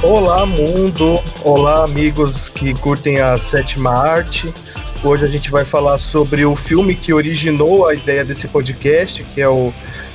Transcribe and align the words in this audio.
Olá, 0.00 0.46
mundo! 0.46 1.20
Olá, 1.42 1.82
amigos 1.82 2.48
que 2.48 2.72
curtem 2.72 3.20
a 3.20 3.36
sétima 3.40 3.90
arte. 3.90 4.54
Hoje 5.02 5.24
a 5.24 5.28
gente 5.28 5.50
vai 5.50 5.64
falar 5.64 5.98
sobre 5.98 6.44
o 6.44 6.54
filme 6.54 6.94
que 6.94 7.12
originou 7.12 7.84
a 7.84 7.94
ideia 7.94 8.24
desse 8.24 8.46
podcast, 8.46 9.24
que 9.24 9.40
é 9.40 9.48
o 9.48 9.72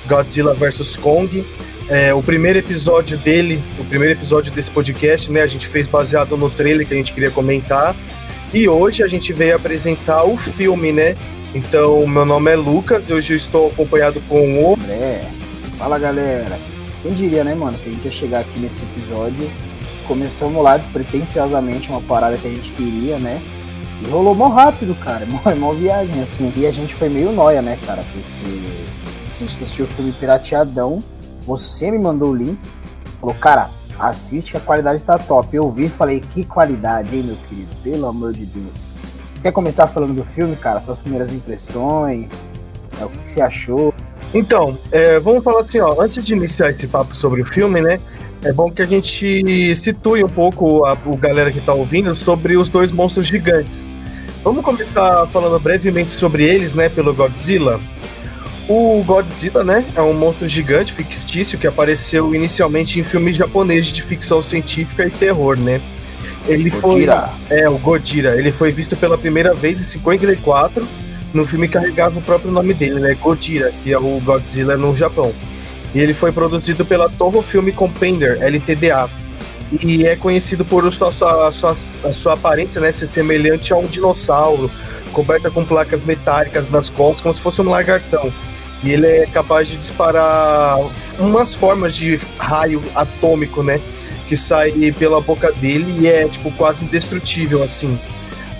Godzilla 0.08 0.54
vs. 0.54 0.96
Kong. 0.96 1.46
É, 1.90 2.14
o 2.14 2.24
primeiro 2.24 2.60
episódio 2.60 3.18
dele, 3.18 3.62
o 3.78 3.84
primeiro 3.84 4.18
episódio 4.18 4.54
desse 4.54 4.72
podcast, 4.72 5.30
né, 5.30 5.42
a 5.42 5.48
gente 5.48 5.68
fez 5.68 5.86
baseado 5.86 6.38
no 6.38 6.50
trailer 6.50 6.88
que 6.88 6.94
a 6.94 6.98
gente 6.98 7.12
queria 7.12 7.30
comentar. 7.30 7.94
E 8.54 8.70
hoje 8.70 9.04
a 9.04 9.08
gente 9.08 9.34
veio 9.34 9.54
apresentar 9.54 10.24
o 10.24 10.38
filme, 10.38 10.94
né? 10.94 11.18
Então, 11.54 12.08
meu 12.08 12.26
nome 12.26 12.52
é 12.52 12.56
Lucas, 12.56 13.12
hoje 13.12 13.34
eu 13.34 13.38
estou 13.38 13.68
acompanhado 13.68 14.22
com 14.30 14.64
o. 14.64 14.76
André. 14.76 15.30
Fala 15.78 16.00
galera. 16.00 16.58
Quem 17.02 17.14
diria, 17.14 17.44
né, 17.44 17.54
mano, 17.54 17.78
que 17.78 17.90
a 17.90 17.92
gente 17.92 18.06
ia 18.06 18.12
chegar 18.12 18.40
aqui 18.40 18.62
nesse 18.62 18.84
episódio. 18.84 19.52
Começamos 20.08 20.62
lá 20.64 20.78
despretensiosamente 20.78 21.90
uma 21.90 22.02
parada 22.02 22.38
que 22.38 22.48
a 22.48 22.50
gente 22.50 22.72
queria, 22.72 23.18
né? 23.20 23.42
E 24.02 24.10
rolou 24.10 24.36
mó 24.36 24.48
rápido, 24.48 24.94
cara. 24.96 25.26
Mó, 25.28 25.56
mó 25.56 25.72
viagem, 25.72 26.22
assim. 26.22 26.52
E 26.56 26.66
a 26.66 26.72
gente 26.72 26.94
foi 26.94 27.10
meio 27.10 27.32
noia, 27.32 27.62
né, 27.62 27.78
cara? 27.86 28.04
Porque 28.04 28.24
a 29.28 29.32
gente 29.32 29.52
assistiu 29.52 29.86
o 29.86 29.88
filme 29.88 30.12
pirateadão. 30.12 31.02
Você 31.46 31.90
me 31.90 31.98
mandou 31.98 32.32
o 32.32 32.36
link. 32.36 32.60
Falou, 33.20 33.36
cara, 33.36 33.70
assiste 33.98 34.52
que 34.52 34.58
a 34.58 34.60
qualidade 34.60 35.04
tá 35.04 35.18
top. 35.18 35.56
Eu 35.56 35.72
vi 35.72 35.86
e 35.86 35.90
falei, 35.90 36.20
que 36.20 36.44
qualidade, 36.44 37.16
hein, 37.16 37.24
meu 37.24 37.38
querido? 37.48 37.70
Pelo 37.82 38.08
amor 38.08 38.34
de 38.34 38.46
Deus. 38.46 38.82
Você 39.36 39.44
quer 39.44 39.52
começar 39.52 39.88
falando 39.88 40.14
do 40.14 40.24
filme, 40.26 40.56
cara? 40.56 40.80
Suas 40.80 41.00
primeiras 41.00 41.32
impressões? 41.32 42.50
É, 43.00 43.06
o 43.06 43.10
que, 43.10 43.20
que 43.20 43.32
você 43.32 43.42
achou? 43.42 43.94
Então, 44.34 44.78
é, 44.92 45.20
vamos 45.20 45.44
falar 45.44 45.62
assim, 45.62 45.80
ó. 45.80 46.02
Antes 46.02 46.24
de 46.24 46.34
iniciar 46.34 46.70
esse 46.72 46.88
papo 46.88 47.16
sobre 47.16 47.42
o 47.42 47.46
filme, 47.46 47.82
né? 47.82 48.00
É 48.44 48.52
bom 48.52 48.70
que 48.70 48.82
a 48.82 48.86
gente 48.86 49.74
situe 49.76 50.24
um 50.24 50.30
pouco 50.30 50.84
a, 50.84 50.92
a 50.92 51.16
galera 51.16 51.50
que 51.50 51.62
tá 51.62 51.74
ouvindo 51.74 52.14
sobre 52.14 52.58
os 52.58 52.68
dois 52.68 52.92
monstros 52.92 53.28
gigantes. 53.28 53.86
Vamos 54.44 54.66
começar 54.66 55.26
falando 55.28 55.58
brevemente 55.58 56.12
sobre 56.12 56.44
eles, 56.44 56.74
né, 56.74 56.90
pelo 56.90 57.14
Godzilla. 57.14 57.80
O 58.68 59.02
Godzilla, 59.04 59.64
né, 59.64 59.86
é 59.96 60.02
um 60.02 60.14
monstro 60.14 60.48
gigante 60.50 60.92
fictício 60.92 61.58
que 61.58 61.66
apareceu 61.66 62.36
inicialmente 62.36 63.00
em 63.00 63.04
filmes 63.04 63.38
japoneses 63.38 63.94
de 63.94 64.02
ficção 64.02 64.42
científica 64.42 65.08
e 65.08 65.10
terror, 65.10 65.58
né? 65.58 65.80
Ele 66.46 66.70
Godira. 66.70 67.30
foi 67.48 67.58
É, 67.58 67.70
o 67.70 67.78
Godira, 67.78 68.38
ele 68.38 68.52
foi 68.52 68.74
visto 68.74 68.98
pela 68.98 69.18
primeira 69.18 69.54
vez 69.54 69.80
em 69.80 69.84
54 69.84 70.86
no 71.34 71.48
filme 71.48 71.68
que 71.68 71.74
carregava 71.74 72.20
o 72.20 72.22
próprio 72.22 72.52
nome 72.52 72.74
dele, 72.74 73.00
né, 73.00 73.16
Godira, 73.16 73.72
que 73.84 73.94
é 73.94 73.98
o 73.98 74.20
Godzilla 74.20 74.76
no 74.76 74.94
Japão. 74.94 75.34
E 75.94 76.00
ele 76.00 76.14
foi 76.14 76.32
produzido 76.32 76.86
pela 76.86 77.10
Toho 77.10 77.42
Film 77.42 77.70
Compender, 77.72 78.42
LTDA. 78.42 79.10
E 79.82 80.06
é 80.06 80.16
conhecido 80.16 80.64
por 80.66 80.92
sua, 80.94 81.12
sua, 81.12 81.52
sua, 81.52 81.76
sua 81.76 82.34
aparência, 82.34 82.80
né, 82.80 82.92
ser 82.94 83.08
semelhante 83.08 83.74
a 83.74 83.78
um 83.78 83.86
dinossauro, 83.86 84.70
coberta 85.12 85.50
com 85.50 85.64
placas 85.64 86.04
metálicas 86.04 86.70
nas 86.70 86.90
costas, 86.90 87.22
como 87.22 87.36
se 87.36 87.42
fosse 87.42 87.62
um 87.62 87.70
lagartão. 87.70 88.32
E 88.84 88.92
ele 88.92 89.08
é 89.08 89.26
capaz 89.26 89.70
de 89.70 89.78
disparar 89.78 90.78
umas 91.18 91.54
formas 91.54 91.96
de 91.96 92.20
raio 92.38 92.84
atômico, 92.94 93.64
né? 93.64 93.80
Que 94.28 94.36
sai 94.36 94.74
pela 94.98 95.22
boca 95.22 95.52
dele 95.54 96.02
e 96.02 96.08
é, 96.08 96.28
tipo, 96.28 96.52
quase 96.52 96.84
indestrutível, 96.84 97.64
assim. 97.64 97.98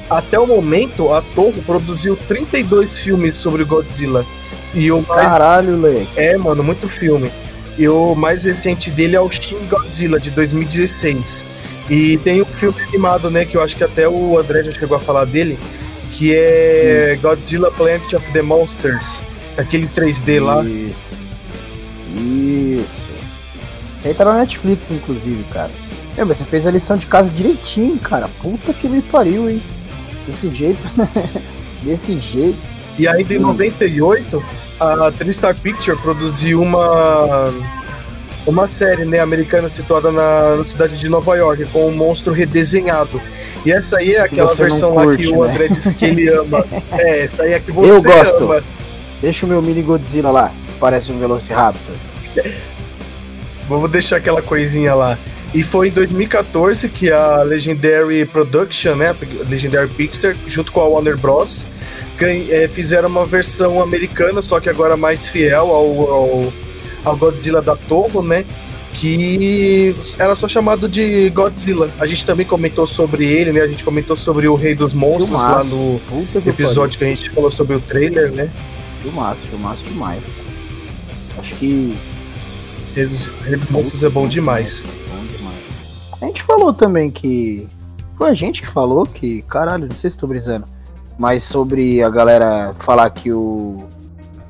Até 0.10 0.40
o 0.40 0.48
momento, 0.48 1.12
a 1.12 1.22
Toho 1.22 1.62
produziu 1.64 2.16
32 2.16 2.96
filmes 2.96 3.36
sobre 3.36 3.64
Godzilla. 3.64 4.26
E 4.74 4.92
o 4.92 5.02
mais... 5.08 5.22
Caralho, 5.22 5.80
leque. 5.80 6.20
É, 6.20 6.38
mano, 6.38 6.64
muito 6.64 6.88
filme. 6.88 7.32
E 7.78 7.88
o 7.88 8.16
mais 8.16 8.44
recente 8.44 8.92
dele 8.92 9.16
é 9.16 9.22
o 9.22 9.30
Shin 9.30 9.66
Godzilla, 9.68 10.20
de 10.20 10.32
2016. 10.32 11.46
E 11.90 12.18
tem 12.20 12.42
um 12.42 12.46
filme 12.46 12.82
animado, 12.82 13.30
né, 13.30 13.46
que 13.46 13.58
eu 13.58 13.62
acho 13.62 13.76
que 13.76 13.84
até 13.84 14.08
o 14.08 14.38
André 14.38 14.64
já 14.64 14.72
chegou 14.72 14.96
a 14.96 15.00
falar 15.00 15.26
dele, 15.26 15.60
que 16.12 16.34
é 16.36 17.18
Godzilla 17.22 17.72
Planet 17.72 18.14
of 18.14 18.32
the 18.32 18.42
Monsters. 18.42 19.22
Aquele 19.58 19.88
3D 19.88 20.42
lá. 20.42 20.64
Isso. 20.64 21.20
Isso. 22.16 23.12
Isso 23.98 24.08
aí 24.08 24.14
tá 24.14 24.26
na 24.26 24.40
Netflix, 24.40 24.92
inclusive, 24.92 25.44
cara. 25.46 25.72
Meu, 26.16 26.26
mas 26.26 26.38
você 26.38 26.46
fez 26.46 26.68
a 26.68 26.72
lição 26.72 26.98
de 26.98 27.08
casa 27.08 27.32
direitinho, 27.32 27.98
cara. 27.98 28.28
Puta 28.42 28.74
que 28.74 28.88
me 28.88 29.02
pariu, 29.02 29.50
hein? 29.50 29.62
Desse 30.26 30.54
jeito. 30.54 30.86
Desse 31.82 32.20
jeito. 32.20 32.73
E 32.98 33.08
ainda 33.08 33.34
em 33.34 33.38
Hum. 33.40 33.48
98, 33.48 34.44
a 34.80 35.12
TriStar 35.12 35.56
Picture 35.56 35.98
produziu 35.98 36.62
uma 36.62 37.52
uma 38.46 38.68
série 38.68 39.06
né, 39.06 39.20
americana 39.20 39.70
situada 39.70 40.12
na, 40.12 40.58
na 40.58 40.66
cidade 40.66 41.00
de 41.00 41.08
Nova 41.08 41.36
York, 41.36 41.66
com 41.68 41.88
um 41.88 41.96
monstro 41.96 42.34
redesenhado. 42.34 43.22
E 43.66 43.72
essa 43.72 43.98
aí 43.98 44.16
é 44.16 44.22
aquela 44.22 44.54
versão 44.54 44.94
lá 44.94 45.04
curte, 45.04 45.30
que 45.30 45.34
o 45.34 45.46
né? 45.46 45.52
André 45.52 45.68
disse 45.70 45.94
que 45.94 46.06
ele 46.06 46.30
ama. 46.30 46.66
é, 46.92 47.22
essa 47.22 47.44
aí 47.44 47.54
é 47.54 47.60
que 47.60 47.72
você 47.72 47.92
Eu 47.92 48.04
gosto. 48.04 48.44
ama. 48.44 48.64
Deixa 49.22 49.46
o 49.46 49.50
meu 49.50 49.62
mini 49.62 49.82
Godzilla 49.82 50.30
lá. 50.30 50.50
que 50.50 50.80
Parece 50.80 51.12
um 51.14 51.20
Velociraptor. 51.20 51.96
Vamos 53.70 53.90
deixar 53.90 54.18
aquela 54.18 54.42
coisinha 54.42 54.94
lá. 54.94 55.18
E 55.54 55.64
foi 55.64 55.88
em 55.88 55.92
2014 55.92 56.90
que 56.90 57.12
a 57.12 57.44
Legendary 57.44 58.26
Production, 58.26 58.96
né, 58.96 59.12
a 59.12 59.50
Legendary 59.50 59.88
Picture, 59.88 60.36
junto 60.48 60.72
com 60.72 60.82
a 60.82 60.88
Warner 60.88 61.18
Bros, 61.18 61.66
eh, 62.26 62.68
fizeram 62.68 63.10
uma 63.10 63.26
versão 63.26 63.82
americana, 63.82 64.42
só 64.42 64.60
que 64.60 64.70
agora 64.70 64.96
mais 64.96 65.28
fiel 65.28 65.70
ao, 65.70 66.12
ao, 66.12 66.54
ao 67.04 67.18
Godzilla 67.18 67.62
da 67.62 67.76
Toho, 67.76 68.22
né? 68.22 68.46
Que 68.94 69.96
era 70.20 70.36
só 70.36 70.48
chamado 70.48 70.88
de 70.88 71.30
Godzilla. 71.32 71.92
A 72.00 72.06
gente 72.06 72.26
também 72.26 72.46
comentou 72.46 72.86
sobre 72.86 73.26
ele, 73.26 73.52
né? 73.52 73.62
A 73.62 73.68
gente 73.68 73.84
comentou 73.84 74.16
sobre 74.16 74.48
o 74.48 74.56
Rei 74.56 74.76
dos 74.76 74.94
Monstros 74.94 75.26
Filmaço. 75.26 75.76
lá 75.76 75.82
no 76.12 76.42
que 76.42 76.50
episódio 76.50 76.98
que 76.98 77.04
a 77.04 77.08
gente 77.08 77.30
falou 77.32 77.52
sobre 77.52 77.76
o 77.76 77.80
trailer, 77.80 78.32
né? 78.32 78.52
Filmaço, 79.02 79.48
filmaço 79.48 79.84
demais. 79.84 80.30
Acho 81.38 81.56
que. 81.56 81.98
Rei 82.96 83.06
dos, 83.08 83.26
Rei 83.44 83.56
dos 83.58 83.70
Monstros 83.70 84.04
é 84.04 84.10
bom 84.10 84.28
demais. 84.28 84.84
Bom 85.10 85.26
demais. 85.38 85.64
A 86.22 86.26
gente 86.28 86.44
falou 86.44 86.74
também 86.74 87.10
que. 87.10 87.68
Foi 88.16 88.30
a 88.30 88.34
gente 88.34 88.62
que 88.62 88.68
falou 88.68 89.06
que. 89.06 89.42
Caralho, 89.44 89.88
não 89.88 89.96
sei 89.96 90.10
se 90.10 90.18
tô 90.18 90.28
brisando. 90.28 90.66
Mas 91.18 91.44
sobre 91.44 92.02
a 92.02 92.10
galera 92.10 92.74
falar 92.80 93.10
que 93.10 93.32
o. 93.32 93.88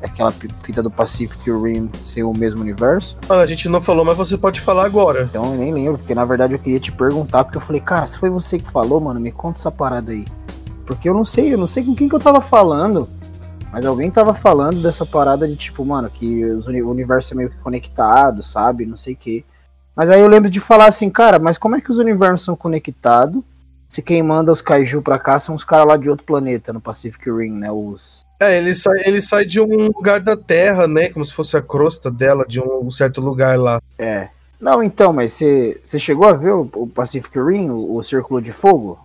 Aquela 0.02 0.32
fita 0.32 0.84
do 0.84 0.92
Pacific 0.92 1.50
Rim 1.50 1.90
ser 2.02 2.24
o 2.24 2.34
mesmo 2.34 2.62
universo. 2.62 3.18
Ah, 3.30 3.40
a 3.40 3.46
gente 3.46 3.70
não 3.70 3.80
falou, 3.80 4.04
mas 4.04 4.18
você 4.18 4.38
pode 4.38 4.60
falar 4.60 4.86
agora. 4.86 5.24
Então 5.24 5.54
eu 5.54 5.58
nem 5.58 5.74
lembro, 5.74 5.98
porque 5.98 6.14
na 6.14 6.26
verdade 6.26 6.52
eu 6.52 6.60
queria 6.60 6.80
te 6.80 6.92
perguntar, 6.92 7.46
porque 7.46 7.58
eu 7.58 7.62
falei, 7.62 7.80
cara, 7.80 8.06
se 8.06 8.18
foi 8.18 8.30
você 8.30 8.60
que 8.60 8.70
falou, 8.70 9.00
mano, 9.00 9.18
me 9.18 9.32
conta 9.32 9.60
essa 9.60 9.72
parada 9.72 10.12
aí. 10.12 10.26
Porque 10.86 11.08
eu 11.08 11.14
não 11.14 11.24
sei, 11.24 11.54
eu 11.54 11.58
não 11.58 11.68
sei 11.68 11.86
com 11.86 11.96
quem 11.96 12.10
que 12.10 12.16
eu 12.16 12.20
tava 12.20 12.42
falando, 12.42 13.08
mas 13.72 13.86
alguém 13.86 14.12
tava 14.12 14.34
falando 14.34 14.82
dessa 14.82 15.06
parada 15.06 15.48
de 15.48 15.56
tipo, 15.56 15.86
mano, 15.86 16.10
que 16.10 16.44
o 16.46 16.90
universo 16.90 17.34
é 17.34 17.38
meio 17.38 17.50
que 17.50 17.58
conectado, 17.60 18.44
sabe? 18.44 18.86
Não 18.86 18.98
sei 18.98 19.14
o 19.14 19.18
quê. 19.18 19.46
Mas 19.96 20.10
aí 20.10 20.20
eu 20.20 20.28
lembro 20.28 20.50
de 20.50 20.60
falar 20.60 20.88
assim, 20.88 21.10
cara, 21.10 21.40
mas 21.40 21.58
como 21.58 21.76
é 21.78 21.82
que 21.82 21.90
os 21.90 21.98
universos 21.98 22.44
são 22.44 22.56
conectados? 22.56 23.42
Se 23.88 24.02
quem 24.02 24.24
manda 24.24 24.52
os 24.52 24.62
kaiju 24.62 25.02
pra 25.02 25.20
cá 25.20 25.38
são 25.38 25.56
os 25.56 25.64
caras 25.64 25.88
lá 25.88 25.98
de 25.98 26.10
outro 26.10 26.26
planeta, 26.26 26.74
no 26.74 26.82
Pacific 26.82 27.30
Rim, 27.30 27.54
né? 27.54 27.72
Os. 27.72 28.26
É, 28.40 28.58
ele 28.58 28.74
sai, 28.74 29.04
ele 29.06 29.22
sai 29.22 29.46
de 29.46 29.62
um 29.62 29.88
lugar 29.88 30.20
da 30.20 30.36
Terra, 30.36 30.88
né? 30.88 31.10
Como 31.10 31.26
se 31.26 31.34
fosse 31.34 31.56
a 31.56 31.62
crosta 31.62 32.10
dela, 32.10 32.46
de 32.48 32.60
um 32.60 32.90
certo 32.90 33.22
lugar 33.22 33.58
lá. 33.58 33.82
É. 33.98 34.30
Não, 34.60 34.82
então, 34.82 35.12
mas 35.12 35.34
você 35.34 36.00
chegou 36.00 36.28
a 36.28 36.34
ver 36.34 36.52
o, 36.52 36.70
o 36.74 36.88
Pacific 36.88 37.38
Rim, 37.38 37.70
o, 37.70 37.98
o 37.98 38.04
Círculo 38.04 38.42
de 38.42 38.52
Fogo? 38.52 38.98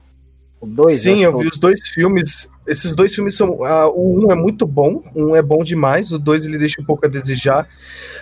O 0.61 0.67
2? 0.67 1.02
Sim, 1.02 1.23
eu 1.23 1.37
vi 1.38 1.49
os 1.49 1.58
dois 1.58 1.81
filmes. 1.88 2.49
Esses 2.67 2.93
dois 2.93 3.14
filmes 3.14 3.37
são. 3.37 3.64
ah, 3.64 3.88
o 3.88 4.25
um 4.25 4.32
é 4.32 4.35
muito 4.35 4.67
bom, 4.67 5.02
um 5.14 5.35
é 5.35 5.43
bom 5.43 5.62
demais, 5.62 6.12
o 6.12 6.19
dois 6.19 6.44
ele 6.44 6.58
deixa 6.58 6.81
um 6.81 6.85
pouco 6.85 7.06
a 7.06 7.08
desejar. 7.08 7.69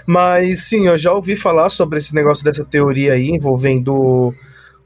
Mas 0.06 0.64
sim, 0.64 0.86
eu 0.86 0.96
já 0.96 1.12
ouvi 1.12 1.36
falar 1.36 1.69
sobre 1.69 1.98
esse 1.98 2.14
negócio 2.14 2.44
dessa 2.44 2.64
teoria 2.64 3.14
aí 3.14 3.30
envolvendo 3.30 4.34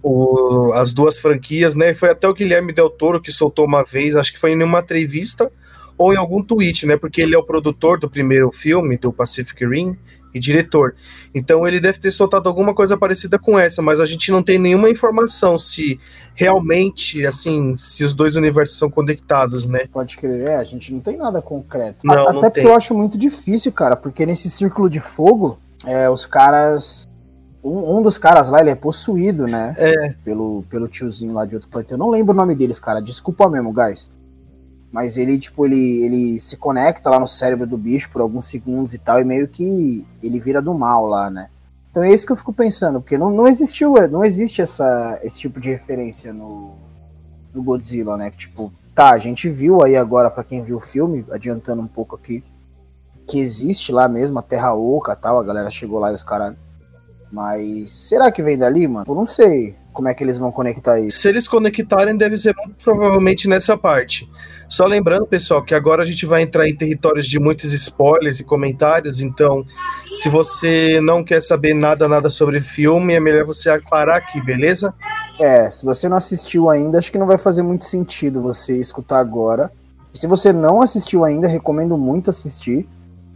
o- 0.03 0.73
as 0.75 0.93
duas 0.93 1.19
franquias, 1.19 1.75
né? 1.75 1.93
Foi 1.95 2.11
até 2.11 2.29
o 2.29 2.35
Guilherme 2.35 2.73
Del 2.73 2.91
Toro 2.91 3.21
que 3.21 3.33
soltou 3.33 3.67
uma 3.67 3.83
vez, 3.85 4.17
acho 4.17 4.33
que 4.33 4.39
foi 4.39 4.53
em 4.53 4.63
uma 4.63 4.81
entrevista 4.81 5.51
ou 5.99 6.13
em 6.15 6.17
algum 6.17 6.43
tweet, 6.43 6.87
né? 6.87 6.97
Porque 6.97 7.21
ele 7.21 7.35
é 7.35 7.39
o 7.39 7.43
produtor 7.45 7.99
do 8.01 8.09
primeiro 8.09 8.51
filme, 8.51 8.97
do 8.97 9.13
Pacific 9.13 9.65
Rim, 9.67 9.97
e 10.33 10.39
diretor. 10.39 10.95
Então 11.35 11.67
ele 11.67 11.81
deve 11.81 11.99
ter 11.99 12.11
soltado 12.13 12.49
alguma 12.49 12.73
coisa 12.73 12.97
parecida 12.97 13.37
com 13.39 13.59
essa, 13.59 13.83
mas 13.83 13.99
a 14.01 14.07
gente 14.07 14.31
não 14.31 14.43
tem 14.45 14.59
nenhuma 14.61 14.89
informação 14.89 15.59
se 15.59 15.99
realmente, 16.37 17.27
assim, 17.27 17.77
se 17.77 18.05
os 18.05 18.15
dois 18.15 18.37
universos 18.37 18.79
são 18.79 18.89
conectados, 18.89 19.67
né? 19.67 19.87
Pode 19.93 20.17
crer, 20.17 20.47
é, 20.47 20.57
a 20.57 20.65
gente 20.65 20.93
não 20.93 21.01
tem 21.01 21.17
nada 21.17 21.43
concreto. 21.43 22.07
Não, 22.07 22.15
A- 22.29 22.33
não 22.33 22.39
Até 22.39 22.49
porque 22.49 22.61
tem. 22.61 22.71
eu 22.71 22.75
acho 22.77 22.95
muito 22.95 23.19
difícil, 23.19 23.73
cara, 23.73 23.97
porque 23.97 24.25
nesse 24.25 24.49
círculo 24.49 24.89
de 24.89 25.01
fogo, 25.01 25.59
é, 25.87 26.09
os 26.09 26.25
caras. 26.27 27.07
Um, 27.63 27.99
um 27.99 28.03
dos 28.03 28.17
caras 28.17 28.49
lá, 28.49 28.61
ele 28.61 28.71
é 28.71 28.75
possuído, 28.75 29.47
né? 29.47 29.75
É. 29.77 30.15
Pelo, 30.25 30.65
pelo 30.69 30.89
tiozinho 30.89 31.33
lá 31.33 31.45
de 31.45 31.55
outro 31.55 31.69
planeta. 31.69 31.95
Eu 31.95 31.99
não 31.99 32.09
lembro 32.09 32.33
o 32.33 32.37
nome 32.37 32.55
deles, 32.55 32.81
cara. 32.81 33.01
Desculpa 33.01 33.49
mesmo, 33.49 33.73
guys. 33.73 34.11
Mas 34.91 35.17
ele, 35.17 35.39
tipo, 35.39 35.67
ele, 35.67 36.03
ele 36.05 36.41
se 36.41 36.57
conecta 36.57 37.11
lá 37.11 37.21
no 37.21 37.27
cérebro 37.27 37.67
do 37.67 37.79
bicho 37.79 38.11
por 38.11 38.21
alguns 38.21 38.47
segundos 38.47 38.93
e 38.93 38.99
tal, 38.99 39.21
e 39.21 39.25
meio 39.25 39.47
que 39.47 40.07
ele 40.23 40.41
vira 40.41 40.61
do 40.61 40.75
mal 40.75 41.07
lá, 41.07 41.31
né? 41.31 41.49
Então 41.91 42.03
é 42.03 42.13
isso 42.13 42.27
que 42.27 42.33
eu 42.33 42.37
fico 42.37 42.53
pensando, 42.53 43.01
porque 43.01 43.19
não, 43.19 43.31
não 43.31 43.47
existiu, 43.47 43.95
não 44.11 44.25
existe 44.25 44.63
essa, 44.63 45.19
esse 45.23 45.39
tipo 45.41 45.61
de 45.61 45.71
referência 45.71 46.33
no, 46.33 46.75
no 47.53 47.63
Godzilla, 47.63 48.17
né? 48.17 48.31
Que, 48.31 48.37
tipo, 48.37 48.73
tá, 48.95 49.11
a 49.11 49.19
gente 49.19 49.49
viu 49.49 49.83
aí 49.83 49.97
agora, 49.97 50.31
para 50.31 50.45
quem 50.45 50.63
viu 50.63 50.77
o 50.77 50.81
filme, 50.81 51.25
adiantando 51.31 51.83
um 51.83 51.89
pouco 51.89 52.17
aqui, 52.17 52.43
que 53.29 53.39
existe 53.39 53.93
lá 53.93 54.09
mesmo 54.09 54.39
a 54.39 54.43
Terra 54.43 54.75
Oca 54.75 55.15
tal, 55.15 55.39
a 55.39 55.45
galera 55.45 55.71
chegou 55.71 55.99
lá 55.99 56.11
e 56.11 56.15
os 56.15 56.25
caras. 56.25 56.55
Mas 57.33 57.91
será 57.91 58.31
que 58.33 58.43
vem 58.43 58.59
dali, 58.59 58.89
mano? 58.89 59.05
Eu 59.09 59.15
não 59.15 59.27
sei 59.27 59.75
como 59.93 60.09
é 60.09 60.15
que 60.15 60.23
eles 60.23 60.39
vão 60.39 60.51
conectar 60.51 60.99
isso. 60.99 61.21
Se 61.21 61.29
eles 61.29 61.47
conectarem, 61.47 62.17
deve 62.17 62.37
ser 62.37 62.55
muito 62.57 62.83
provavelmente 62.83 63.49
nessa 63.49 63.77
parte. 63.77 64.29
Só 64.69 64.85
lembrando, 64.85 65.27
pessoal, 65.27 65.65
que 65.65 65.75
agora 65.75 66.03
a 66.03 66.07
gente 66.07 66.25
vai 66.27 66.43
entrar 66.43 66.69
em 66.69 66.77
territórios 66.77 67.27
de 67.27 67.39
muitos 67.41 67.73
spoilers 67.73 68.39
e 68.39 68.45
comentários, 68.45 69.21
então 69.21 69.65
se 70.15 70.29
você 70.29 71.01
não 71.01 71.25
quer 71.25 71.43
saber 71.43 71.75
nada, 71.75 72.09
nada 72.09 72.31
sobre 72.31 72.61
filme, 72.61 73.15
é 73.15 73.21
melhor 73.21 73.45
você 73.45 73.81
parar 73.81 74.17
aqui, 74.17 74.41
beleza? 74.41 74.95
É, 75.41 75.71
se 75.71 75.85
você 75.85 76.09
não 76.09 76.17
assistiu 76.17 76.71
ainda, 76.71 76.99
acho 76.99 77.11
que 77.11 77.19
não 77.19 77.27
vai 77.27 77.39
fazer 77.39 77.63
muito 77.63 77.85
sentido 77.85 78.43
você 78.43 78.77
escutar 78.77 79.19
agora. 79.19 79.73
E 80.15 80.19
se 80.19 80.27
você 80.27 80.53
não 80.53 80.83
assistiu 80.83 81.25
ainda, 81.25 81.49
recomendo 81.49 81.97
muito 81.97 82.31
assistir. 82.31 82.87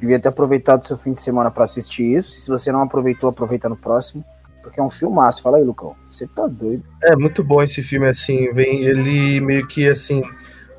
Devia 0.05 0.21
ter 0.21 0.29
aproveitado 0.29 0.85
seu 0.85 0.99
fim 0.99 1.15
de 1.15 1.23
semana 1.23 1.51
para 1.51 1.65
assistir 1.65 2.05
isso. 2.05 2.37
E 2.37 2.41
se 2.41 2.51
você 2.51 2.71
não 2.71 2.83
aproveitou, 2.83 3.31
aproveita 3.31 3.71
no 3.71 3.77
próximo. 3.77 4.23
Porque 4.63 4.79
é 4.79 4.83
um 4.83 4.91
filmaço. 4.91 5.41
Fala 5.41 5.57
aí, 5.57 5.65
Lucão. 5.65 5.97
Você 6.07 6.27
tá 6.27 6.47
doido. 6.47 6.85
É 7.03 7.17
muito 7.17 7.43
bom 7.43 7.63
esse 7.63 7.83
filme, 7.83 8.07
assim. 8.07 8.53
Vem, 8.53 8.85
ele 8.85 9.41
meio 9.41 9.67
que 9.67 9.89
assim 9.89 10.23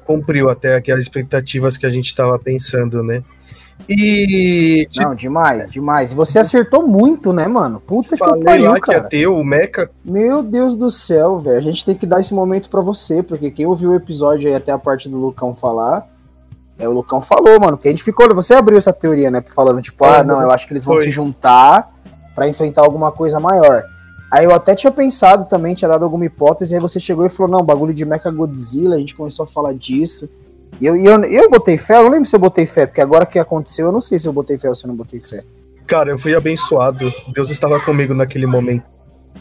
cumpriu 0.06 0.48
até 0.48 0.76
aquelas 0.76 1.02
expectativas 1.02 1.76
que 1.76 1.88
a 1.88 1.90
gente 1.90 2.06
estava 2.06 2.38
pensando, 2.38 3.02
né? 3.02 3.24
E. 3.90 4.88
Não, 4.96 5.16
demais, 5.16 5.72
demais. 5.72 6.14
Você 6.14 6.38
acertou 6.38 6.88
muito, 6.88 7.34
né, 7.34 7.48
mano? 7.48 7.80
Puta 7.80 8.16
que 8.16 8.44
pariu, 8.44 8.70
lá 8.70 8.80
cara. 8.80 8.80
que 8.80 8.92
ia 8.92 9.10
ter 9.10 9.28
o 9.28 9.44
Mecha. 9.44 9.90
Meu 10.06 10.44
Deus 10.44 10.76
do 10.76 10.92
céu, 10.92 11.40
velho. 11.40 11.58
A 11.58 11.62
gente 11.62 11.84
tem 11.84 11.96
que 11.96 12.06
dar 12.06 12.20
esse 12.20 12.34
momento 12.34 12.70
para 12.70 12.82
você, 12.82 13.24
porque 13.24 13.50
quem 13.50 13.66
ouviu 13.66 13.90
o 13.90 13.96
episódio 13.96 14.48
aí 14.48 14.54
até 14.54 14.72
a 14.72 14.78
parte 14.78 15.10
do 15.10 15.18
Lucão 15.18 15.56
falar. 15.56 16.08
É, 16.78 16.88
o 16.88 16.92
Lucão 16.92 17.22
falou, 17.22 17.60
mano, 17.60 17.78
que 17.78 17.88
a 17.88 17.92
gente 17.92 18.04
ficou. 18.04 18.34
Você 18.36 18.54
abriu 18.54 18.78
essa 18.78 18.92
teoria, 18.92 19.32
né? 19.32 19.44
Falando, 19.54 19.82
tipo, 19.82 20.04
ah, 20.04 20.24
não, 20.24 20.42
eu 20.42 20.52
acho 20.52 20.68
que 20.68 20.74
eles 20.74 20.84
vão 20.84 20.96
Foi. 20.96 21.06
se 21.06 21.12
juntar 21.12 21.94
para 22.34 22.48
enfrentar 22.48 22.82
alguma 22.82 23.12
coisa 23.12 23.40
maior. 23.40 23.84
Aí 24.32 24.44
eu 24.44 24.54
até 24.54 24.76
tinha 24.76 24.92
pensado 24.92 25.46
também, 25.46 25.74
tinha 25.74 25.88
dado 25.88 26.04
alguma 26.04 26.26
hipótese, 26.26 26.76
aí 26.76 26.82
você 26.82 27.00
chegou 27.00 27.26
e 27.26 27.30
falou, 27.30 27.52
não, 27.52 27.64
bagulho 27.64 27.94
de 27.94 28.04
Mecha 28.04 28.30
Godzilla, 28.30 28.96
a 28.96 29.00
gente 29.00 29.16
começou 29.16 29.46
a 29.46 29.48
falar 29.48 29.74
disso. 29.74 30.28
E 30.82 30.86
eu, 30.86 30.96
eu, 30.98 31.24
eu 31.24 31.50
botei 31.50 31.78
fé, 31.78 31.98
eu 31.98 32.04
não 32.04 32.10
lembro 32.10 32.26
se 32.26 32.36
eu 32.36 32.40
botei 32.40 32.66
fé, 32.66 32.86
porque 32.86 33.00
agora 33.00 33.26
que 33.26 33.40
aconteceu, 33.40 33.86
eu 33.86 33.92
não 33.94 34.02
sei 34.02 34.20
se 34.20 34.28
eu 34.28 34.34
botei 34.34 34.58
fé 34.58 34.68
ou 34.68 34.76
se 34.76 34.86
eu 34.86 34.90
não 34.90 34.96
botei 34.96 35.22
fé. 35.22 35.44
Cara, 35.88 36.10
eu 36.10 36.18
fui 36.18 36.36
abençoado. 36.36 37.14
Deus 37.34 37.50
estava 37.50 37.80
comigo 37.80 38.14
naquele 38.14 38.48
momento. 38.48 38.95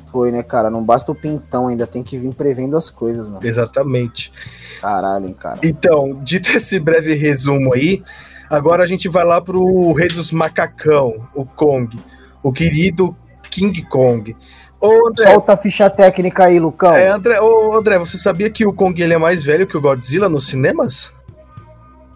Foi, 0.06 0.30
né, 0.30 0.42
cara? 0.42 0.70
Não 0.70 0.84
basta 0.84 1.10
o 1.10 1.14
pintão, 1.14 1.68
ainda 1.68 1.86
tem 1.86 2.02
que 2.02 2.16
vir 2.16 2.32
prevendo 2.34 2.76
as 2.76 2.90
coisas, 2.90 3.26
mano. 3.28 3.40
Exatamente. 3.42 4.32
Caralho, 4.80 5.26
hein, 5.26 5.34
cara. 5.34 5.58
Então, 5.62 6.18
dito 6.22 6.50
esse 6.56 6.78
breve 6.78 7.14
resumo 7.14 7.74
aí, 7.74 8.02
agora 8.48 8.84
a 8.84 8.86
gente 8.86 9.08
vai 9.08 9.24
lá 9.24 9.40
pro 9.40 9.92
Rei 9.92 10.08
dos 10.08 10.30
Macacão, 10.30 11.26
o 11.34 11.44
Kong. 11.44 11.98
O 12.42 12.52
querido 12.52 13.16
King 13.50 13.82
Kong. 13.86 14.36
Ô, 14.80 15.08
André, 15.08 15.32
Solta 15.32 15.52
a 15.54 15.56
ficha 15.56 15.88
técnica 15.88 16.44
aí, 16.44 16.58
Lucão. 16.58 16.92
É, 16.92 17.08
André, 17.08 17.40
ô, 17.40 17.74
André, 17.74 17.98
você 17.98 18.18
sabia 18.18 18.50
que 18.50 18.66
o 18.66 18.72
Kong 18.72 19.00
ele 19.02 19.14
é 19.14 19.18
mais 19.18 19.42
velho 19.42 19.66
que 19.66 19.76
o 19.76 19.80
Godzilla 19.80 20.28
nos 20.28 20.46
cinemas? 20.46 21.10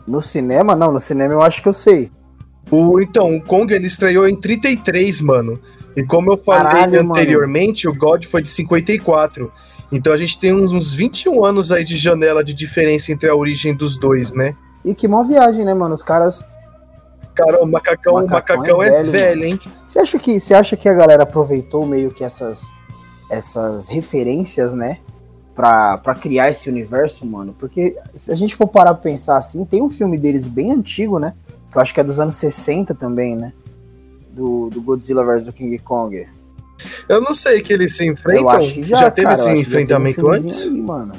No 0.07 0.21
cinema? 0.21 0.77
Não, 0.77 0.93
no 0.93 1.01
cinema 1.01 1.33
eu 1.33 1.43
acho 1.43 1.63
que 1.63 1.69
eu 1.69 1.73
sei. 1.73 2.11
O, 2.71 3.01
então, 3.01 3.37
o 3.37 3.43
Kong 3.43 3.73
ele 3.73 3.87
estreou 3.87 4.29
em 4.29 4.37
33, 4.37 5.23
mano. 5.23 5.59
E 5.99 6.05
como 6.05 6.33
eu 6.33 6.37
falei 6.37 6.85
Caralho, 6.85 7.01
anteriormente, 7.01 7.87
mano. 7.87 7.97
o 7.97 8.01
God 8.01 8.25
foi 8.25 8.41
de 8.41 8.49
54. 8.49 9.51
Então 9.91 10.13
a 10.13 10.17
gente 10.17 10.39
tem 10.39 10.55
uns, 10.55 10.73
uns 10.73 10.95
21 10.95 11.45
anos 11.45 11.73
aí 11.73 11.83
de 11.83 11.97
janela 11.97 12.45
de 12.45 12.55
diferença 12.55 13.11
entre 13.11 13.29
a 13.29 13.35
origem 13.35 13.75
dos 13.75 13.99
dois, 13.99 14.33
né? 14.33 14.55
E 14.85 14.95
que 14.95 15.09
mó 15.09 15.25
viagem, 15.25 15.65
né, 15.65 15.75
mano? 15.75 15.95
Os 15.95 16.03
caras 16.03 16.47
Cara, 17.35 17.63
o 17.63 17.67
macacão, 17.67 18.15
o 18.15 18.17
macacão, 18.29 18.57
macacão 18.57 18.83
é, 18.83 18.91
velho, 18.91 19.09
é 19.09 19.11
velho 19.11 19.45
hein? 19.45 19.61
Você 19.87 19.99
acha, 20.01 20.19
que, 20.19 20.39
você 20.39 20.55
acha 20.55 20.77
que 20.77 20.89
a 20.89 20.93
galera 20.93 21.23
aproveitou 21.23 21.87
meio 21.87 22.11
que 22.11 22.25
essas, 22.25 22.73
essas 23.31 23.89
referências, 23.89 24.73
né? 24.73 24.99
Pra, 25.55 25.99
pra 25.99 26.15
criar 26.15 26.49
esse 26.51 26.69
universo, 26.69 27.27
mano? 27.27 27.55
Porque 27.59 27.97
se 28.13 28.31
a 28.31 28.35
gente 28.37 28.55
for 28.55 28.69
parar 28.69 28.95
pra 28.95 29.03
pensar 29.03 29.37
assim, 29.37 29.65
tem 29.65 29.83
um 29.83 29.91
filme 29.91 30.19
deles 30.19 30.47
bem 30.47 30.73
antigo, 30.73 31.19
né? 31.19 31.35
Que 31.71 31.79
eu 31.79 31.83
acho 31.83 31.93
que 31.93 32.01
é 32.01 32.05
dos 32.05 32.21
anos 32.21 32.37
60 32.37 32.95
também, 32.95 33.35
né? 33.35 33.53
Do, 34.39 34.71
do 34.71 34.81
Godzilla 34.81 35.25
vs 35.25 35.51
King 35.51 35.77
Kong. 35.79 36.27
Eu 37.09 37.21
não 37.21 37.35
sei 37.35 37.61
que 37.61 37.73
eles 37.73 37.97
se 37.97 38.07
enfrentam. 38.07 38.43
Eu 38.43 38.51
acho 38.51 38.75
que 38.75 38.85
já, 38.85 38.97
já 38.97 39.11
teve 39.11 39.27
cara, 39.27 39.53
esse 39.53 39.63
enfrentamento 39.63 40.27
um 40.27 40.31
antes? 40.31 40.63
Aí, 40.63 40.81
mano 40.81 41.13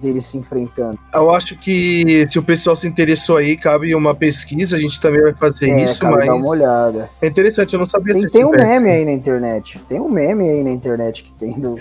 deles 0.00 0.26
se 0.26 0.38
enfrentando. 0.38 0.98
Eu 1.12 1.34
acho 1.34 1.58
que 1.58 2.24
se 2.28 2.38
o 2.38 2.42
pessoal 2.42 2.76
se 2.76 2.86
interessou 2.86 3.36
aí, 3.36 3.56
cabe 3.56 3.94
uma 3.94 4.14
pesquisa, 4.14 4.76
a 4.76 4.78
gente 4.78 5.00
também 5.00 5.22
vai 5.22 5.34
fazer 5.34 5.70
é, 5.70 5.84
isso, 5.84 6.04
mas. 6.04 6.26
dar 6.26 6.34
uma 6.34 6.48
olhada. 6.48 7.10
É 7.20 7.26
interessante, 7.26 7.72
eu 7.72 7.78
não 7.78 7.86
sabia 7.86 8.14
Tem, 8.14 8.28
tem 8.28 8.44
um 8.44 8.50
meme 8.50 8.90
aí 8.90 9.04
na 9.04 9.12
internet. 9.12 9.80
Tem 9.88 10.00
um 10.00 10.08
meme 10.08 10.48
aí 10.48 10.62
na 10.62 10.70
internet 10.70 11.24
que 11.24 11.32
tem 11.32 11.58
do, 11.58 11.78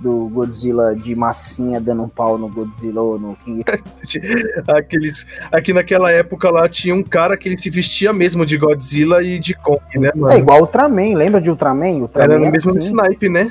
do 0.00 0.28
Godzilla 0.28 0.94
de 0.94 1.14
massinha 1.14 1.80
dando 1.80 2.02
um 2.02 2.08
pau 2.08 2.36
no 2.36 2.48
Godzilla 2.48 3.00
ou 3.00 3.18
no 3.18 3.34
King. 3.36 3.64
Aqueles, 4.68 5.26
aqui 5.50 5.72
naquela 5.72 6.12
época 6.12 6.50
lá 6.50 6.68
tinha 6.68 6.94
um 6.94 7.02
cara 7.02 7.36
que 7.36 7.48
ele 7.48 7.56
se 7.56 7.70
vestia 7.70 8.12
mesmo 8.12 8.44
de 8.44 8.58
Godzilla 8.58 9.22
e 9.22 9.38
de 9.38 9.54
Kong, 9.54 9.80
né, 9.96 10.10
mano? 10.14 10.34
É 10.34 10.38
igual 10.38 10.60
Ultraman, 10.60 11.14
lembra 11.16 11.40
de 11.40 11.48
Ultraman? 11.48 12.00
Ultraman 12.02 12.34
Era 12.34 12.38
no 12.38 12.50
mesmo 12.50 12.70
assim. 12.70 12.80
snipe, 12.80 13.28
né? 13.28 13.50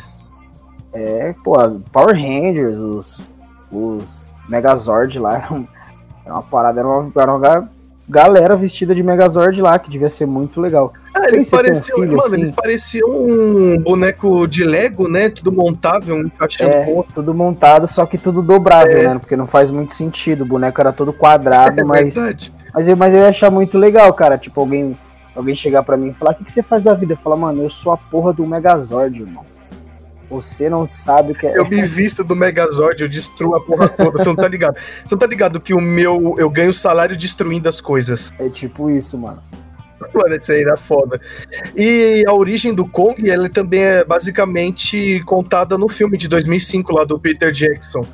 É, 0.93 1.35
pô, 1.43 1.55
Power 1.91 2.15
Rangers, 2.15 2.77
os 2.77 3.35
os 3.75 4.33
Megazord 4.47 5.19
lá 5.19 5.37
eram, 5.37 5.67
era 6.23 6.33
uma 6.33 6.43
parada, 6.43 6.79
era 6.79 6.87
uma, 6.87 7.11
era 7.15 7.35
uma 7.35 7.69
galera 8.07 8.55
vestida 8.55 8.95
de 8.95 9.03
Megazord 9.03 9.61
lá, 9.61 9.77
que 9.77 9.89
devia 9.89 10.09
ser 10.09 10.25
muito 10.25 10.61
legal. 10.61 10.93
É, 11.15 11.29
eles 11.29 11.49
pareciam, 11.49 11.97
um 11.97 12.01
filho, 12.01 12.17
mano, 12.17 12.23
assim? 12.23 12.37
eles 12.41 12.51
pareciam 12.51 13.09
um 13.09 13.77
boneco 13.79 14.45
de 14.47 14.65
Lego, 14.65 15.07
né? 15.07 15.29
Tudo 15.29 15.51
montável, 15.51 16.17
um 16.17 16.29
é, 16.59 17.03
tudo 17.13 17.33
montado, 17.33 17.87
só 17.87 18.05
que 18.05 18.17
tudo 18.17 18.41
dobrável, 18.41 18.97
é. 18.97 19.13
né? 19.13 19.19
Porque 19.19 19.35
não 19.35 19.47
faz 19.47 19.71
muito 19.71 19.93
sentido. 19.93 20.41
O 20.41 20.45
boneco 20.45 20.79
era 20.81 20.91
todo 20.91 21.13
quadrado, 21.13 21.81
é, 21.81 21.83
mas, 21.83 22.15
mas, 22.73 22.87
eu, 22.87 22.97
mas 22.97 23.13
eu 23.13 23.21
ia 23.21 23.29
achar 23.29 23.49
muito 23.49 23.77
legal, 23.77 24.13
cara. 24.13 24.37
Tipo, 24.37 24.59
alguém, 24.59 24.97
alguém 25.33 25.55
chegar 25.55 25.83
para 25.83 25.95
mim 25.95 26.09
e 26.09 26.13
falar: 26.13 26.31
o 26.31 26.35
que, 26.35 26.43
que 26.43 26.51
você 26.51 26.61
faz 26.61 26.83
da 26.83 26.93
vida? 26.93 27.13
Eu 27.13 27.17
falar, 27.17 27.37
mano, 27.37 27.63
eu 27.63 27.69
sou 27.69 27.93
a 27.93 27.97
porra 27.97 28.33
do 28.33 28.45
Megazord, 28.45 29.21
irmão. 29.21 29.45
Você 30.29 30.69
não 30.69 30.87
sabe 30.87 31.31
o 31.31 31.35
que 31.35 31.45
é. 31.45 31.57
Eu 31.57 31.67
me 31.69 31.83
visto 31.83 32.23
do 32.23 32.35
Megazord, 32.35 33.01
eu 33.01 33.07
destruo 33.07 33.55
a 33.55 33.61
porra 33.61 33.87
toda. 33.87 34.11
Você 34.11 34.27
não 34.27 34.35
tá 34.35 34.47
ligado? 34.47 34.75
Você 34.75 35.13
não 35.13 35.19
tá 35.19 35.27
ligado 35.27 35.61
que 35.61 35.73
o 35.73 35.79
meu. 35.79 36.35
Eu 36.37 36.49
ganho 36.49 36.73
salário 36.73 37.15
destruindo 37.15 37.69
as 37.69 37.79
coisas. 37.79 38.33
É 38.39 38.49
tipo 38.49 38.89
isso, 38.89 39.17
mano. 39.17 39.41
Isso 40.39 40.51
aí 40.51 40.61
era 40.61 40.77
foda. 40.77 41.19
E 41.75 42.23
a 42.27 42.33
origem 42.33 42.73
do 42.73 42.87
Kong, 42.87 43.29
ela 43.29 43.49
também 43.49 43.81
é 43.81 44.03
basicamente 44.03 45.21
contada 45.25 45.77
no 45.77 45.87
filme 45.87 46.17
de 46.17 46.27
2005 46.27 46.93
lá 46.93 47.03
do 47.03 47.19
Peter 47.19 47.51
Jackson, 47.51 48.05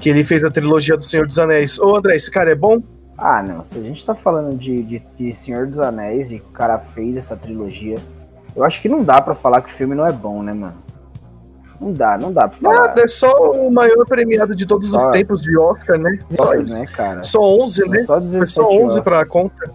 que 0.00 0.08
ele 0.08 0.24
fez 0.24 0.44
a 0.44 0.50
trilogia 0.50 0.96
do 0.96 1.04
Senhor 1.04 1.26
dos 1.26 1.38
Anéis. 1.38 1.78
Ô, 1.78 1.96
André, 1.96 2.16
esse 2.16 2.30
cara 2.30 2.50
é 2.50 2.54
bom? 2.54 2.82
Ah, 3.16 3.42
não. 3.42 3.64
Se 3.64 3.78
a 3.78 3.82
gente 3.82 4.04
tá 4.04 4.14
falando 4.14 4.56
de, 4.56 4.82
de, 4.82 5.02
de 5.18 5.34
Senhor 5.34 5.66
dos 5.66 5.80
Anéis 5.80 6.30
e 6.30 6.36
o 6.36 6.52
cara 6.52 6.78
fez 6.78 7.16
essa 7.16 7.36
trilogia, 7.36 7.98
eu 8.54 8.64
acho 8.64 8.80
que 8.80 8.88
não 8.88 9.02
dá 9.02 9.20
para 9.20 9.34
falar 9.34 9.60
que 9.60 9.68
o 9.68 9.72
filme 9.72 9.94
não 9.94 10.06
é 10.06 10.12
bom, 10.12 10.42
né, 10.42 10.54
mano? 10.54 10.88
Não 11.80 11.92
dá, 11.92 12.18
não 12.18 12.32
dá 12.32 12.48
pra 12.48 12.58
falar. 12.58 12.88
Nada, 12.88 13.02
é 13.02 13.06
só 13.06 13.30
o 13.52 13.70
maior 13.70 14.04
premiado 14.04 14.54
de 14.54 14.66
todos 14.66 14.88
só... 14.88 15.06
os 15.06 15.12
tempos 15.12 15.42
de 15.42 15.56
Oscar, 15.56 15.96
né? 15.96 16.18
Só, 16.28 16.54
isso, 16.54 16.72
né, 16.72 16.86
cara? 16.86 17.22
Só 17.22 17.40
11, 17.40 17.82
São 17.82 17.92
né? 17.92 17.98
Só 18.00 18.18
17 18.18 18.38
Foi 18.38 18.46
só 18.46 18.68
11 18.68 18.82
Oscar. 18.84 19.04
pra 19.04 19.26
conta. 19.26 19.70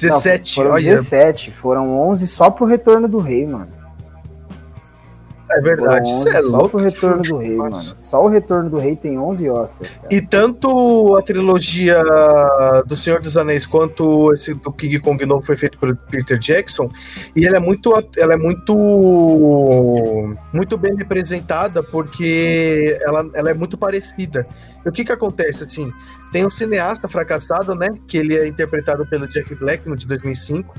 17, 0.00 0.56
não, 0.56 0.64
foram 0.64 0.74
olha. 0.74 0.84
17, 0.84 1.50
foram 1.50 1.98
11 2.08 2.26
só 2.28 2.50
pro 2.50 2.66
Retorno 2.66 3.08
do 3.08 3.18
Rei, 3.18 3.46
mano. 3.46 3.75
É 5.48 5.60
verdade, 5.60 6.08
isso 6.08 6.28
é 6.28 6.42
só 6.42 6.64
o 6.64 6.76
Retorno 6.76 7.22
do 7.22 7.36
Rei, 7.36 7.56
mano. 7.56 7.76
Só 7.78 8.24
o 8.24 8.28
Retorno 8.28 8.68
do 8.68 8.78
Rei 8.78 8.96
tem 8.96 9.18
11 9.18 9.48
Oscars, 9.48 9.96
cara. 9.96 10.08
E 10.10 10.20
tanto 10.20 11.16
a 11.16 11.22
trilogia 11.22 12.02
do 12.84 12.96
Senhor 12.96 13.20
dos 13.20 13.36
Anéis 13.36 13.64
quanto 13.64 14.32
esse 14.32 14.54
do 14.54 14.72
King 14.72 14.98
Kong 14.98 15.24
novo 15.24 15.42
foi 15.46 15.56
feito 15.56 15.78
por 15.78 15.94
Peter 16.10 16.36
Jackson, 16.36 16.90
e 17.34 17.46
ela 17.46 17.56
é 17.56 17.60
muito 17.60 17.92
ela 18.18 18.34
é 18.34 18.36
muito 18.36 18.74
muito 20.52 20.76
bem 20.76 20.96
representada 20.96 21.82
porque 21.82 22.98
ela, 23.02 23.28
ela 23.32 23.50
é 23.50 23.54
muito 23.54 23.78
parecida. 23.78 24.46
E 24.84 24.88
o 24.88 24.92
que 24.92 25.04
que 25.04 25.12
acontece 25.12 25.64
assim? 25.64 25.92
Tem 26.32 26.44
um 26.44 26.50
cineasta 26.50 27.08
fracassado, 27.08 27.74
né, 27.74 27.88
que 28.08 28.18
ele 28.18 28.36
é 28.36 28.46
interpretado 28.46 29.06
pelo 29.06 29.28
Jack 29.28 29.54
Black 29.54 29.88
no 29.88 29.96
de 29.96 30.06
2005. 30.06 30.74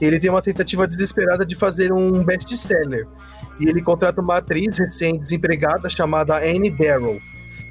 E 0.00 0.04
ele 0.06 0.18
tem 0.18 0.30
uma 0.30 0.40
tentativa 0.40 0.86
desesperada 0.86 1.44
de 1.44 1.54
fazer 1.54 1.92
um 1.92 2.24
best-seller 2.24 3.06
e 3.60 3.68
ele 3.68 3.82
contrata 3.82 4.20
uma 4.20 4.38
atriz 4.38 4.78
recém-desempregada 4.78 5.88
chamada 5.88 6.38
Anne 6.38 6.70
Darrow. 6.70 7.20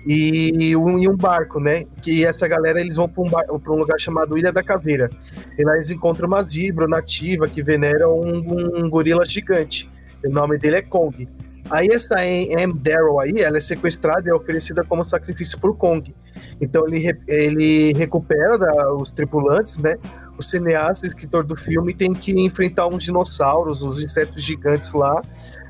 E 0.08 0.76
um, 0.78 0.98
e 0.98 1.10
um 1.10 1.16
barco, 1.16 1.60
né? 1.60 1.86
Que 2.02 2.24
essa 2.26 2.48
galera 2.48 2.80
eles 2.80 2.96
vão 2.96 3.10
para 3.10 3.22
um, 3.22 3.28
um, 3.54 3.76
lugar 3.76 4.00
chamado 4.00 4.38
Ilha 4.38 4.52
da 4.52 4.64
Caveira. 4.64 5.10
E 5.58 5.64
lá 5.64 5.74
eles 5.74 5.92
encontram 5.92 6.28
uma 6.28 6.42
zebra 6.42 6.88
nativa 6.88 7.48
que 7.48 7.62
venera 7.62 8.10
um, 8.10 8.86
um 8.86 8.90
gorila 8.90 9.26
gigante. 9.26 9.90
O 10.24 10.30
nome 10.30 10.58
dele 10.58 10.78
é 10.78 10.82
Kong. 10.82 11.28
Aí 11.70 11.88
essa 11.92 12.26
M. 12.26 12.74
Daryl 12.74 13.20
aí, 13.20 13.42
ela 13.42 13.58
é 13.58 13.60
sequestrada 13.60 14.28
e 14.28 14.32
é 14.32 14.34
oferecida 14.34 14.84
como 14.84 15.04
sacrifício 15.06 15.60
por 15.60 15.78
Kong. 15.78 16.16
Então 16.60 16.88
ele, 16.88 17.16
ele 17.28 17.94
recupera 17.94 18.94
os 18.94 19.12
tripulantes, 19.12 19.78
né? 19.78 19.98
O 20.38 20.42
cineasta, 20.42 21.06
o 21.06 21.10
escritor 21.10 21.44
do 21.44 21.56
filme, 21.56 21.94
tem 21.94 22.14
que 22.14 22.32
enfrentar 22.42 22.88
uns 22.88 23.04
dinossauros, 23.04 23.82
uns 23.82 24.02
insetos 24.02 24.42
gigantes 24.42 24.94
lá, 24.94 25.22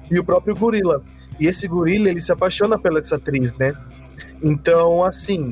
e 0.09 0.19
o 0.19 0.23
próprio 0.23 0.55
gorila. 0.55 1.03
E 1.39 1.47
esse 1.47 1.67
gorila, 1.67 2.09
ele 2.09 2.19
se 2.19 2.31
apaixona 2.31 2.77
pela 2.77 2.99
essa 2.99 3.15
atriz, 3.15 3.53
né? 3.53 3.73
Então, 4.41 5.03
assim, 5.03 5.51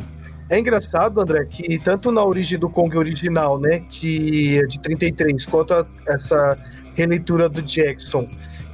é 0.49 0.57
engraçado, 0.59 1.19
André, 1.19 1.45
que 1.45 1.77
tanto 1.79 2.11
na 2.11 2.23
origem 2.23 2.57
do 2.57 2.69
Kong 2.69 2.97
original, 2.97 3.59
né, 3.59 3.83
que 3.89 4.57
é 4.57 4.65
de 4.65 4.79
33, 4.79 5.45
quanto 5.45 5.73
a, 5.73 5.85
essa 6.07 6.57
releitura 6.95 7.49
do 7.49 7.61
Jackson 7.61 8.29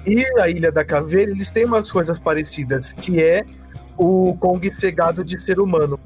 e 0.06 0.24
a 0.40 0.50
Ilha 0.50 0.72
da 0.72 0.86
Caveira, 0.86 1.32
eles 1.32 1.50
têm 1.50 1.66
umas 1.66 1.92
coisas 1.92 2.20
parecidas, 2.20 2.94
que 2.94 3.22
é 3.22 3.44
o 3.98 4.36
Kong 4.40 4.70
ser 4.70 4.92
gado 4.92 5.24
de 5.24 5.40
ser 5.42 5.60
humano. 5.60 6.00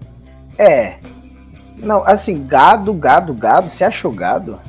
É. 0.57 0.99
Não, 1.77 2.03
assim, 2.05 2.45
gado, 2.47 2.93
gado, 2.93 3.33
gado, 3.33 3.69
você 3.69 3.83
achou 3.83 4.11
gado? 4.11 4.59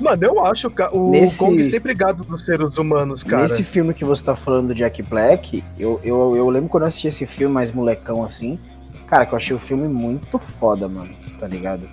Mano, 0.00 0.24
eu 0.24 0.44
acho 0.44 0.72
o 0.92 1.10
Nesse... 1.10 1.38
Kong 1.38 1.62
sempre 1.62 1.92
gado 1.92 2.24
dos 2.24 2.44
seres 2.44 2.78
humanos, 2.78 3.22
cara. 3.22 3.42
Nesse 3.42 3.62
filme 3.62 3.92
que 3.92 4.04
você 4.04 4.24
tá 4.24 4.34
falando 4.34 4.68
do 4.68 4.74
Jack 4.74 5.02
Black, 5.02 5.62
eu, 5.78 6.00
eu, 6.02 6.34
eu 6.34 6.48
lembro 6.48 6.70
quando 6.70 6.84
eu 6.84 6.88
assisti 6.88 7.08
esse 7.08 7.26
filme 7.26 7.52
mais 7.52 7.70
molecão 7.70 8.24
assim, 8.24 8.58
cara, 9.06 9.26
que 9.26 9.34
eu 9.34 9.36
achei 9.36 9.54
o 9.54 9.58
filme 9.58 9.86
muito 9.86 10.38
foda, 10.38 10.88
mano, 10.88 11.10
tá 11.38 11.46
ligado? 11.46 11.86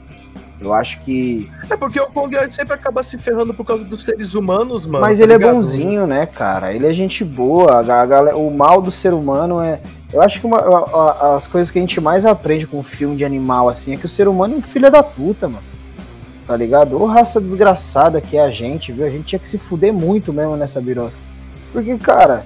Eu 0.59 0.73
acho 0.73 0.99
que. 1.01 1.51
É 1.69 1.77
porque 1.77 1.99
o 1.99 2.07
Kong 2.07 2.35
sempre 2.49 2.73
acaba 2.73 3.03
se 3.03 3.17
ferrando 3.17 3.53
por 3.53 3.63
causa 3.63 3.83
dos 3.83 4.01
seres 4.01 4.33
humanos, 4.33 4.85
mano. 4.85 5.01
Mas 5.01 5.17
tá 5.17 5.23
ele 5.23 5.33
é 5.33 5.37
ligado? 5.37 5.51
é 5.51 5.53
bonzinho, 5.53 6.07
né, 6.07 6.25
cara? 6.25 6.73
Ele 6.73 6.87
é 6.87 6.93
gente 6.93 7.23
boa. 7.23 7.81
A, 7.81 8.03
a, 8.03 8.35
o 8.35 8.49
mal 8.49 8.81
do 8.81 8.89
ser 8.89 9.13
humano 9.13 9.61
é. 9.61 9.79
Eu 10.11 10.21
acho 10.21 10.39
que 10.39 10.47
uma, 10.47 10.57
a, 10.57 11.35
as 11.35 11.47
coisas 11.47 11.69
que 11.69 11.77
a 11.77 11.81
gente 11.81 12.01
mais 12.01 12.25
aprende 12.25 12.65
com 12.65 12.81
filme 12.81 13.15
de 13.15 13.25
animal, 13.25 13.69
assim, 13.69 13.93
é 13.93 13.97
que 13.97 14.05
o 14.05 14.09
ser 14.09 14.27
humano 14.27 14.55
é 14.55 14.57
um 14.57 14.61
filho 14.61 14.89
da 14.89 15.03
puta, 15.03 15.47
mano. 15.47 15.63
Tá 16.47 16.55
ligado? 16.55 16.99
Ô 16.99 17.05
raça 17.05 17.41
desgraçada 17.41 18.21
que 18.21 18.37
é 18.37 18.41
a 18.41 18.49
gente, 18.49 18.93
viu? 18.93 19.05
A 19.05 19.09
gente 19.09 19.25
tinha 19.25 19.39
que 19.39 19.47
se 19.47 19.57
fuder 19.57 19.93
muito 19.93 20.31
mesmo 20.31 20.55
nessa 20.55 20.79
birosca. 20.79 21.19
Porque, 21.73 21.97
cara. 21.97 22.45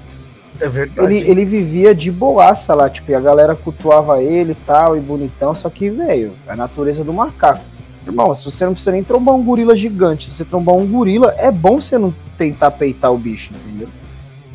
É 0.59 0.67
verdade. 0.67 1.13
Ele, 1.13 1.29
ele 1.29 1.45
vivia 1.45 1.93
de 1.93 2.11
boaça 2.11 2.73
lá, 2.73 2.89
tipo, 2.89 3.11
e 3.11 3.15
a 3.15 3.19
galera 3.19 3.55
cultuava 3.55 4.21
ele 4.21 4.53
e 4.53 4.65
tal, 4.65 4.97
e 4.97 4.99
bonitão, 4.99 5.53
só 5.53 5.69
que, 5.69 5.89
velho, 5.89 6.33
é 6.47 6.51
a 6.51 6.55
natureza 6.55 7.03
do 7.03 7.13
macaco. 7.13 7.63
Irmão, 8.05 8.33
se 8.33 8.43
você 8.43 8.65
não 8.65 8.73
precisa 8.73 8.91
nem 8.91 9.03
trombar 9.03 9.35
um 9.35 9.43
gorila 9.43 9.75
gigante, 9.75 10.25
se 10.25 10.35
você 10.35 10.45
trombar 10.45 10.75
um 10.75 10.87
gorila, 10.87 11.35
é 11.37 11.51
bom 11.51 11.79
você 11.79 11.99
não 11.99 12.11
tentar 12.37 12.71
peitar 12.71 13.13
o 13.13 13.17
bicho, 13.17 13.51
entendeu? 13.53 13.87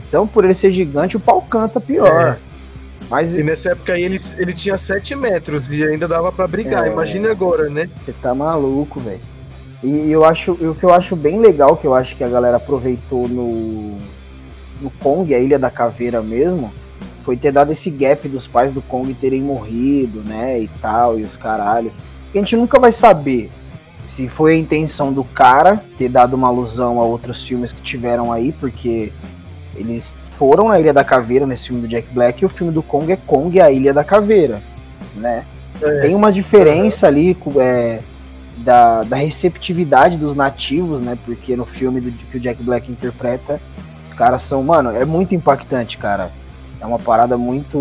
Então, 0.08 0.26
por 0.26 0.44
ele 0.44 0.54
ser 0.54 0.72
gigante, 0.72 1.16
o 1.16 1.20
pau 1.20 1.40
canta 1.40 1.80
pior. 1.80 2.32
É. 2.32 2.38
Mas... 3.08 3.36
E 3.36 3.44
nessa 3.44 3.70
época 3.70 3.92
aí 3.92 4.02
ele, 4.02 4.18
ele 4.38 4.52
tinha 4.52 4.76
7 4.76 5.14
metros 5.14 5.68
e 5.68 5.84
ainda 5.84 6.08
dava 6.08 6.32
para 6.32 6.48
brigar. 6.48 6.86
É... 6.86 6.92
Imagina 6.92 7.30
agora, 7.30 7.68
né? 7.68 7.88
Você 7.96 8.12
tá 8.12 8.34
maluco, 8.34 8.98
velho. 8.98 9.20
E 9.82 10.10
eu 10.10 10.24
acho, 10.24 10.52
o 10.52 10.74
que 10.74 10.84
eu 10.84 10.92
acho 10.92 11.14
bem 11.14 11.38
legal, 11.38 11.76
que 11.76 11.86
eu 11.86 11.94
acho 11.94 12.16
que 12.16 12.24
a 12.24 12.28
galera 12.28 12.56
aproveitou 12.56 13.28
no, 13.28 13.98
no 14.80 14.90
Kong, 15.00 15.34
a 15.34 15.38
Ilha 15.38 15.58
da 15.58 15.70
Caveira 15.70 16.22
mesmo, 16.22 16.72
foi 17.22 17.36
ter 17.36 17.52
dado 17.52 17.72
esse 17.72 17.90
gap 17.90 18.28
dos 18.28 18.46
pais 18.46 18.72
do 18.72 18.80
Kong 18.80 19.12
terem 19.14 19.42
morrido, 19.42 20.20
né, 20.20 20.58
e 20.60 20.68
tal, 20.80 21.18
e 21.18 21.22
os 21.22 21.36
caralho 21.36 21.92
a 22.38 22.40
gente 22.40 22.56
nunca 22.56 22.78
vai 22.78 22.92
saber 22.92 23.50
se 24.06 24.28
foi 24.28 24.54
a 24.54 24.56
intenção 24.56 25.12
do 25.12 25.24
cara 25.24 25.82
ter 25.98 26.08
dado 26.08 26.34
uma 26.34 26.48
alusão 26.48 27.00
a 27.00 27.04
outros 27.04 27.44
filmes 27.44 27.72
que 27.72 27.82
tiveram 27.82 28.32
aí, 28.32 28.52
porque 28.52 29.12
eles 29.74 30.14
foram 30.32 30.68
na 30.68 30.78
Ilha 30.78 30.92
da 30.92 31.02
Caveira 31.02 31.46
nesse 31.46 31.68
filme 31.68 31.82
do 31.82 31.88
Jack 31.88 32.08
Black 32.12 32.42
e 32.42 32.46
o 32.46 32.48
filme 32.48 32.72
do 32.72 32.82
Kong 32.82 33.10
é 33.10 33.16
Kong 33.16 33.56
e 33.56 33.60
a 33.60 33.70
Ilha 33.70 33.92
da 33.92 34.04
Caveira, 34.04 34.62
né? 35.16 35.44
É. 35.82 36.00
Tem 36.00 36.14
uma 36.14 36.30
diferença 36.30 37.06
ali 37.06 37.36
é, 37.58 38.00
da, 38.56 39.02
da 39.02 39.16
receptividade 39.16 40.16
dos 40.16 40.34
nativos, 40.34 41.00
né? 41.00 41.16
Porque 41.24 41.56
no 41.56 41.66
filme 41.66 42.00
do, 42.00 42.10
que 42.10 42.36
o 42.36 42.40
Jack 42.40 42.62
Black 42.62 42.90
interpreta, 42.90 43.60
os 44.08 44.14
caras 44.16 44.42
são, 44.42 44.62
mano, 44.62 44.90
é 44.90 45.04
muito 45.04 45.34
impactante, 45.34 45.98
cara. 45.98 46.30
É 46.80 46.86
uma 46.86 46.98
parada 46.98 47.36
muito, 47.36 47.78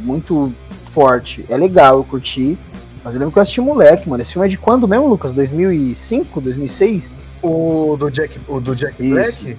muito 0.00 0.52
forte. 0.92 1.44
É 1.48 1.56
legal, 1.56 1.98
eu 1.98 2.04
curti. 2.04 2.58
Mas 3.04 3.14
eu 3.14 3.20
lembro 3.20 3.32
que 3.32 3.38
eu 3.38 3.42
assisti 3.42 3.60
moleque, 3.60 4.08
mano. 4.08 4.22
Esse 4.22 4.32
filme 4.32 4.46
é 4.46 4.50
de 4.50 4.58
quando 4.58 4.86
mesmo, 4.88 5.06
Lucas? 5.06 5.32
2005, 5.32 6.40
2006? 6.40 7.14
O 7.42 7.96
do 7.98 8.10
Jack, 8.10 8.38
o 8.48 8.60
do 8.60 8.74
Jack 8.74 9.02
Black? 9.02 9.56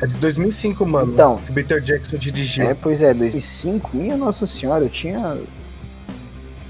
É 0.00 0.06
de 0.06 0.14
2005, 0.14 0.86
mano. 0.86 1.12
Então. 1.12 1.38
Que 1.38 1.52
Peter 1.52 1.80
Jackson 1.80 2.16
dirigiu. 2.16 2.68
É, 2.68 2.74
pois 2.74 3.02
é, 3.02 3.12
2005. 3.12 3.96
Minha 3.96 4.16
Nossa 4.16 4.46
Senhora, 4.46 4.84
eu 4.84 4.88
tinha. 4.88 5.38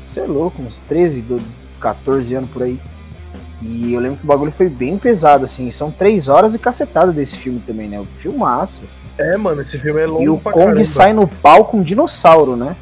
Você 0.06 0.20
é 0.20 0.26
louco, 0.26 0.62
uns 0.62 0.80
13, 0.80 1.24
14 1.80 2.34
anos 2.34 2.50
por 2.50 2.62
aí. 2.62 2.78
E 3.62 3.94
eu 3.94 4.00
lembro 4.00 4.18
que 4.18 4.24
o 4.24 4.26
bagulho 4.26 4.52
foi 4.52 4.68
bem 4.68 4.98
pesado, 4.98 5.44
assim. 5.44 5.70
São 5.70 5.90
três 5.90 6.28
horas 6.28 6.54
e 6.54 6.58
cacetada 6.58 7.12
desse 7.12 7.38
filme 7.38 7.60
também, 7.66 7.88
né? 7.88 7.98
O 7.98 8.06
filmaço. 8.18 8.82
É, 9.18 9.36
mano, 9.36 9.62
esse 9.62 9.78
filme 9.78 10.00
é 10.00 10.06
longo 10.06 10.22
E 10.22 10.28
o 10.28 10.38
Kong 10.38 10.58
caramba. 10.58 10.84
sai 10.84 11.12
no 11.12 11.26
palco 11.26 11.72
com 11.72 11.78
um 11.78 11.82
dinossauro, 11.82 12.54
né? 12.54 12.76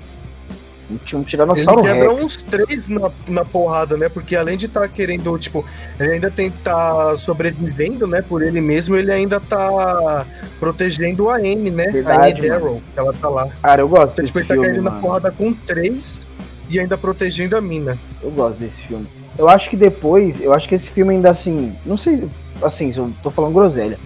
Tinha 1.05 1.19
um 1.19 1.25
Tiranossauro 1.25 1.81
ele 1.81 1.89
quebra 1.89 2.13
Rex. 2.13 2.25
uns 2.25 2.43
três 2.43 2.89
na, 2.89 3.11
na 3.27 3.45
porrada, 3.45 3.97
né? 3.97 4.09
Porque 4.09 4.37
além 4.37 4.57
de 4.57 4.67
estar 4.67 4.83
tá 4.83 4.89
querendo, 4.89 5.37
tipo, 5.39 5.65
ele 5.99 6.13
ainda 6.13 6.31
tem 6.31 6.51
que 6.51 6.59
tá 6.59 7.17
sobrevivendo, 7.17 8.07
né? 8.07 8.21
Por 8.21 8.43
ele 8.43 8.61
mesmo, 8.61 8.95
ele 8.95 9.11
ainda 9.11 9.41
tá 9.41 10.27
protegendo 10.61 11.31
a 11.31 11.37
Amy, 11.37 11.71
né? 11.71 11.87
Verdade, 11.91 12.51
a 12.51 12.57
Amy 12.57 12.83
ela 12.97 13.13
tá 13.15 13.29
lá. 13.29 13.49
Cara, 13.63 13.81
eu 13.81 13.89
gosto 13.89 14.21
então, 14.21 14.25
desse 14.25 14.33
tipo, 14.33 14.47
filme, 14.47 14.67
ele 14.67 14.67
tá 14.67 14.73
caindo 14.73 14.85
mano. 14.85 14.97
na 14.97 15.01
porrada 15.03 15.31
com 15.31 15.53
três 15.55 16.27
e 16.69 16.79
ainda 16.79 16.99
protegendo 16.99 17.57
a 17.57 17.61
mina. 17.61 17.99
Eu 18.23 18.31
gosto 18.31 18.59
desse 18.59 18.83
filme. 18.83 19.07
Eu 19.37 19.49
acho 19.49 19.69
que 19.69 19.77
depois, 19.77 20.41
eu 20.41 20.53
acho 20.53 20.69
que 20.69 20.75
esse 20.75 20.91
filme 20.91 21.15
ainda 21.15 21.31
assim, 21.31 21.75
não 21.85 21.97
sei, 21.97 22.29
assim, 22.63 22.91
eu 22.97 23.11
tô 23.23 23.31
falando 23.31 23.53
groselha, 23.53 23.99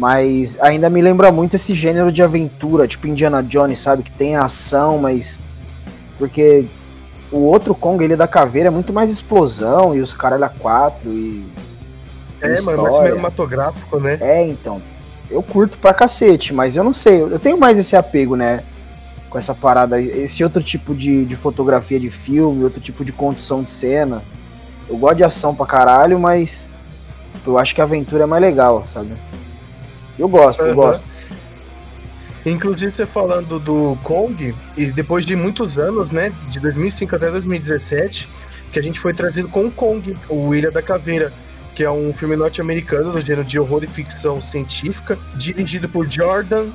mas 0.00 0.58
ainda 0.62 0.88
me 0.88 1.02
lembra 1.02 1.30
muito 1.30 1.56
esse 1.56 1.74
gênero 1.74 2.10
de 2.10 2.22
aventura, 2.22 2.88
tipo 2.88 3.06
Indiana 3.06 3.42
Jones, 3.42 3.78
sabe? 3.78 4.02
Que 4.02 4.10
tem 4.10 4.34
ação, 4.34 4.96
mas. 4.96 5.42
Porque 6.18 6.64
o 7.30 7.38
outro 7.40 7.74
Kong, 7.74 8.02
ele 8.02 8.14
é 8.14 8.16
da 8.16 8.26
caveira, 8.26 8.68
é 8.68 8.70
muito 8.70 8.94
mais 8.94 9.10
explosão 9.10 9.94
e 9.94 10.00
os 10.00 10.14
caralho 10.14 10.44
a 10.44 10.48
quatro 10.48 11.10
e. 11.10 11.44
É, 12.40 12.54
história. 12.54 12.78
mano, 12.78 12.90
mais 12.90 12.96
cinematográfico, 12.96 14.00
né? 14.00 14.16
É, 14.22 14.46
então. 14.46 14.80
Eu 15.30 15.42
curto 15.42 15.76
pra 15.76 15.92
cacete, 15.92 16.54
mas 16.54 16.76
eu 16.76 16.82
não 16.82 16.94
sei. 16.94 17.20
Eu 17.20 17.38
tenho 17.38 17.58
mais 17.58 17.78
esse 17.78 17.94
apego, 17.94 18.34
né? 18.34 18.64
Com 19.28 19.38
essa 19.38 19.54
parada, 19.54 20.00
esse 20.00 20.42
outro 20.42 20.62
tipo 20.62 20.94
de, 20.94 21.26
de 21.26 21.36
fotografia 21.36 22.00
de 22.00 22.08
filme, 22.08 22.64
outro 22.64 22.80
tipo 22.80 23.04
de 23.04 23.12
condução 23.12 23.62
de 23.62 23.68
cena. 23.68 24.22
Eu 24.90 24.96
gosto 24.98 25.16
de 25.18 25.24
ação 25.24 25.54
pra 25.54 25.64
caralho, 25.64 26.18
mas 26.18 26.68
eu 27.46 27.56
acho 27.56 27.72
que 27.72 27.80
a 27.80 27.84
aventura 27.84 28.24
é 28.24 28.26
mais 28.26 28.42
legal, 28.42 28.84
sabe? 28.88 29.12
Eu 30.18 30.28
gosto, 30.28 30.62
uhum. 30.62 30.68
eu 30.68 30.74
gosto. 30.74 31.04
Inclusive, 32.44 32.92
você 32.92 33.06
falando 33.06 33.60
do 33.60 33.96
Kong, 34.02 34.52
e 34.76 34.86
depois 34.86 35.24
de 35.24 35.36
muitos 35.36 35.78
anos, 35.78 36.10
né, 36.10 36.32
de 36.48 36.58
2005 36.58 37.14
até 37.14 37.30
2017, 37.30 38.28
que 38.72 38.78
a 38.80 38.82
gente 38.82 38.98
foi 38.98 39.14
trazido 39.14 39.48
com 39.48 39.66
o 39.66 39.70
Kong, 39.70 40.16
o 40.28 40.52
Ilha 40.54 40.72
da 40.72 40.82
Caveira, 40.82 41.32
que 41.74 41.84
é 41.84 41.90
um 41.90 42.12
filme 42.12 42.34
norte-americano 42.34 43.12
do 43.12 43.20
gênero 43.20 43.44
de 43.44 43.60
horror 43.60 43.84
e 43.84 43.86
ficção 43.86 44.40
científica, 44.40 45.16
dirigido 45.36 45.88
por 45.88 46.10
Jordan 46.10 46.66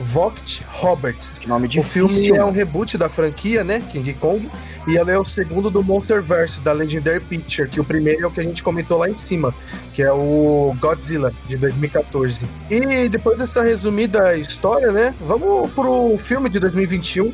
Vogt 0.00 0.64
Roberts. 0.68 1.30
Que 1.30 1.48
nome 1.48 1.68
difícil. 1.68 2.06
O 2.06 2.08
filme 2.08 2.36
é 2.36 2.44
um 2.44 2.50
reboot 2.50 2.96
da 2.96 3.08
franquia, 3.08 3.62
né, 3.62 3.82
King 3.90 4.14
Kong, 4.14 4.48
e 4.86 4.96
ela 4.96 5.12
é 5.12 5.18
o 5.18 5.24
segundo 5.24 5.70
do 5.70 5.82
Monsterverse, 5.82 6.60
da 6.60 6.72
Legendary 6.72 7.20
Picture, 7.20 7.68
que 7.68 7.80
o 7.80 7.84
primeiro 7.84 8.24
é 8.24 8.26
o 8.26 8.30
que 8.30 8.40
a 8.40 8.42
gente 8.42 8.62
comentou 8.62 8.98
lá 8.98 9.08
em 9.08 9.16
cima, 9.16 9.54
que 9.94 10.02
é 10.02 10.10
o 10.10 10.74
Godzilla, 10.80 11.32
de 11.46 11.56
2014. 11.56 12.40
E 12.70 13.08
depois 13.08 13.38
dessa 13.38 13.62
resumida 13.62 14.36
história, 14.36 14.90
né, 14.90 15.14
vamos 15.20 15.70
pro 15.72 16.16
filme 16.18 16.48
de 16.48 16.58
2021. 16.58 17.32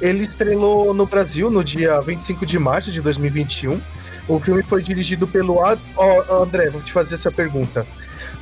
Ele 0.00 0.22
estrelou 0.22 0.92
no 0.92 1.06
Brasil 1.06 1.50
no 1.50 1.62
dia 1.62 2.00
25 2.00 2.46
de 2.46 2.58
março 2.58 2.90
de 2.90 3.00
2021. 3.00 3.80
O 4.28 4.38
filme 4.38 4.62
foi 4.62 4.82
dirigido 4.82 5.26
pelo... 5.26 5.64
Ad... 5.64 5.80
Oh, 5.96 6.42
André, 6.42 6.68
vou 6.70 6.82
te 6.82 6.92
fazer 6.92 7.14
essa 7.14 7.32
pergunta. 7.32 7.86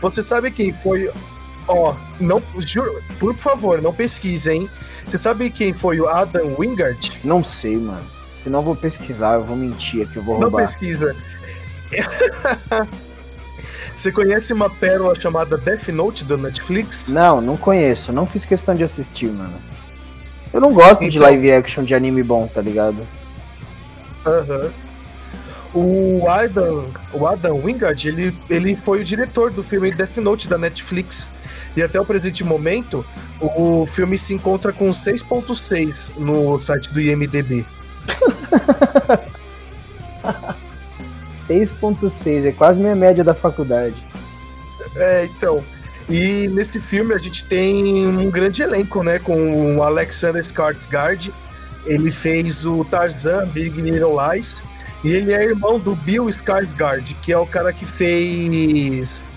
Você 0.00 0.24
sabe 0.24 0.50
quem 0.50 0.72
foi... 0.72 1.10
Ó, 1.68 1.92
oh, 1.92 1.96
não, 2.20 2.42
juro, 2.58 3.02
por 3.18 3.34
favor, 3.34 3.82
não 3.82 3.92
pesquise, 3.92 4.50
hein? 4.50 4.70
Você 5.06 5.18
sabe 5.18 5.50
quem 5.50 5.72
foi 5.72 6.00
o 6.00 6.08
Adam 6.08 6.54
Wingard? 6.58 7.20
Não 7.24 7.42
sei, 7.44 7.76
mano. 7.76 8.04
Se 8.34 8.50
não 8.50 8.62
vou 8.62 8.76
pesquisar, 8.76 9.34
eu 9.34 9.44
vou 9.44 9.56
mentir 9.56 10.06
aqui, 10.06 10.16
eu 10.16 10.22
vou 10.22 10.36
roubar. 10.36 10.50
Não 10.50 10.66
pesquisa. 10.66 11.16
Você 13.94 14.12
conhece 14.12 14.52
uma 14.52 14.68
pérola 14.68 15.18
chamada 15.18 15.56
Death 15.56 15.88
Note 15.88 16.22
do 16.22 16.36
Netflix? 16.36 17.08
Não, 17.08 17.40
não 17.40 17.56
conheço. 17.56 18.12
Não 18.12 18.26
fiz 18.26 18.44
questão 18.44 18.74
de 18.74 18.84
assistir, 18.84 19.28
mano. 19.28 19.54
Eu 20.52 20.60
não 20.60 20.72
gosto 20.72 21.02
então... 21.02 21.08
de 21.08 21.18
live 21.18 21.52
action 21.52 21.82
de 21.82 21.94
anime 21.94 22.22
bom, 22.22 22.46
tá 22.46 22.60
ligado? 22.60 23.06
Aham. 24.26 24.70
O 25.74 26.28
Adam, 26.28 26.90
o 27.12 27.26
Adam 27.26 27.56
Wingard, 27.62 28.08
ele, 28.08 28.36
ele 28.48 28.76
foi 28.76 29.00
o 29.00 29.04
diretor 29.04 29.50
do 29.50 29.62
filme 29.62 29.90
Death 29.90 30.16
Note 30.18 30.48
da 30.48 30.58
Netflix. 30.58 31.32
E 31.76 31.82
até 31.82 32.00
o 32.00 32.04
presente 32.04 32.42
momento, 32.42 33.04
o 33.40 33.86
filme 33.86 34.16
se 34.16 34.34
encontra 34.34 34.72
com 34.72 34.90
6.6 34.90 36.12
no 36.16 36.58
site 36.60 36.92
do 36.92 37.00
IMDB. 37.00 37.64
6.6, 41.40 42.46
é 42.48 42.52
quase 42.52 42.80
minha 42.80 42.96
média 42.96 43.22
da 43.22 43.34
faculdade. 43.34 43.94
É, 44.96 45.24
então. 45.24 45.62
E 46.08 46.48
nesse 46.48 46.80
filme 46.80 47.12
a 47.14 47.18
gente 47.18 47.44
tem 47.44 48.06
um 48.06 48.30
grande 48.30 48.62
elenco, 48.62 49.02
né? 49.02 49.18
Com 49.18 49.76
o 49.76 49.82
Alexander 49.82 50.42
Skarsgård. 50.42 51.32
Ele 51.84 52.10
fez 52.10 52.64
o 52.64 52.84
Tarzan, 52.84 53.46
Big 53.48 53.80
Little 53.80 54.16
Lies. 54.16 54.62
E 55.04 55.10
ele 55.10 55.32
é 55.32 55.44
irmão 55.44 55.78
do 55.78 55.94
Bill 55.94 56.26
Skarsgård, 56.26 57.14
que 57.22 57.32
é 57.32 57.38
o 57.38 57.46
cara 57.46 57.72
que 57.72 57.84
fez... 57.84 59.30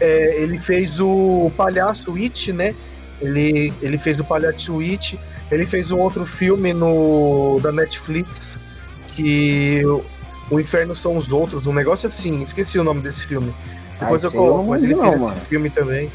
É, 0.00 0.42
ele 0.42 0.58
fez 0.58 1.00
o 1.00 1.50
Palhaço 1.56 2.14
It, 2.16 2.52
né? 2.52 2.74
Ele, 3.20 3.72
ele 3.82 3.98
fez 3.98 4.18
o 4.18 4.24
Palhaço 4.24 4.80
It. 4.80 5.18
Ele 5.50 5.66
fez 5.66 5.92
um 5.92 5.98
outro 5.98 6.24
filme 6.24 6.72
no 6.72 7.60
da 7.62 7.70
Netflix, 7.72 8.58
que 9.12 9.82
O 10.50 10.58
Inferno 10.58 10.94
São 10.94 11.16
os 11.16 11.32
Outros, 11.32 11.66
um 11.66 11.72
negócio 11.72 12.06
assim. 12.06 12.42
Esqueci 12.42 12.78
o 12.78 12.84
nome 12.84 13.00
desse 13.00 13.26
filme. 13.26 13.52
Depois 13.98 14.24
Ah, 14.24 14.28
eu 14.28 14.32
coloco, 14.32 14.70
mas 14.70 14.82
ele 14.82 14.96
fez 14.96 15.20
esse 15.20 15.40
filme 15.48 15.68
também. 15.70 16.10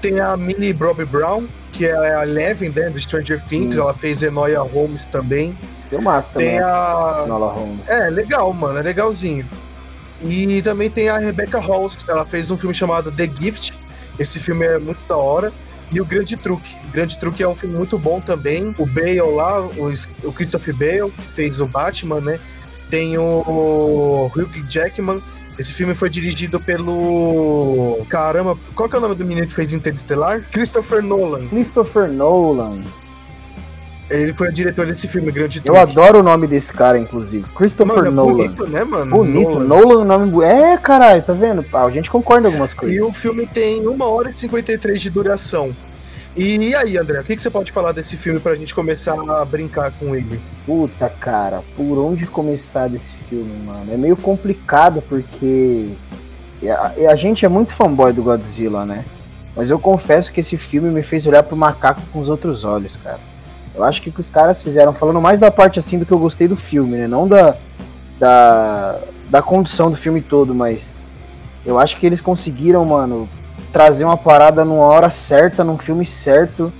Tem 0.00 0.20
a 0.20 0.36
Millie 0.36 0.72
Bobby 0.72 1.04
Brown, 1.04 1.44
que 1.72 1.86
é 1.86 1.94
a 1.94 2.22
Eleven, 2.24 2.70
né, 2.70 2.88
do 2.88 2.98
Stranger 2.98 3.42
Things. 3.42 3.74
Sim. 3.74 3.80
Ela 3.80 3.92
fez 3.92 4.22
Enoia 4.22 4.60
Holmes 4.60 5.04
também. 5.04 5.56
Filmaço 5.90 6.32
também, 6.32 6.50
Tem 6.50 6.58
a... 6.60 7.24
Nola 7.26 7.52
Holmes. 7.52 7.88
É, 7.88 8.08
legal, 8.10 8.52
mano, 8.52 8.78
é 8.78 8.82
legalzinho. 8.82 9.44
E 10.22 10.60
também 10.62 10.90
tem 10.90 11.08
a 11.08 11.18
Rebecca 11.18 11.58
Halls, 11.58 12.04
ela 12.08 12.24
fez 12.24 12.50
um 12.50 12.56
filme 12.56 12.74
chamado 12.74 13.12
The 13.12 13.30
Gift. 13.40 13.72
Esse 14.18 14.40
filme 14.40 14.66
é 14.66 14.78
muito 14.78 15.06
da 15.06 15.16
hora. 15.16 15.52
E 15.90 16.00
o 16.00 16.04
Grande 16.04 16.36
Truque. 16.36 16.74
O 16.88 16.92
Grande 16.92 17.18
Truque 17.18 17.42
é 17.42 17.48
um 17.48 17.54
filme 17.54 17.76
muito 17.76 17.98
bom 17.98 18.20
também. 18.20 18.74
O 18.78 18.84
Bale 18.84 19.20
lá, 19.20 19.62
o, 19.62 20.32
Christopher 20.32 20.74
Bale, 20.74 21.10
que 21.10 21.22
fez 21.32 21.60
o 21.60 21.66
Batman, 21.66 22.20
né? 22.20 22.38
Tem 22.90 23.16
o 23.16 24.30
Hugh 24.34 24.66
Jackman. 24.68 25.22
Esse 25.58 25.72
filme 25.72 25.94
foi 25.94 26.10
dirigido 26.10 26.60
pelo. 26.60 28.04
Caramba, 28.08 28.56
qual 28.74 28.88
que 28.88 28.94
é 28.94 28.98
o 28.98 29.02
nome 29.02 29.14
do 29.14 29.24
menino 29.24 29.46
que 29.46 29.54
fez 29.54 29.72
Interestelar? 29.72 30.42
Christopher 30.52 31.02
Nolan. 31.02 31.48
Christopher 31.48 32.08
Nolan. 32.08 32.82
Ele 34.10 34.32
foi 34.32 34.48
o 34.48 34.52
diretor 34.52 34.86
desse 34.86 35.06
filme, 35.06 35.30
Grande 35.30 35.58
Eu 35.58 35.64
Truque. 35.64 35.80
adoro 35.80 36.20
o 36.20 36.22
nome 36.22 36.46
desse 36.46 36.72
cara, 36.72 36.98
inclusive. 36.98 37.44
Christopher 37.54 37.96
Mano, 37.96 38.06
é 38.08 38.10
Nolan. 38.10 38.32
bonito, 38.34 38.66
né, 38.66 38.84
mano? 38.84 39.10
Bonito, 39.10 39.58
Nolan. 39.60 40.04
Nolan, 40.04 40.04
nome 40.04 40.44
É, 40.44 40.76
caralho, 40.78 41.22
tá 41.22 41.34
vendo? 41.34 41.64
Ah, 41.72 41.84
a 41.84 41.90
gente 41.90 42.10
concorda 42.10 42.48
em 42.48 42.50
algumas 42.50 42.72
coisas. 42.72 42.96
E 42.96 43.02
o 43.02 43.12
filme 43.12 43.46
tem 43.46 43.86
1 43.86 44.00
hora 44.02 44.30
e 44.30 44.32
53 44.32 45.00
de 45.00 45.10
duração. 45.10 45.74
E 46.36 46.74
aí, 46.74 46.96
André, 46.96 47.20
o 47.20 47.24
que, 47.24 47.34
que 47.34 47.42
você 47.42 47.50
pode 47.50 47.72
falar 47.72 47.92
desse 47.92 48.16
filme 48.16 48.38
pra 48.38 48.54
gente 48.54 48.74
começar 48.74 49.14
a 49.14 49.44
brincar 49.44 49.90
com 49.98 50.14
ele? 50.14 50.40
Puta, 50.64 51.08
cara, 51.08 51.62
por 51.76 51.98
onde 51.98 52.26
começar 52.26 52.88
desse 52.88 53.16
filme, 53.16 53.52
mano? 53.66 53.92
É 53.92 53.96
meio 53.96 54.16
complicado 54.16 55.02
porque 55.08 55.88
a, 56.64 57.10
a 57.10 57.14
gente 57.16 57.44
é 57.44 57.48
muito 57.48 57.72
fanboy 57.72 58.12
do 58.12 58.22
Godzilla, 58.22 58.86
né? 58.86 59.04
Mas 59.56 59.68
eu 59.68 59.78
confesso 59.78 60.32
que 60.32 60.38
esse 60.40 60.56
filme 60.56 60.88
me 60.90 61.02
fez 61.02 61.26
olhar 61.26 61.42
pro 61.42 61.56
macaco 61.56 62.00
com 62.12 62.20
os 62.20 62.28
outros 62.28 62.64
olhos, 62.64 62.96
cara. 62.96 63.18
Eu 63.78 63.84
acho 63.84 64.02
que 64.02 64.08
o 64.08 64.12
que 64.12 64.18
os 64.20 64.28
caras 64.28 64.60
fizeram, 64.60 64.92
falando 64.92 65.20
mais 65.20 65.38
da 65.38 65.50
parte 65.52 65.78
assim 65.78 65.98
do 66.00 66.04
que 66.04 66.10
eu 66.12 66.18
gostei 66.18 66.48
do 66.48 66.56
filme, 66.56 66.96
né? 66.96 67.06
Não 67.06 67.28
da, 67.28 67.54
da, 68.18 68.98
da 69.30 69.40
condução 69.40 69.88
do 69.90 69.96
filme 69.96 70.20
todo, 70.20 70.52
mas 70.54 70.96
eu 71.64 71.78
acho 71.78 71.96
que 71.96 72.04
eles 72.04 72.20
conseguiram, 72.20 72.84
mano, 72.84 73.28
trazer 73.72 74.04
uma 74.04 74.16
parada 74.16 74.64
numa 74.64 74.84
hora 74.84 75.08
certa, 75.10 75.62
num 75.62 75.78
filme 75.78 76.04
certo, 76.04 76.72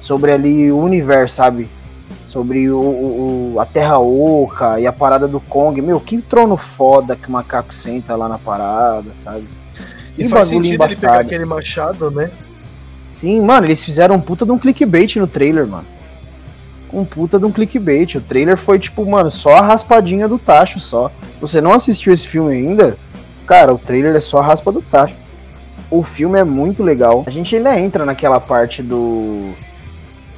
sobre 0.00 0.30
ali 0.30 0.70
o 0.70 0.78
universo, 0.78 1.34
sabe? 1.36 1.68
Sobre 2.24 2.70
o, 2.70 2.78
o- 2.78 3.56
a 3.58 3.66
Terra 3.66 3.98
Oca 3.98 4.78
e 4.78 4.86
a 4.86 4.92
parada 4.92 5.26
do 5.26 5.40
Kong. 5.40 5.80
Meu, 5.82 5.98
que 5.98 6.18
trono 6.22 6.56
foda 6.56 7.16
que 7.16 7.28
o 7.28 7.32
macaco 7.32 7.74
senta 7.74 8.14
lá 8.14 8.28
na 8.28 8.38
parada, 8.38 9.10
sabe? 9.16 9.44
E 10.16 10.22
Que 10.22 10.28
faz 10.28 10.46
bagulho 10.46 10.64
sentido 10.64 10.84
ele 10.84 10.94
pegar 10.94 11.08
embaçado. 11.08 11.20
aquele 11.26 11.44
machado, 11.44 12.10
né? 12.10 12.30
Sim, 13.10 13.40
mano, 13.40 13.66
eles 13.66 13.84
fizeram 13.84 14.14
um 14.14 14.20
puta 14.20 14.44
de 14.44 14.52
um 14.52 14.58
clickbait 14.58 15.16
no 15.16 15.26
trailer, 15.26 15.66
mano. 15.66 15.84
Um 16.92 17.04
puta 17.04 17.38
de 17.38 17.44
um 17.44 17.52
clickbait. 17.52 18.14
O 18.14 18.20
trailer 18.20 18.56
foi 18.56 18.78
tipo, 18.78 19.04
mano, 19.04 19.30
só 19.30 19.56
a 19.56 19.60
raspadinha 19.60 20.28
do 20.28 20.38
tacho 20.38 20.78
só. 20.80 21.10
Se 21.34 21.40
você 21.40 21.60
não 21.60 21.72
assistiu 21.72 22.12
esse 22.12 22.26
filme 22.26 22.54
ainda, 22.54 22.96
cara, 23.46 23.74
o 23.74 23.78
trailer 23.78 24.14
é 24.14 24.20
só 24.20 24.38
a 24.38 24.42
raspa 24.46 24.70
do 24.72 24.80
tacho. 24.80 25.14
O 25.90 26.02
filme 26.02 26.38
é 26.38 26.44
muito 26.44 26.82
legal. 26.82 27.24
A 27.26 27.30
gente 27.30 27.54
ainda 27.54 27.78
entra 27.78 28.04
naquela 28.04 28.40
parte 28.40 28.82
do. 28.82 29.52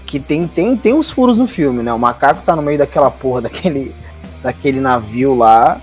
Que 0.06 0.18
tem, 0.18 0.46
tem, 0.48 0.76
tem 0.76 0.94
uns 0.94 1.10
furos 1.10 1.36
no 1.36 1.46
filme, 1.46 1.82
né? 1.82 1.92
O 1.92 1.98
macaco 1.98 2.42
tá 2.44 2.56
no 2.56 2.62
meio 2.62 2.78
daquela 2.78 3.10
porra, 3.10 3.42
daquele, 3.42 3.94
daquele 4.42 4.80
navio 4.80 5.34
lá. 5.34 5.80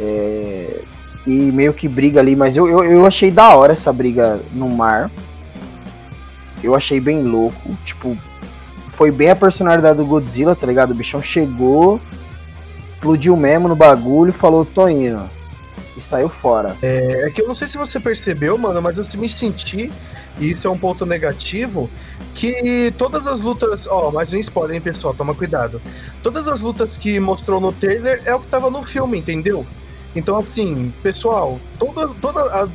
É, 0.00 0.80
E 1.26 1.32
meio 1.52 1.72
que 1.72 1.88
briga 1.88 2.20
ali, 2.20 2.36
mas 2.36 2.56
eu, 2.56 2.68
eu, 2.68 2.84
eu 2.84 3.06
achei 3.06 3.30
da 3.30 3.54
hora 3.54 3.72
essa 3.72 3.92
briga 3.92 4.40
no 4.52 4.68
mar. 4.68 5.10
Eu 6.62 6.74
achei 6.74 7.00
bem 7.00 7.22
louco. 7.22 7.76
Tipo, 7.84 8.16
foi 8.96 9.10
bem 9.10 9.28
a 9.28 9.36
personalidade 9.36 9.98
do 9.98 10.06
Godzilla, 10.06 10.56
tá 10.56 10.66
ligado? 10.66 10.92
O 10.92 10.94
bichão 10.94 11.20
chegou, 11.20 12.00
explodiu 12.94 13.36
mesmo 13.36 13.68
no 13.68 13.76
bagulho, 13.76 14.32
falou, 14.32 14.64
tô 14.64 14.88
indo. 14.88 15.28
E 15.94 16.00
saiu 16.00 16.30
fora. 16.30 16.74
É 16.80 17.30
que 17.34 17.42
eu 17.42 17.46
não 17.46 17.54
sei 17.54 17.68
se 17.68 17.76
você 17.76 18.00
percebeu, 18.00 18.56
mano, 18.56 18.80
mas 18.80 18.96
eu 18.96 19.04
me 19.20 19.28
senti, 19.28 19.92
e 20.38 20.50
isso 20.50 20.66
é 20.66 20.70
um 20.70 20.78
ponto 20.78 21.04
negativo, 21.04 21.90
que 22.34 22.90
todas 22.96 23.26
as 23.26 23.42
lutas. 23.42 23.86
Ó, 23.86 24.10
mais 24.10 24.32
um 24.32 24.38
spoiler, 24.38 24.76
hein, 24.76 24.80
pessoal? 24.80 25.12
Toma 25.12 25.34
cuidado. 25.34 25.80
Todas 26.22 26.48
as 26.48 26.62
lutas 26.62 26.96
que 26.96 27.20
mostrou 27.20 27.60
no 27.60 27.72
trailer 27.72 28.22
é 28.24 28.34
o 28.34 28.40
que 28.40 28.46
tava 28.46 28.70
no 28.70 28.82
filme, 28.82 29.18
entendeu? 29.18 29.66
Então, 30.14 30.38
assim, 30.38 30.90
pessoal, 31.02 31.60
todas, 31.78 32.14
toda 32.14 32.40
a- 32.40 32.68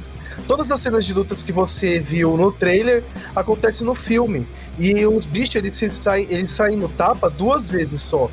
todas 0.47 0.69
as 0.69 0.79
cenas 0.79 1.03
de 1.03 1.15
lutas 1.15 1.41
que 1.41 1.51
você 1.51 1.99
viu 1.99 2.37
no 2.37 2.51
trailer 2.51 3.03
acontecem 3.35 3.85
no 3.87 3.95
filme. 3.95 4.45
E 4.79 5.05
os 5.05 5.25
bichos, 5.25 5.55
eles, 5.55 5.75
se 5.75 5.91
saem, 5.91 6.27
eles 6.29 6.51
saem 6.51 6.77
no 6.77 6.89
tapa 6.89 7.29
duas 7.29 7.69
vezes 7.69 8.01
só. 8.01 8.29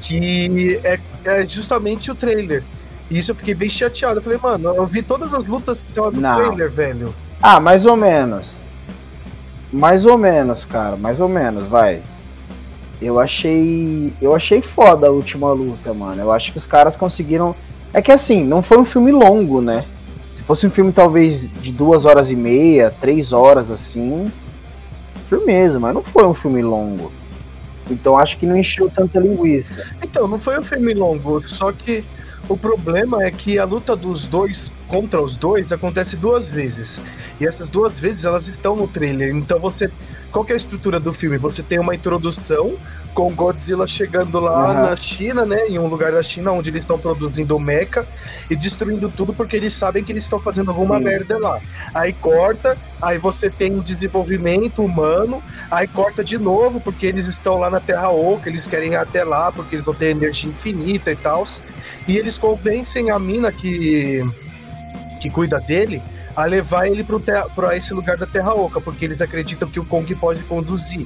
Que 0.00 0.80
é, 0.84 0.98
é 1.24 1.46
justamente 1.48 2.10
o 2.10 2.14
trailer. 2.14 2.62
E 3.10 3.18
isso 3.18 3.32
eu 3.32 3.34
fiquei 3.34 3.54
bem 3.54 3.68
chateado. 3.68 4.18
Eu 4.18 4.22
falei, 4.22 4.38
mano, 4.40 4.74
eu 4.74 4.86
vi 4.86 5.02
todas 5.02 5.32
as 5.34 5.46
lutas 5.46 5.80
que 5.80 5.88
estavam 5.88 6.12
no 6.12 6.20
Não. 6.20 6.36
trailer, 6.36 6.70
velho. 6.70 7.14
Ah, 7.42 7.58
mais 7.58 7.86
ou 7.86 7.96
menos. 7.96 8.58
Mais 9.72 10.06
ou 10.06 10.16
menos, 10.16 10.64
cara, 10.64 10.96
mais 10.96 11.20
ou 11.20 11.28
menos, 11.28 11.66
vai. 11.66 12.00
Eu 13.00 13.20
achei. 13.20 14.12
Eu 14.20 14.34
achei 14.34 14.60
foda 14.60 15.06
a 15.06 15.10
última 15.10 15.52
luta, 15.52 15.92
mano. 15.94 16.20
Eu 16.20 16.32
acho 16.32 16.52
que 16.52 16.58
os 16.58 16.66
caras 16.66 16.96
conseguiram. 16.96 17.54
É 17.92 18.02
que 18.02 18.10
assim, 18.12 18.44
não 18.44 18.62
foi 18.62 18.78
um 18.78 18.84
filme 18.84 19.12
longo, 19.12 19.60
né? 19.60 19.84
Se 20.34 20.42
fosse 20.44 20.66
um 20.66 20.70
filme 20.70 20.92
talvez 20.92 21.50
de 21.60 21.72
duas 21.72 22.04
horas 22.04 22.30
e 22.30 22.36
meia, 22.36 22.94
três 23.00 23.32
horas 23.32 23.70
assim. 23.70 24.30
Firmeza, 25.28 25.78
mas 25.78 25.94
não 25.94 26.02
foi 26.02 26.26
um 26.26 26.34
filme 26.34 26.62
longo. 26.62 27.12
Então 27.90 28.18
acho 28.18 28.38
que 28.38 28.46
não 28.46 28.56
encheu 28.56 28.90
tanta 28.90 29.18
linguiça. 29.18 29.86
Então, 30.02 30.28
não 30.28 30.38
foi 30.38 30.58
um 30.58 30.62
filme 30.62 30.92
longo, 30.94 31.40
só 31.46 31.72
que 31.72 32.04
o 32.48 32.56
problema 32.56 33.22
é 33.22 33.30
que 33.30 33.58
a 33.58 33.64
luta 33.64 33.94
dos 33.94 34.26
dois 34.26 34.72
contra 34.86 35.20
os 35.20 35.36
dois 35.36 35.70
acontece 35.70 36.16
duas 36.16 36.48
vezes. 36.48 37.00
E 37.38 37.46
essas 37.46 37.68
duas 37.68 37.98
vezes 37.98 38.24
elas 38.24 38.48
estão 38.48 38.74
no 38.74 38.88
trailer. 38.88 39.34
Então 39.34 39.58
você. 39.58 39.90
Qual 40.30 40.44
que 40.44 40.52
é 40.52 40.54
a 40.54 40.56
estrutura 40.56 41.00
do 41.00 41.12
filme? 41.12 41.38
Você 41.38 41.62
tem 41.62 41.78
uma 41.78 41.94
introdução 41.94 42.76
com 43.14 43.34
Godzilla 43.34 43.86
chegando 43.86 44.38
lá 44.38 44.70
Aham. 44.70 44.90
na 44.90 44.96
China, 44.96 45.44
né? 45.44 45.66
Em 45.68 45.78
um 45.78 45.86
lugar 45.86 46.12
da 46.12 46.22
China 46.22 46.52
onde 46.52 46.70
eles 46.70 46.80
estão 46.80 46.98
produzindo 46.98 47.56
o 47.56 47.60
mecha 47.60 48.06
e 48.50 48.54
destruindo 48.54 49.08
tudo 49.08 49.32
porque 49.32 49.56
eles 49.56 49.72
sabem 49.72 50.04
que 50.04 50.12
eles 50.12 50.24
estão 50.24 50.38
fazendo 50.38 50.70
alguma 50.70 50.98
Sim. 50.98 51.04
merda 51.04 51.38
lá. 51.38 51.58
Aí 51.94 52.12
corta, 52.12 52.76
aí 53.00 53.18
você 53.18 53.48
tem 53.48 53.72
um 53.72 53.80
desenvolvimento 53.80 54.84
humano, 54.84 55.42
aí 55.70 55.88
corta 55.88 56.22
de 56.22 56.38
novo 56.38 56.80
porque 56.80 57.06
eles 57.06 57.26
estão 57.26 57.58
lá 57.58 57.70
na 57.70 57.80
Terra 57.80 58.10
Oca, 58.10 58.48
eles 58.48 58.66
querem 58.66 58.92
ir 58.92 58.96
até 58.96 59.24
lá 59.24 59.50
porque 59.50 59.76
eles 59.76 59.84
vão 59.84 59.94
ter 59.94 60.10
energia 60.10 60.50
infinita 60.50 61.10
e 61.10 61.16
tal. 61.16 61.44
E 62.06 62.16
eles 62.18 62.36
convencem 62.36 63.10
a 63.10 63.18
mina 63.18 63.50
que 63.50 64.22
que 65.20 65.28
cuida 65.28 65.58
dele 65.58 66.00
a 66.38 66.44
levar 66.44 66.86
ele 66.86 67.04
para 67.56 67.76
esse 67.76 67.92
lugar 67.92 68.16
da 68.16 68.24
Terra 68.24 68.54
Oca, 68.54 68.80
porque 68.80 69.04
eles 69.04 69.20
acreditam 69.20 69.68
que 69.68 69.80
o 69.80 69.84
Kong 69.84 70.14
pode 70.14 70.40
conduzir. 70.44 71.04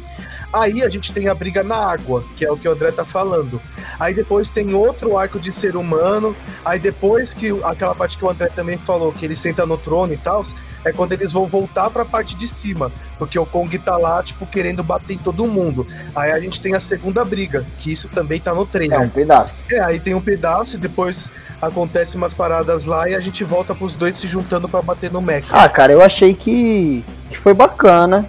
Aí 0.53 0.83
a 0.83 0.91
gente 0.91 1.11
tem 1.11 1.27
a 1.27 1.35
briga 1.35 1.63
na 1.63 1.75
água, 1.75 2.23
que 2.37 2.45
é 2.45 2.53
o 2.53 2.57
que 2.59 2.69
o 2.69 2.73
André 2.73 2.93
tá 2.93 3.03
falando. 3.03 3.59
Aí 3.99 4.13
depois 4.13 4.51
tem 4.51 4.75
outro 4.75 5.17
arco 5.17 5.41
de 5.41 5.51
ser 5.51 5.75
humano. 5.75 6.37
Aí 6.63 6.79
depois 6.79 7.33
que 7.33 7.49
aquela 7.65 7.95
parte 7.95 8.19
que 8.19 8.25
o 8.27 8.29
André 8.29 8.51
também 8.51 8.77
falou, 8.77 9.11
que 9.11 9.25
ele 9.25 9.35
senta 9.35 9.65
no 9.65 9.79
trono 9.79 10.13
e 10.13 10.19
tal, 10.19 10.45
é 10.85 10.93
quando 10.93 11.13
eles 11.13 11.33
vão 11.33 11.47
voltar 11.47 11.89
pra 11.91 12.05
parte 12.05 12.35
de 12.37 12.47
cima, 12.49 12.91
porque 13.19 13.39
o 13.39 13.47
Kong 13.47 13.79
tá 13.79 13.97
lá, 13.97 14.23
tipo, 14.23 14.45
querendo 14.47 14.83
bater 14.83 15.15
em 15.15 15.19
todo 15.19 15.47
mundo. 15.47 15.87
Aí 16.15 16.31
a 16.33 16.41
gente 16.41 16.61
tem 16.61 16.75
a 16.75 16.81
segunda 16.81 17.25
briga, 17.25 17.65
que 17.79 17.93
isso 17.93 18.09
também 18.09 18.41
tá 18.41 18.53
no 18.55 18.67
trailer. 18.67 18.99
É 18.99 19.03
um 19.03 19.09
pedaço. 19.09 19.65
É, 19.71 19.81
aí 19.81 20.01
tem 20.01 20.15
um 20.15 20.21
pedaço 20.21 20.77
e 20.77 20.79
depois 20.79 21.31
acontece 21.61 22.17
umas 22.17 22.35
paradas 22.35 22.85
lá 22.85 23.09
e 23.09 23.15
a 23.15 23.21
gente 23.21 23.45
volta 23.45 23.75
pros 23.75 23.95
dois 23.95 24.17
se 24.17 24.27
juntando 24.27 24.69
pra 24.69 24.83
bater 24.83 25.13
no 25.13 25.23
Mecha. 25.23 25.47
Ah, 25.53 25.69
cara, 25.69 25.93
eu 25.93 26.03
achei 26.03 26.35
que, 26.35 27.05
que 27.31 27.39
foi 27.39 27.55
bacana 27.55 28.27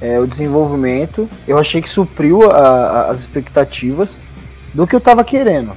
é, 0.00 0.18
o 0.20 0.26
desenvolvimento. 0.26 1.28
Eu 1.46 1.58
achei 1.58 1.80
que 1.80 1.88
supriu 1.88 2.50
a- 2.50 2.56
a- 2.56 3.10
as 3.10 3.20
expectativas 3.20 4.22
do 4.74 4.86
que 4.86 4.94
eu 4.94 5.00
tava 5.00 5.24
querendo. 5.24 5.72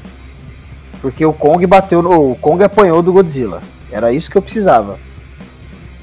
Porque 1.02 1.26
o 1.26 1.34
Kong 1.34 1.66
bateu 1.66 2.02
no. 2.02 2.32
O 2.32 2.36
Kong 2.36 2.64
apanhou 2.64 3.02
do 3.02 3.12
Godzilla. 3.14 3.62
Era 3.92 4.12
isso 4.14 4.30
que 4.30 4.38
eu 4.38 4.42
precisava. 4.42 5.00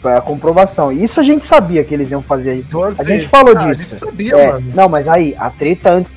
Foi 0.00 0.14
a 0.14 0.20
comprovação. 0.20 0.92
Isso 0.92 1.18
a 1.18 1.22
gente 1.22 1.44
sabia 1.44 1.82
que 1.82 1.92
eles 1.92 2.12
iam 2.12 2.22
fazer. 2.22 2.64
A 2.98 3.04
gente 3.04 3.26
falou 3.28 3.52
Ah, 3.52 3.58
disso. 3.58 3.94
A 3.94 3.96
gente 3.96 3.98
sabia, 3.98 4.36
É, 4.36 4.52
mano. 4.52 4.72
não, 4.74 4.88
mas 4.88 5.08
aí, 5.08 5.34
a 5.38 5.50
treta 5.50 5.90
antes 5.90 6.12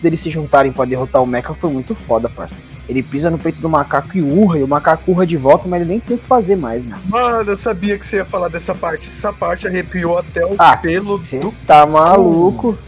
deles 0.00 0.20
se 0.20 0.30
juntarem 0.30 0.72
pra 0.72 0.84
derrotar 0.84 1.22
o 1.22 1.26
Mecha 1.26 1.52
foi 1.54 1.70
muito 1.70 1.94
foda, 1.94 2.28
parça. 2.28 2.54
Ele 2.88 3.02
pisa 3.02 3.28
no 3.30 3.36
peito 3.38 3.60
do 3.60 3.68
macaco 3.68 4.16
e 4.16 4.22
urra, 4.22 4.58
e 4.58 4.62
o 4.62 4.68
macaco 4.68 5.10
urra 5.10 5.26
de 5.26 5.36
volta, 5.36 5.66
mas 5.68 5.80
ele 5.80 5.90
nem 5.90 6.00
tem 6.00 6.16
o 6.16 6.20
que 6.20 6.24
fazer 6.24 6.54
mais, 6.56 6.84
né? 6.84 6.96
Mano, 7.08 7.50
eu 7.50 7.56
sabia 7.56 7.98
que 7.98 8.06
você 8.06 8.16
ia 8.18 8.24
falar 8.24 8.48
dessa 8.48 8.74
parte. 8.74 9.10
Essa 9.10 9.32
parte 9.32 9.66
arrepiou 9.66 10.16
até 10.18 10.46
o 10.46 10.54
Ah, 10.56 10.76
pelo 10.76 11.18
do. 11.18 11.52
tá 11.66 11.84
maluco? 11.84 12.78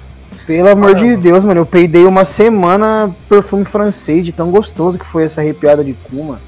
Pelo 0.46 0.68
amor 0.70 0.94
de. 0.94 1.16
Deus, 1.16 1.44
mano. 1.44 1.60
Eu 1.60 1.66
peidei 1.66 2.06
uma 2.06 2.24
semana 2.24 3.10
perfume 3.28 3.64
francês 3.66 4.24
de 4.24 4.32
tão 4.32 4.50
gostoso 4.50 4.98
que 4.98 5.04
foi 5.04 5.24
essa 5.24 5.40
arrepiada 5.42 5.84
de 5.84 5.92
Kuma. 5.94 6.38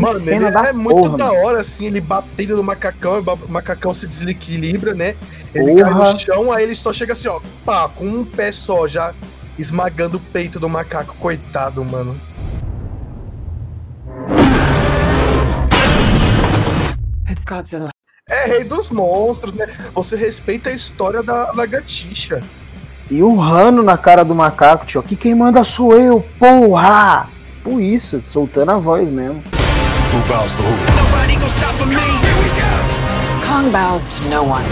Mano, 0.00 0.18
cena 0.18 0.46
ele 0.46 0.50
da 0.50 0.68
é 0.68 0.72
muito 0.72 0.96
porra, 0.96 1.18
da 1.18 1.32
hora, 1.32 1.60
assim, 1.60 1.86
ele 1.86 2.00
batendo 2.00 2.56
no 2.56 2.62
macacão, 2.62 3.20
o 3.20 3.50
macacão 3.50 3.92
se 3.92 4.06
desequilibra, 4.06 4.94
né? 4.94 5.14
Ele 5.54 5.74
cai 5.74 5.92
Porra. 5.92 6.12
no 6.12 6.20
chão, 6.20 6.52
aí 6.52 6.62
ele 6.64 6.74
só 6.74 6.92
chega 6.92 7.12
assim, 7.12 7.28
ó, 7.28 7.40
pá, 7.64 7.88
com 7.88 8.06
um 8.06 8.24
pé 8.24 8.52
só, 8.52 8.86
já 8.86 9.12
esmagando 9.58 10.16
o 10.16 10.20
peito 10.20 10.58
do 10.58 10.68
macaco, 10.68 11.14
coitado, 11.18 11.84
mano. 11.84 12.16
It's 17.28 17.44
Godzilla. 17.44 17.90
É 18.28 18.46
rei 18.46 18.64
dos 18.64 18.90
monstros, 18.90 19.52
né? 19.54 19.66
Você 19.92 20.16
respeita 20.16 20.70
a 20.70 20.72
história 20.72 21.22
da 21.22 21.52
lagartixa. 21.52 22.42
E 23.10 23.22
urrando 23.22 23.82
na 23.82 23.98
cara 23.98 24.24
do 24.24 24.34
macaco, 24.34 24.86
tio. 24.86 25.00
Aqui 25.00 25.16
quem 25.16 25.34
manda 25.34 25.64
sou 25.64 25.96
eu, 25.96 26.24
porra! 26.38 27.28
Por 27.62 27.80
isso, 27.80 28.20
soltando 28.22 28.70
a 28.70 28.78
voz 28.78 29.08
mesmo. 29.08 29.42
Who 30.10 30.18
bows 30.28 30.52
to 30.56 30.62
who? 30.62 30.74
Kong 33.46 33.70
bows 33.70 34.02
to 34.04 34.28
no 34.28 34.42
one. 34.42 34.64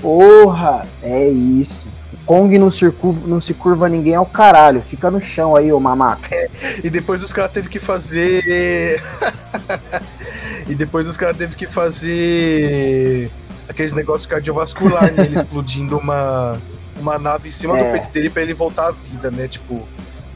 Porra, 0.00 0.86
é 1.02 1.28
isso. 1.28 1.86
O 2.14 2.16
Kong 2.24 2.56
não 2.56 2.70
se, 2.70 2.90
curva, 2.90 3.26
não 3.26 3.40
se 3.40 3.52
curva 3.52 3.90
ninguém 3.90 4.14
ao 4.14 4.24
caralho. 4.24 4.80
Fica 4.80 5.10
no 5.10 5.20
chão 5.20 5.54
aí, 5.54 5.70
ô 5.70 5.78
mamaco. 5.78 6.28
E 6.82 6.88
depois 6.88 7.22
os 7.22 7.30
caras 7.30 7.52
teve 7.52 7.68
que 7.68 7.78
fazer. 7.78 9.02
e 10.66 10.74
depois 10.74 11.06
os 11.06 11.18
caras 11.18 11.36
teve 11.36 11.54
que 11.54 11.66
fazer. 11.66 13.30
Aqueles 13.68 13.92
negócios 13.92 14.26
cardiovascular, 14.26 15.12
né? 15.12 15.24
Ele 15.24 15.36
explodindo 15.36 15.98
uma, 15.98 16.56
uma 16.98 17.18
nave 17.18 17.48
em 17.48 17.52
cima 17.52 17.78
É. 17.78 17.84
do 17.84 17.92
peito 17.92 18.12
dele 18.12 18.30
pra 18.30 18.42
ele 18.42 18.54
voltar 18.54 18.88
à 18.88 18.90
vida, 18.92 19.30
né? 19.30 19.48
Tipo, 19.48 19.86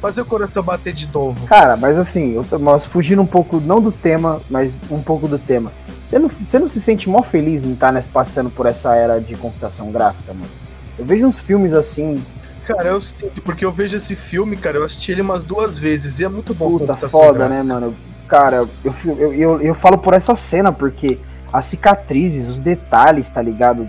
fazer 0.00 0.22
o 0.22 0.24
coração 0.24 0.62
bater 0.62 0.92
de 0.92 1.08
novo. 1.12 1.46
Cara, 1.46 1.76
mas 1.76 1.96
assim, 1.98 2.34
eu 2.34 2.44
mas 2.58 2.86
fugindo 2.86 3.22
um 3.22 3.26
pouco, 3.26 3.60
não 3.60 3.80
do 3.80 3.92
tema, 3.92 4.40
mas 4.50 4.82
um 4.90 5.02
pouco 5.02 5.28
do 5.28 5.38
tema. 5.38 5.72
Você 6.04 6.18
não, 6.18 6.28
você 6.28 6.58
não 6.58 6.66
se 6.66 6.80
sente 6.80 7.08
mó 7.08 7.22
feliz 7.22 7.62
em 7.64 7.72
estar 7.72 7.94
passando 8.08 8.50
por 8.50 8.66
essa 8.66 8.96
era 8.96 9.20
de 9.20 9.36
computação 9.36 9.92
gráfica, 9.92 10.32
mano? 10.32 10.50
Eu 10.98 11.04
vejo 11.04 11.24
uns 11.24 11.38
filmes 11.38 11.72
assim, 11.72 12.22
Cara, 12.66 12.88
eu 12.88 13.00
sinto, 13.02 13.40
porque 13.42 13.64
eu 13.64 13.72
vejo 13.72 13.96
esse 13.96 14.14
filme, 14.14 14.56
cara, 14.56 14.76
eu 14.76 14.84
assisti 14.84 15.12
ele 15.12 15.22
umas 15.22 15.44
duas 15.44 15.78
vezes 15.78 16.18
e 16.20 16.24
é 16.24 16.28
muito 16.28 16.52
bom. 16.54 16.78
puta 16.78 16.96
foda, 16.96 17.38
gráfica. 17.38 17.48
né, 17.48 17.62
mano? 17.62 17.94
Cara, 18.28 18.56
eu, 18.84 18.94
eu, 19.18 19.34
eu, 19.34 19.60
eu 19.60 19.74
falo 19.74 19.98
por 19.98 20.14
essa 20.14 20.34
cena, 20.36 20.70
porque 20.72 21.18
as 21.52 21.64
cicatrizes, 21.64 22.48
os 22.48 22.60
detalhes, 22.60 23.28
tá 23.28 23.42
ligado? 23.42 23.88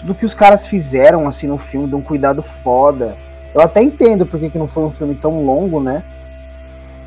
Tudo 0.00 0.14
que 0.14 0.24
os 0.24 0.34
caras 0.34 0.66
fizeram, 0.66 1.26
assim, 1.26 1.46
no 1.46 1.58
filme, 1.58 1.88
de 1.88 1.94
um 1.94 2.02
cuidado 2.02 2.42
foda. 2.42 3.16
Eu 3.54 3.60
até 3.60 3.82
entendo 3.82 4.26
porque 4.26 4.50
que 4.50 4.58
não 4.58 4.68
foi 4.68 4.84
um 4.84 4.90
filme 4.90 5.14
tão 5.14 5.44
longo, 5.44 5.80
né? 5.80 6.02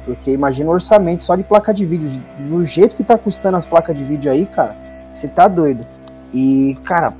Porque 0.05 0.31
imagina 0.31 0.69
o 0.69 0.73
orçamento 0.73 1.23
só 1.23 1.35
de 1.35 1.43
placa 1.43 1.73
de 1.73 1.85
vídeo. 1.85 2.21
Do 2.39 2.63
jeito 2.63 2.95
que 2.95 3.03
tá 3.03 3.17
custando 3.17 3.57
as 3.57 3.65
placas 3.65 3.95
de 3.95 4.03
vídeo 4.03 4.31
aí, 4.31 4.45
cara, 4.45 4.75
você 5.13 5.27
tá 5.27 5.47
doido. 5.47 5.85
E, 6.33 6.77
cara, 6.83 7.13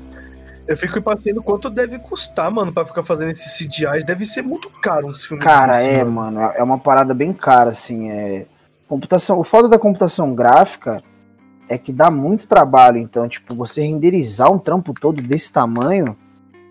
Eu 0.66 0.76
fico 0.76 1.00
passando 1.00 1.42
quanto 1.42 1.70
deve 1.70 1.98
custar, 1.98 2.50
mano, 2.50 2.70
pra 2.70 2.84
ficar 2.84 3.02
fazendo 3.02 3.30
esses 3.30 3.56
CGIs. 3.56 4.04
Deve 4.04 4.26
ser 4.26 4.42
muito 4.42 4.70
caro 4.82 5.06
uns 5.06 5.24
filmes 5.24 5.42
Cara, 5.42 5.80
é, 5.80 6.04
mano, 6.04 6.40
é 6.40 6.58
é 6.58 6.62
uma 6.62 6.78
parada 6.78 7.14
bem 7.14 7.32
cara, 7.32 7.70
assim, 7.70 8.10
é... 8.10 8.46
Computação, 8.86 9.38
o 9.38 9.44
foda 9.44 9.68
da 9.68 9.78
computação 9.78 10.34
gráfica 10.34 11.02
é 11.68 11.76
que 11.76 11.92
dá 11.92 12.10
muito 12.10 12.48
trabalho, 12.48 12.98
então, 12.98 13.28
tipo, 13.28 13.54
você 13.54 13.82
renderizar 13.82 14.50
um 14.52 14.58
trampo 14.58 14.92
todo 14.92 15.22
desse 15.22 15.52
tamanho, 15.52 16.16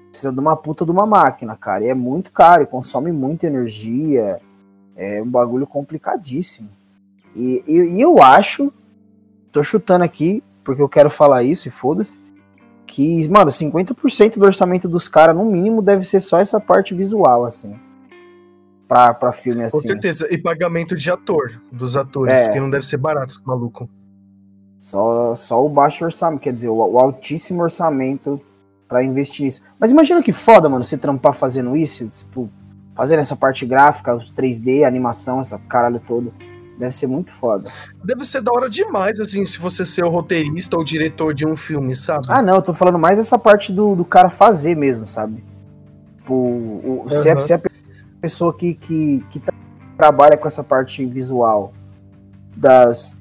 precisa 0.09 0.33
de 0.33 0.39
uma 0.39 0.55
puta 0.57 0.83
de 0.85 0.91
uma 0.91 1.05
máquina, 1.05 1.55
cara, 1.55 1.83
e 1.83 1.87
é 1.89 1.93
muito 1.93 2.31
caro, 2.31 2.63
e 2.63 2.67
consome 2.67 3.11
muita 3.11 3.45
energia, 3.47 4.39
é 4.95 5.21
um 5.21 5.29
bagulho 5.29 5.67
complicadíssimo. 5.67 6.69
E, 7.35 7.63
e- 7.67 7.97
e 7.97 8.01
eu 8.01 8.21
acho, 8.21 8.73
tô 9.51 9.61
chutando 9.61 10.03
aqui, 10.03 10.43
porque 10.63 10.81
eu 10.81 10.89
quero 10.89 11.09
falar 11.09 11.43
isso, 11.43 11.67
e 11.67 11.71
foda-se, 11.71 12.19
que, 12.87 13.29
mano, 13.29 13.51
50% 13.51 14.39
do 14.39 14.45
orçamento 14.45 14.87
dos 14.87 15.07
caras, 15.07 15.35
no 15.35 15.45
mínimo, 15.45 15.81
deve 15.81 16.03
ser 16.05 16.19
só 16.21 16.39
essa 16.39 16.59
parte 16.59 16.95
visual, 16.95 17.43
assim 17.45 17.77
pra, 18.87 19.13
pra 19.13 19.33
filme 19.33 19.59
Com 19.59 19.65
assim. 19.77 19.87
certeza. 19.89 20.33
E 20.33 20.37
pagamento 20.37 20.95
de 20.95 21.11
ator, 21.11 21.61
dos 21.69 21.97
atores, 21.97 22.33
É. 22.33 22.45
porque 22.45 22.59
não 22.61 22.69
deve 22.69 22.85
ser 22.85 22.95
barato, 22.95 23.41
maluco. 23.45 23.89
Só, 24.81 25.35
só 25.35 25.65
o 25.65 25.69
baixo 25.69 26.05
orçamento, 26.05 26.41
quer 26.41 26.53
dizer, 26.53 26.69
o, 26.69 26.75
o 26.75 26.99
altíssimo 26.99 27.61
orçamento 27.61 28.39
pra 28.87 29.03
investir 29.03 29.45
nisso. 29.45 29.61
Mas 29.79 29.91
imagina 29.91 30.23
que 30.23 30.31
foda, 30.31 30.69
mano, 30.69 30.83
você 30.83 30.97
trampar 30.97 31.33
fazendo 31.33 31.75
isso, 31.75 32.07
tipo, 32.07 32.49
fazendo 32.95 33.19
essa 33.19 33.35
parte 33.35 33.65
gráfica, 33.65 34.15
os 34.15 34.31
3D, 34.31 34.83
animação, 34.85 35.39
essa 35.41 35.59
caralho 35.59 35.99
todo. 35.99 36.33
Deve 36.79 36.91
ser 36.93 37.07
muito 37.07 37.31
foda. 37.31 37.71
Deve 38.03 38.23
ser 38.23 38.41
da 38.41 38.51
hora 38.53 38.69
demais, 38.69 39.19
assim, 39.19 39.43
se 39.45 39.57
você 39.57 39.83
ser 39.83 40.05
o 40.05 40.09
roteirista 40.09 40.77
ou 40.77 40.83
diretor 40.83 41.33
de 41.33 41.45
um 41.45 41.57
filme, 41.57 41.95
sabe? 41.95 42.27
Ah, 42.29 42.41
não, 42.41 42.55
eu 42.55 42.61
tô 42.61 42.71
falando 42.71 42.99
mais 42.99 43.17
dessa 43.17 43.37
parte 43.37 43.73
do, 43.73 43.95
do 43.95 44.05
cara 44.05 44.29
fazer 44.29 44.75
mesmo, 44.75 45.05
sabe? 45.05 45.43
Tipo, 46.17 46.35
o, 46.35 47.03
o, 47.05 47.09
se, 47.09 47.29
é, 47.29 47.37
se 47.39 47.51
é 47.51 47.55
a 47.55 47.61
pessoa 48.21 48.53
que, 48.53 48.75
que, 48.75 49.25
que 49.29 49.39
tra- 49.39 49.55
trabalha 49.97 50.37
com 50.37 50.47
essa 50.47 50.63
parte 50.63 51.03
visual 51.03 51.73
das, 52.55 53.16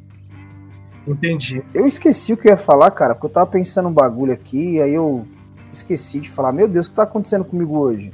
Entendi. 1.06 1.62
Eu 1.74 1.86
esqueci 1.86 2.32
o 2.32 2.36
que 2.36 2.48
eu 2.48 2.52
ia 2.52 2.56
falar, 2.56 2.90
cara, 2.90 3.14
porque 3.14 3.26
eu 3.26 3.30
tava 3.30 3.46
pensando 3.46 3.88
um 3.88 3.92
bagulho 3.92 4.32
aqui, 4.32 4.76
e 4.76 4.82
aí 4.82 4.94
eu 4.94 5.26
esqueci 5.72 6.18
de 6.20 6.30
falar, 6.30 6.52
meu 6.52 6.66
Deus, 6.68 6.86
o 6.86 6.90
que 6.90 6.96
tá 6.96 7.02
acontecendo 7.04 7.44
comigo 7.44 7.78
hoje? 7.78 8.12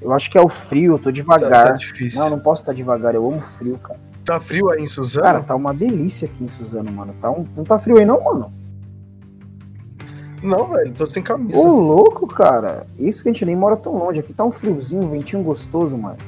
Eu 0.00 0.12
acho 0.12 0.30
que 0.30 0.36
é 0.36 0.40
o 0.40 0.48
frio, 0.48 0.94
eu 0.94 0.98
tô 0.98 1.04
Tá, 1.04 1.10
tá 1.10 1.12
devagar. 1.12 1.76
difícil. 1.76 2.20
não, 2.20 2.30
não 2.30 2.40
posso 2.40 2.62
estar 2.62 2.72
devagar, 2.72 3.14
eu 3.14 3.26
amo 3.26 3.40
frio, 3.40 3.78
cara. 3.78 4.00
Tá 4.24 4.40
frio 4.40 4.70
aí 4.70 4.82
em 4.82 4.86
Suzano? 4.86 5.24
Cara, 5.24 5.40
tá 5.42 5.54
uma 5.54 5.72
delícia 5.74 6.26
aqui 6.26 6.42
em 6.42 6.48
Suzano, 6.48 6.90
mano. 6.90 7.14
Tá 7.20 7.30
um... 7.30 7.46
Não 7.54 7.62
tá 7.62 7.78
frio 7.78 7.98
aí 7.98 8.06
não, 8.06 8.22
mano? 8.24 8.52
Não, 10.42 10.68
velho, 10.68 10.92
tô 10.92 11.06
sem 11.06 11.22
camisa. 11.22 11.58
Ô, 11.58 11.68
louco, 11.70 12.26
cara. 12.26 12.86
Isso 12.98 13.22
que 13.22 13.28
a 13.28 13.32
gente 13.32 13.44
nem 13.46 13.56
mora 13.56 13.76
tão 13.76 13.94
longe. 13.94 14.20
Aqui 14.20 14.32
tá 14.34 14.44
um 14.44 14.52
friozinho, 14.52 15.04
um 15.04 15.08
ventinho 15.08 15.42
gostoso, 15.42 15.96
mano. 15.96 16.18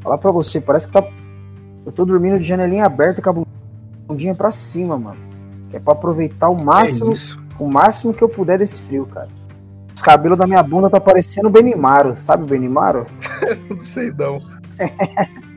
Falar 0.00 0.18
pra 0.18 0.30
você, 0.30 0.60
parece 0.60 0.86
que 0.86 0.92
tá... 0.92 1.02
Eu 1.84 1.92
tô 1.92 2.04
dormindo 2.04 2.38
de 2.38 2.46
janelinha 2.46 2.84
aberta 2.84 3.22
com 3.22 3.30
a 3.30 3.44
bundinha 4.08 4.34
pra 4.34 4.50
cima, 4.50 4.98
mano. 4.98 5.20
Que 5.68 5.76
é 5.76 5.80
pra 5.80 5.92
aproveitar 5.92 6.48
o 6.48 6.56
máximo 6.56 7.12
isso? 7.12 7.38
o 7.58 7.68
máximo 7.68 8.14
que 8.14 8.22
eu 8.22 8.28
puder 8.28 8.58
desse 8.58 8.82
frio, 8.82 9.06
cara. 9.06 9.28
Os 9.94 10.00
cabelos 10.00 10.38
da 10.38 10.46
minha 10.46 10.62
bunda 10.62 10.88
tá 10.88 11.00
parecendo 11.00 11.48
o 11.48 11.50
Benimaro, 11.50 12.14
sabe 12.16 12.44
o 12.44 12.46
Benimaro? 12.46 13.06
Não 13.68 13.80
sei 13.80 14.12
não. 14.16 14.40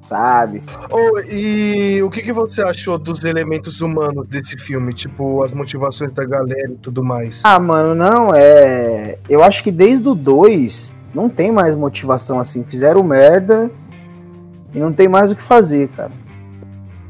Sabe? 0.00 0.58
Ô, 0.88 1.18
e 1.18 2.00
o 2.00 2.08
que, 2.08 2.22
que 2.22 2.32
você 2.32 2.62
achou 2.62 2.96
dos 2.96 3.24
elementos 3.24 3.80
humanos 3.80 4.28
desse 4.28 4.56
filme? 4.56 4.92
Tipo, 4.92 5.42
as 5.42 5.52
motivações 5.52 6.12
da 6.12 6.24
galera 6.24 6.70
e 6.70 6.76
tudo 6.76 7.02
mais. 7.02 7.42
Ah, 7.44 7.58
mano, 7.58 7.92
não, 7.92 8.32
é. 8.32 9.18
Eu 9.28 9.42
acho 9.42 9.64
que 9.64 9.72
desde 9.72 10.06
o 10.06 10.14
2 10.14 10.96
não 11.12 11.28
tem 11.28 11.50
mais 11.50 11.74
motivação 11.74 12.38
assim. 12.38 12.62
Fizeram 12.62 13.02
merda 13.02 13.68
e 14.72 14.78
não 14.78 14.92
tem 14.92 15.08
mais 15.08 15.32
o 15.32 15.34
que 15.34 15.42
fazer, 15.42 15.88
cara. 15.88 16.12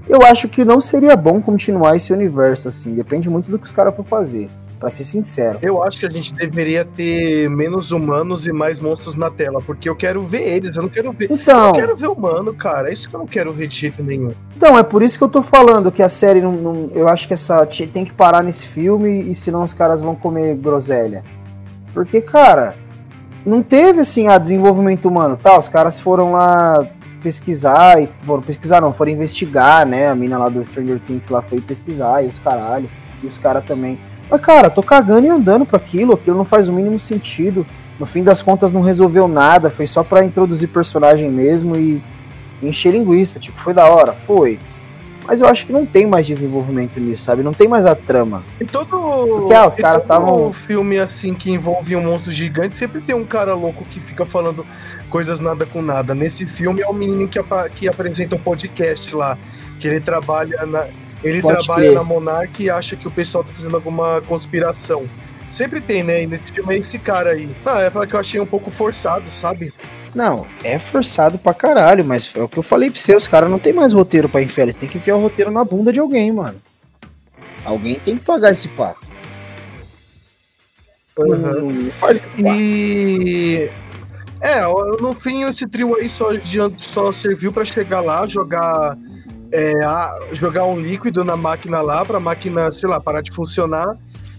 Eu 0.08 0.22
acho 0.22 0.48
que 0.48 0.64
não 0.64 0.80
seria 0.80 1.16
bom 1.16 1.40
continuar 1.40 1.96
esse 1.96 2.12
universo 2.12 2.68
assim. 2.68 2.94
Depende 2.94 3.28
muito 3.28 3.50
do 3.50 3.58
que 3.58 3.64
os 3.64 3.72
caras 3.72 3.94
for 3.94 4.04
fazer. 4.04 4.48
Pra 4.78 4.90
ser 4.90 5.04
sincero. 5.04 5.58
Eu 5.62 5.82
acho 5.82 5.98
que 5.98 6.04
a 6.04 6.10
gente 6.10 6.34
deveria 6.34 6.84
ter 6.84 7.48
menos 7.48 7.92
humanos 7.92 8.46
e 8.46 8.52
mais 8.52 8.78
monstros 8.78 9.16
na 9.16 9.30
tela, 9.30 9.62
porque 9.64 9.88
eu 9.88 9.96
quero 9.96 10.22
ver 10.22 10.42
eles, 10.42 10.76
eu 10.76 10.82
não 10.82 10.88
quero 10.90 11.12
ver. 11.12 11.32
Então, 11.32 11.68
Eu 11.68 11.72
quero 11.72 11.96
ver 11.96 12.08
humano, 12.08 12.52
cara. 12.52 12.90
É 12.90 12.92
isso 12.92 13.08
que 13.08 13.16
eu 13.16 13.20
não 13.20 13.26
quero 13.26 13.50
ver 13.54 13.68
de 13.68 13.74
jeito 13.74 14.02
nenhum. 14.02 14.34
então, 14.54 14.78
é 14.78 14.82
por 14.82 15.02
isso 15.02 15.16
que 15.16 15.24
eu 15.24 15.30
tô 15.30 15.42
falando 15.42 15.90
que 15.90 16.02
a 16.02 16.10
série 16.10 16.42
não. 16.42 16.52
não- 16.52 16.90
eu 16.94 17.08
acho 17.08 17.26
que 17.26 17.32
essa 17.32 17.64
tem 17.90 18.04
que 18.04 18.12
parar 18.12 18.42
nesse 18.42 18.66
filme 18.66 19.22
e 19.30 19.34
senão 19.34 19.64
os 19.64 19.72
caras 19.72 20.02
vão 20.02 20.14
comer 20.14 20.54
groselha. 20.56 21.24
Porque, 21.94 22.20
cara, 22.20 22.74
não 23.46 23.62
teve 23.62 24.00
assim 24.00 24.28
a 24.28 24.36
desenvolvimento 24.36 25.08
humano, 25.08 25.38
tá? 25.42 25.56
Os 25.58 25.70
caras 25.70 25.98
foram 25.98 26.32
lá 26.32 26.86
pesquisar 27.26 28.00
e 28.00 28.08
foram 28.18 28.40
pesquisar, 28.40 28.80
não, 28.80 28.92
foram 28.92 29.10
investigar, 29.10 29.84
né? 29.84 30.08
A 30.08 30.14
mina 30.14 30.38
lá 30.38 30.48
do 30.48 30.64
Stranger 30.64 31.00
Things 31.00 31.28
lá 31.28 31.42
foi 31.42 31.60
pesquisar 31.60 32.22
e 32.22 32.28
os 32.28 32.38
caralho, 32.38 32.88
e 33.20 33.26
os 33.26 33.36
caras 33.36 33.64
também. 33.64 33.98
Mas, 34.30 34.40
cara, 34.40 34.70
tô 34.70 34.80
cagando 34.80 35.26
e 35.26 35.28
andando 35.28 35.66
pra 35.66 35.76
aquilo, 35.76 36.14
aquilo 36.14 36.36
não 36.36 36.44
faz 36.44 36.68
o 36.68 36.72
mínimo 36.72 37.00
sentido. 37.00 37.66
No 37.98 38.06
fim 38.06 38.22
das 38.22 38.42
contas 38.42 38.72
não 38.72 38.80
resolveu 38.80 39.26
nada, 39.26 39.68
foi 39.68 39.88
só 39.88 40.04
pra 40.04 40.24
introduzir 40.24 40.68
personagem 40.68 41.28
mesmo 41.28 41.74
e 41.74 42.00
encher 42.62 42.92
linguiça. 42.92 43.40
Tipo, 43.40 43.58
foi 43.58 43.74
da 43.74 43.86
hora? 43.86 44.12
Foi. 44.12 44.60
Mas 45.26 45.40
eu 45.40 45.48
acho 45.48 45.66
que 45.66 45.72
não 45.72 45.84
tem 45.84 46.06
mais 46.06 46.26
desenvolvimento 46.26 47.00
nisso, 47.00 47.22
sabe? 47.24 47.42
Não 47.42 47.52
tem 47.52 47.66
mais 47.68 47.84
a 47.86 47.94
trama. 47.94 48.44
E 48.60 48.64
todo. 48.64 48.86
Porque, 49.40 49.54
ah, 49.54 49.66
os 49.66 49.76
caras 49.76 50.02
todo 50.02 50.08
tavam- 50.08 50.52
filme 50.52 50.98
assim 50.98 51.34
que 51.34 51.50
envolve 51.50 51.96
um 51.96 52.02
monstro 52.02 52.30
gigante, 52.30 52.76
sempre 52.76 53.00
tem 53.00 53.14
um 53.14 53.24
cara 53.24 53.54
louco 53.54 53.84
que 53.86 53.98
fica 54.00 54.24
falando 54.24 54.64
coisas 55.10 55.40
nada 55.40 55.66
com 55.66 55.82
nada. 55.82 56.14
Nesse 56.14 56.46
filme 56.46 56.80
é 56.82 56.86
o 56.86 56.92
menino 56.92 57.26
que, 57.28 57.38
apa- 57.38 57.68
que 57.68 57.88
apresenta 57.88 58.36
um 58.36 58.38
podcast 58.38 59.14
lá, 59.14 59.36
que 59.80 59.88
ele 59.88 60.00
trabalha 60.00 60.64
na. 60.66 60.86
Ele 61.24 61.40
Pode 61.40 61.64
trabalha 61.64 61.86
crer. 61.86 61.94
na 61.96 62.04
Monarch 62.04 62.62
e 62.62 62.70
acha 62.70 62.94
que 62.94 63.08
o 63.08 63.10
pessoal 63.10 63.42
tá 63.42 63.50
fazendo 63.52 63.74
alguma 63.74 64.20
conspiração. 64.28 65.04
Sempre 65.50 65.80
tem, 65.80 66.02
né? 66.02 66.22
E 66.22 66.26
nesse 66.26 66.52
filme 66.52 66.74
é 66.74 66.78
esse 66.78 66.98
cara 66.98 67.30
aí. 67.30 67.48
Ah, 67.64 67.78
eu 67.80 67.84
ia 67.84 67.90
falar 67.90 68.06
que 68.06 68.14
eu 68.14 68.20
achei 68.20 68.38
um 68.40 68.46
pouco 68.46 68.70
forçado, 68.70 69.30
sabe? 69.30 69.72
Não, 70.14 70.46
é 70.64 70.78
forçado 70.78 71.38
pra 71.38 71.52
caralho, 71.52 72.04
mas 72.04 72.34
é 72.34 72.42
o 72.42 72.48
que 72.48 72.56
eu 72.58 72.62
falei 72.62 72.90
pra 72.90 72.98
você, 73.00 73.14
os 73.14 73.28
caras 73.28 73.50
não 73.50 73.58
tem 73.58 73.72
mais 73.72 73.92
roteiro 73.92 74.28
pra 74.28 74.42
enfiar, 74.42 74.64
eles 74.64 74.74
têm 74.74 74.88
que 74.88 74.96
enfiar 74.98 75.16
o 75.16 75.20
roteiro 75.20 75.50
na 75.50 75.62
bunda 75.64 75.92
de 75.92 76.00
alguém, 76.00 76.32
mano. 76.32 76.60
Alguém 77.64 77.96
tem 77.96 78.16
que 78.16 78.24
pagar 78.24 78.52
esse 78.52 78.68
pato. 78.68 79.06
Uhum. 81.18 81.80
Hum, 81.80 81.88
E. 82.38 83.70
É, 84.40 84.60
no 85.00 85.14
fim 85.14 85.42
esse 85.44 85.66
trio 85.66 85.96
aí 85.96 86.08
só, 86.08 86.28
só 86.76 87.10
serviu 87.10 87.52
pra 87.52 87.64
chegar 87.64 88.00
lá, 88.00 88.26
jogar. 88.26 88.96
é, 89.52 89.72
a- 89.84 90.18
jogar 90.32 90.64
um 90.66 90.78
líquido 90.78 91.24
na 91.24 91.36
máquina 91.36 91.80
lá, 91.80 92.04
pra 92.04 92.18
máquina, 92.20 92.70
sei 92.72 92.88
lá, 92.88 93.00
parar 93.00 93.22
de 93.22 93.30
funcionar. 93.32 93.94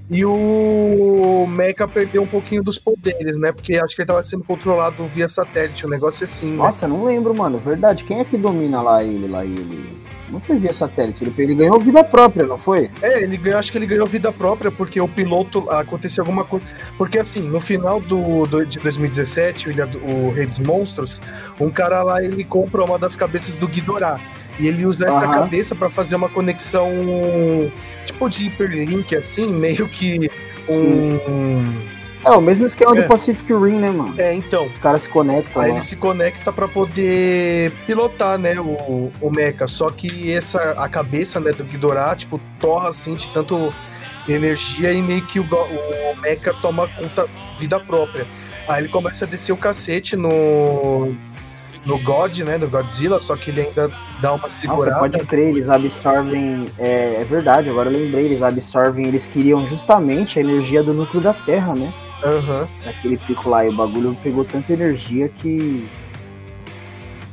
E 0.10 0.24
o 0.26 1.46
Mecha 1.48 1.88
perdeu 1.88 2.24
um 2.24 2.28
pouquinho 2.28 2.64
dos 2.64 2.80
poderes, 2.80 3.38
né? 3.38 3.52
Porque 3.52 3.76
acho 3.78 3.96
que 3.96 4.02
ele 4.02 4.08
tava 4.08 4.24
sendo 4.24 4.44
controlado 4.44 5.06
via 5.08 5.28
satélite, 5.28 5.86
um 5.86 5.90
negócio 5.90 6.24
assim. 6.24 6.48
né? 6.48 6.58
Nossa, 6.58 6.88
não 6.88 7.04
lembro, 7.04 7.34
mano. 7.36 7.58
Verdade, 7.58 8.06
quem 8.06 8.20
é 8.20 8.26
que 8.26 8.38
domina 8.38 8.82
lá 8.82 9.04
ele, 9.04 9.28
lá 9.28 9.44
ele? 9.44 9.97
Não 10.30 10.40
foi 10.42 10.58
via 10.58 10.74
satélite, 10.74 11.24
ele, 11.24 11.34
ele 11.38 11.56
ganhou 11.56 11.80
vida 11.80 12.04
própria, 12.04 12.46
não 12.46 12.58
foi? 12.58 12.90
É, 13.02 13.22
ele 13.24 13.38
ganhou, 13.38 13.58
acho 13.60 13.72
que 13.72 13.78
ele 13.78 13.86
ganhou 13.86 14.06
vida 14.06 14.32
própria, 14.32 14.70
porque 14.70 15.00
o 15.00 15.08
piloto 15.08 15.70
aconteceu 15.70 16.22
alguma 16.24 16.44
coisa. 16.44 16.66
Porque 16.98 17.18
assim, 17.18 17.40
no 17.42 17.60
final 17.62 18.02
do, 18.02 18.46
do- 18.46 18.66
de 18.66 18.78
2017, 18.80 19.70
o, 19.70 19.72
Ilha 19.72 19.86
do- 19.88 20.00
o 20.00 20.32
Rei 20.32 20.46
dos 20.46 20.60
Monstros, 20.60 21.22
um 21.60 21.70
cara 21.70 22.04
lá 22.04 22.22
ele 22.22 22.44
compra 22.44 22.84
uma 22.84 23.00
das 23.00 23.16
cabeças 23.16 23.56
do 23.56 23.68
Ghidorah. 23.68 24.20
E 24.60 24.68
ele 24.68 24.86
usa 24.86 25.06
essa 25.08 25.18
Aham. 25.26 25.34
cabeça 25.34 25.76
pra 25.76 25.88
fazer 25.90 26.16
uma 26.16 26.28
conexão 26.30 26.90
tipo 28.06 28.28
de 28.30 28.48
hiperlink, 28.48 29.16
assim, 29.16 29.48
meio 29.48 29.88
que 29.88 30.30
um. 30.74 31.97
É 32.28 32.38
o 32.38 32.42
mesmo 32.42 32.66
esquema 32.66 32.98
É. 32.98 33.02
do 33.02 33.08
Pacific 33.08 33.52
Rim, 33.54 33.80
né, 33.80 33.90
mano? 33.92 34.14
É, 34.18 34.34
então. 34.34 34.66
Os 34.68 34.78
caras 34.78 35.04
se 35.04 35.10
conectam 35.10 35.62
Aí 35.62 35.70
lá. 35.70 35.76
ele 35.76 35.84
se 35.84 35.96
conecta 35.96 36.52
pra 36.52 36.68
poder 36.68 37.72
pilotar, 37.86 38.38
né, 38.38 38.60
o, 38.60 39.12
o 39.22 39.32
mecha. 39.32 39.68
Só 39.68 39.90
que 39.90 40.32
essa 40.32 40.72
a 40.72 40.88
cabeça, 40.90 41.40
né, 41.40 41.52
do 41.52 41.64
Ghidorah, 41.64 42.16
tipo, 42.16 42.40
torra 42.60 42.90
assim 42.90 43.16
de 43.16 43.30
tanto 43.30 43.74
energia 44.28 44.92
e 44.92 45.02
meio 45.02 45.26
que 45.26 45.40
o, 45.40 45.44
o 45.46 46.16
mecha 46.22 46.54
toma 46.62 46.88
conta 46.90 47.28
vida 47.58 47.80
própria. 47.80 48.26
Aí 48.68 48.84
ele 48.84 48.90
começa 48.90 49.24
a 49.24 49.28
descer 49.28 49.54
o 49.54 49.58
cacete 49.58 50.16
no 50.16 51.16
no 51.86 51.98
God, 52.04 52.40
né, 52.40 52.58
no 52.58 52.68
Godzilla, 52.68 53.22
só 53.22 53.38
que 53.38 53.50
ele 53.50 53.62
ainda 53.62 53.90
dá 54.22 54.34
uma 54.34 54.42
Nossa, 54.44 54.60
segurada. 54.60 55.00
pode 55.00 55.20
crer, 55.20 55.48
eles 55.52 55.70
absorvem. 55.70 56.68
É, 56.78 57.22
é 57.22 57.24
verdade, 57.24 57.70
agora 57.70 57.90
eu 57.90 57.98
lembrei, 57.98 58.26
eles 58.26 58.44
absorvem, 58.44 59.06
eles 59.08 59.26
queriam 59.26 59.66
justamente 59.66 60.38
a 60.38 60.42
energia 60.42 60.84
do 60.84 60.94
núcleo 60.94 61.24
da 61.24 61.34
Terra, 61.34 61.74
né? 61.76 61.94
Aham. 62.24 62.68
Daquele 62.84 63.18
pico 63.18 63.50
lá. 63.50 63.66
E 63.66 63.70
o 63.70 63.76
bagulho 63.76 64.18
pegou 64.24 64.44
tanta 64.46 64.74
energia 64.74 65.30
que. 65.30 65.88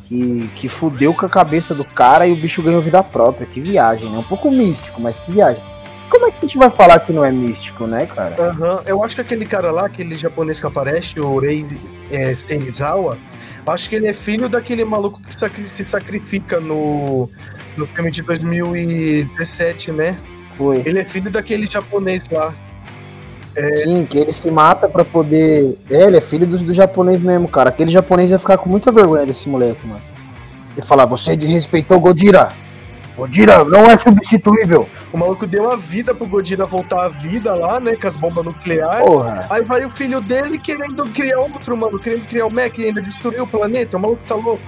Que, 0.05 0.51
que 0.55 0.69
fudeu 0.69 1.15
com 1.15 1.25
a 1.25 1.31
cabeça 1.31 1.75
do 1.75 1.85
cara 1.85 2.27
e 2.27 2.33
o 2.33 2.37
bicho 2.37 2.63
ganhou 2.63 2.83
vida 2.83 3.03
própria. 3.03 3.47
Que 3.47 3.61
viagem, 3.61 4.11
né? 4.11 4.19
Um 4.19 4.23
pouco 4.23 4.51
místico, 4.51 5.01
mas 5.01 5.19
que 5.19 5.33
viagem. 5.33 5.65
Como 6.11 6.27
é 6.27 6.31
que 6.31 6.37
a 6.37 6.41
gente 6.43 6.59
vai 6.59 6.71
falar 6.71 7.01
que 7.01 7.13
não 7.13 7.25
é 7.25 7.33
místico, 7.33 7.87
né, 7.87 8.05
cara? 8.07 8.37
Aham, 8.41 8.83
eu 8.87 9.03
acho 9.03 9.15
que 9.15 9.23
aquele 9.23 9.47
cara 9.47 9.73
lá, 9.73 9.87
aquele 9.87 10.15
japonês 10.17 10.61
que 10.61 10.67
aparece, 10.67 11.19
o 11.19 11.39
Rei 11.39 11.67
é, 12.11 12.33
Senizawa, 12.35 13.17
acho 13.67 13.89
que 13.89 13.97
ele 13.97 14.07
é 14.07 14.13
filho 14.13 14.47
daquele 14.49 14.85
maluco 14.85 15.21
que 15.23 15.35
sacri- 15.35 15.67
se 15.67 15.85
sacrifica 15.85 16.61
no, 16.61 17.29
no 17.77 17.87
filme 17.87 18.11
de 18.11 18.21
2017, 18.23 19.91
né? 19.91 20.19
Foi. 20.51 20.83
Ele 20.85 21.01
é 21.01 21.05
filho 21.05 21.31
daquele 21.31 21.67
japonês 21.67 22.29
lá. 22.29 22.55
Sim, 23.77 24.05
que 24.05 24.19
ele 24.19 24.33
se 24.33 24.51
mata 24.51 24.89
pra 24.89 25.05
poder. 25.05 25.79
É, 25.91 26.07
ele 26.07 26.17
é 26.17 26.21
filho 26.21 26.47
do, 26.47 26.59
do 26.59 26.75
japonês 26.75 27.21
mesmo, 27.21 27.49
cara. 27.49 27.71
Aquele 27.71 27.91
japonês 27.91 28.31
ia 28.31 28.39
ficar 28.39 28.59
com 28.59 28.69
muita 28.69 28.91
vergonha 28.91 29.25
desse 29.25 29.49
moleque, 29.49 29.87
mano. 29.87 30.03
Ele 30.77 30.85
falar, 30.85 31.07
você 31.07 31.37
desrespeitou 31.37 32.01
Godira. 32.01 32.53
Godira 33.17 33.63
não 33.65 33.89
é 33.89 33.97
substituível. 33.97 34.89
O 35.13 35.17
maluco 35.17 35.47
deu 35.47 35.71
a 35.71 35.77
vida 35.77 36.13
pro 36.13 36.27
Godira 36.27 36.67
voltar 36.67 37.05
à 37.05 37.09
vida 37.09 37.55
lá, 37.55 37.79
né? 37.79 37.95
Com 37.95 38.09
as 38.09 38.17
bombas 38.17 38.45
nucleares. 38.45 39.07
Porra. 39.07 39.47
Aí 39.49 39.63
vai 39.63 39.85
o 39.85 39.91
filho 39.91 40.21
dele 40.21 40.59
querendo 40.59 41.05
criar 41.07 41.39
outro, 41.39 41.77
mano, 41.77 41.99
querendo 41.99 42.27
criar 42.27 42.47
o 42.47 42.51
Mac 42.51 42.77
e 42.77 42.87
ainda 42.87 43.01
destruir 43.01 43.41
o 43.41 43.47
planeta. 43.47 43.97
O 43.97 44.01
maluco 44.01 44.23
tá 44.27 44.35
louco. 44.35 44.63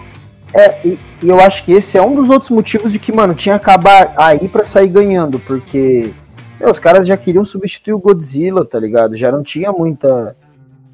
É, 0.55 0.79
e, 0.87 0.99
e 1.23 1.29
eu 1.29 1.41
acho 1.41 1.65
que 1.65 1.73
esse 1.73 1.99
é 1.99 2.03
um 2.03 2.15
dos 2.15 2.31
outros 2.31 2.51
motivos 2.51 2.93
de 2.93 3.01
que, 3.01 3.11
mano, 3.11 3.35
tinha 3.35 3.59
que 3.59 3.65
acabar 3.65 4.15
aí 4.17 4.49
pra 4.49 4.63
sair 4.63 4.89
ganhando, 4.89 5.41
porque 5.41 6.13
meu, 6.59 6.71
os 6.71 6.79
caras 6.79 7.07
já 7.07 7.17
queriam 7.17 7.45
substituir 7.45 7.95
o 7.95 7.99
Godzilla, 7.99 8.65
tá 8.65 8.79
ligado? 8.79 9.17
Já 9.17 9.31
não 9.31 9.43
tinha 9.43 9.73
muita. 9.73 10.37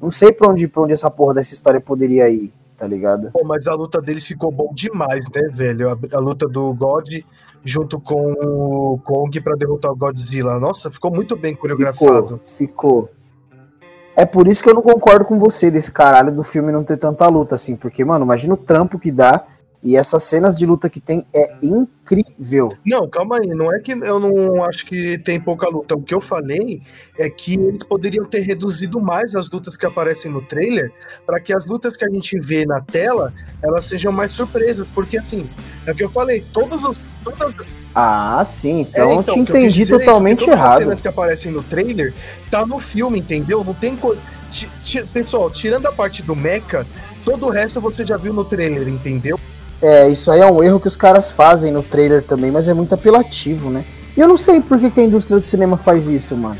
Não 0.01 0.11
sei 0.11 0.31
pra 0.31 0.49
onde, 0.49 0.67
pra 0.67 0.83
onde 0.83 0.93
essa 0.93 1.09
porra 1.09 1.35
dessa 1.35 1.53
história 1.53 1.79
poderia 1.79 2.29
ir, 2.29 2.53
tá 2.75 2.85
ligado? 2.85 3.31
Pô, 3.31 3.43
mas 3.45 3.67
a 3.67 3.73
luta 3.73 4.01
deles 4.01 4.25
ficou 4.25 4.51
bom 4.51 4.71
demais, 4.73 5.25
né, 5.33 5.49
velho? 5.51 5.89
A, 5.89 5.97
a 6.13 6.19
luta 6.19 6.47
do 6.47 6.73
God 6.73 7.07
junto 7.63 7.99
com 7.99 8.31
o 8.33 8.99
Kong 8.99 9.39
pra 9.41 9.55
derrotar 9.55 9.91
o 9.91 9.95
Godzilla. 9.95 10.59
Nossa, 10.59 10.91
ficou 10.91 11.11
muito 11.11 11.35
bem 11.35 11.55
coreografado. 11.55 12.41
Ficou, 12.43 13.07
ficou. 13.07 13.09
É 14.15 14.25
por 14.25 14.47
isso 14.47 14.61
que 14.61 14.69
eu 14.69 14.75
não 14.75 14.81
concordo 14.81 15.25
com 15.25 15.39
você 15.39 15.71
desse 15.71 15.91
caralho 15.91 16.35
do 16.35 16.43
filme 16.43 16.71
não 16.71 16.83
ter 16.83 16.97
tanta 16.97 17.27
luta, 17.27 17.55
assim, 17.55 17.75
porque, 17.75 18.05
mano, 18.05 18.25
imagina 18.25 18.53
o 18.53 18.57
trampo 18.57 18.99
que 18.99 19.11
dá 19.11 19.43
e 19.83 19.97
essas 19.97 20.23
cenas 20.23 20.57
de 20.57 20.65
luta 20.65 20.89
que 20.89 21.01
tem 21.01 21.25
é 21.35 21.55
incrível. 21.61 22.71
Não, 22.85 23.07
calma 23.09 23.37
aí, 23.41 23.47
não 23.47 23.73
é 23.73 23.79
que 23.79 23.91
eu 23.91 24.17
não 24.19 24.63
acho 24.63 24.85
que 24.85 25.17
tem 25.17 25.39
pouca 25.39 25.67
luta. 25.67 25.93
O 25.95 26.01
que 26.01 26.13
eu 26.15 26.21
falei 26.21 26.81
é 27.19 27.29
que 27.29 27.55
eles 27.55 27.83
poderiam 27.83 28.23
ter 28.25 28.39
reduzido 28.41 29.01
mais 29.01 29.35
as 29.35 29.49
lutas 29.49 29.75
que 29.75 29.85
aparecem 29.85 30.31
no 30.31 30.41
trailer, 30.41 30.91
para 31.25 31.39
que 31.39 31.53
as 31.53 31.65
lutas 31.65 31.97
que 31.97 32.05
a 32.05 32.09
gente 32.09 32.39
vê 32.39 32.65
na 32.65 32.79
tela, 32.79 33.33
elas 33.61 33.83
sejam 33.85 34.11
mais 34.11 34.31
surpresas, 34.31 34.87
porque 34.87 35.17
assim, 35.17 35.49
é 35.85 35.91
o 35.91 35.95
que 35.95 36.03
eu 36.03 36.09
falei, 36.09 36.45
todos 36.53 36.81
os 36.83 37.13
todas, 37.21 37.55
Ah, 37.93 38.41
sim, 38.45 38.81
então, 38.81 39.11
É, 39.11 39.15
eu 39.17 39.23
te 39.23 39.31
o 39.31 39.33
que 39.33 39.39
eu 39.39 39.45
quis 39.45 39.55
entendi 39.55 39.83
é 39.83 39.85
totalmente 39.85 40.39
porque 40.39 40.51
todas 40.51 40.59
as 40.59 40.65
errado. 40.65 40.79
cenas 40.79 41.01
que 41.01 41.07
aparecem 41.09 41.51
no 41.51 41.61
trailer 41.61 42.13
tá 42.49 42.65
no 42.65 42.79
filme, 42.79 43.19
entendeu? 43.19 43.63
Não 43.63 43.73
tem 43.73 43.97
coisa. 43.97 44.21
Pessoal, 45.11 45.49
tirando 45.49 45.87
a 45.87 45.91
parte 45.91 46.21
do 46.21 46.35
Mecha, 46.35 46.85
todo 47.25 47.47
o 47.47 47.49
resto 47.49 47.81
você 47.81 48.05
já 48.05 48.15
viu 48.17 48.33
no 48.33 48.45
trailer, 48.45 48.87
entendeu? 48.87 49.39
É, 49.85 50.07
isso 50.07 50.31
aí 50.31 50.39
é 50.39 50.45
um 50.49 50.63
erro 50.63 50.79
que 50.79 50.87
os 50.87 50.95
caras 50.95 51.29
fazem 51.29 51.69
no 51.69 51.83
trailer 51.83 52.23
também, 52.23 52.49
mas 52.49 52.69
é 52.69 52.73
muito 52.73 52.95
apelativo, 52.95 53.69
né? 53.69 53.83
E 54.15 54.21
eu 54.21 54.29
não 54.29 54.37
sei 54.37 54.61
por 54.61 54.79
que, 54.79 54.89
que 54.89 55.01
a 55.01 55.03
indústria 55.03 55.37
do 55.37 55.45
cinema 55.45 55.77
faz 55.77 56.07
isso, 56.07 56.37
mano. 56.37 56.55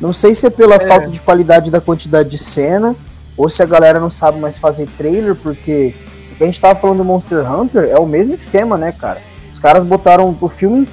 Não 0.00 0.10
sei 0.10 0.32
se 0.34 0.46
é 0.46 0.50
pela 0.50 0.80
falta 0.80 1.10
de 1.10 1.20
qualidade 1.20 1.70
da 1.70 1.82
quantidade 1.82 2.30
de 2.30 2.38
cena, 2.38 2.96
ou 3.36 3.46
se 3.46 3.62
a 3.62 3.66
galera 3.66 4.00
não 4.00 4.08
sabe 4.08 4.40
mais 4.40 4.56
fazer 4.56 4.86
trailer, 4.96 5.34
porque 5.34 5.94
o 6.32 6.36
que 6.36 6.42
a 6.42 6.46
gente 6.46 6.58
tava 6.58 6.74
falando 6.74 6.96
do 6.98 7.04
Monster 7.04 7.38
Hunter 7.52 7.90
é 7.90 7.98
o 7.98 8.06
mesmo 8.06 8.32
esquema, 8.32 8.78
né, 8.78 8.90
cara? 8.90 9.20
Os 9.52 9.58
caras 9.58 9.84
botaram 9.84 10.34
o 10.40 10.48
filme 10.48 10.88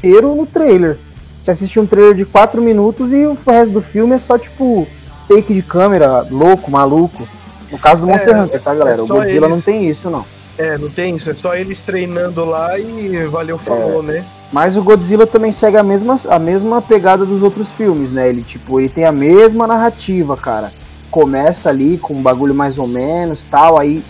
inteiro 0.00 0.34
no 0.34 0.44
trailer. 0.44 0.98
Você 1.40 1.52
assiste 1.52 1.78
um 1.78 1.86
trailer 1.86 2.14
de 2.14 2.24
4 2.24 2.60
minutos 2.60 3.12
e 3.12 3.24
o 3.26 3.34
resto 3.46 3.72
do 3.72 3.80
filme 3.80 4.16
é 4.16 4.18
só, 4.18 4.36
tipo, 4.36 4.88
take 5.28 5.54
de 5.54 5.62
câmera, 5.62 6.26
louco, 6.28 6.68
maluco. 6.68 7.28
No 7.70 7.78
caso 7.78 8.02
do 8.04 8.08
É, 8.10 8.12
Monster 8.12 8.40
Hunter, 8.42 8.60
tá, 8.60 8.74
galera? 8.74 9.00
é 9.00 9.02
o 9.02 9.06
Godzilla 9.06 9.46
eles- 9.46 9.56
não 9.56 9.62
tem 9.62 9.88
isso, 9.88 10.10
não. 10.10 10.24
É, 10.62 10.78
não 10.78 10.88
tem 10.88 11.16
isso, 11.16 11.28
é 11.28 11.34
só 11.34 11.56
eles 11.56 11.80
treinando 11.80 12.44
lá 12.44 12.78
e 12.78 13.26
valeu, 13.26 13.58
falou, 13.58 14.00
né? 14.00 14.24
Mas 14.52 14.76
o 14.76 14.82
Godzilla 14.82 15.26
também 15.26 15.50
segue 15.50 15.76
a 15.76 15.82
mesma, 15.82 16.14
a 16.30 16.38
mesma 16.38 16.80
pegada 16.80 17.26
dos 17.26 17.42
outros 17.42 17.72
filmes, 17.72 18.12
né? 18.12 18.28
Ele, 18.28 18.42
tipo, 18.42 18.78
ele 18.78 18.88
tem 18.88 19.04
a 19.04 19.10
mesma 19.10 19.66
narrativa, 19.66 20.36
cara. 20.36 20.72
Começa 21.10 21.68
ali 21.68 21.98
com 21.98 22.14
um 22.14 22.22
bagulho 22.22 22.54
mais 22.54 22.78
ou 22.78 22.86
menos, 22.86 23.44
tal, 23.44 23.76
aí 23.76 24.04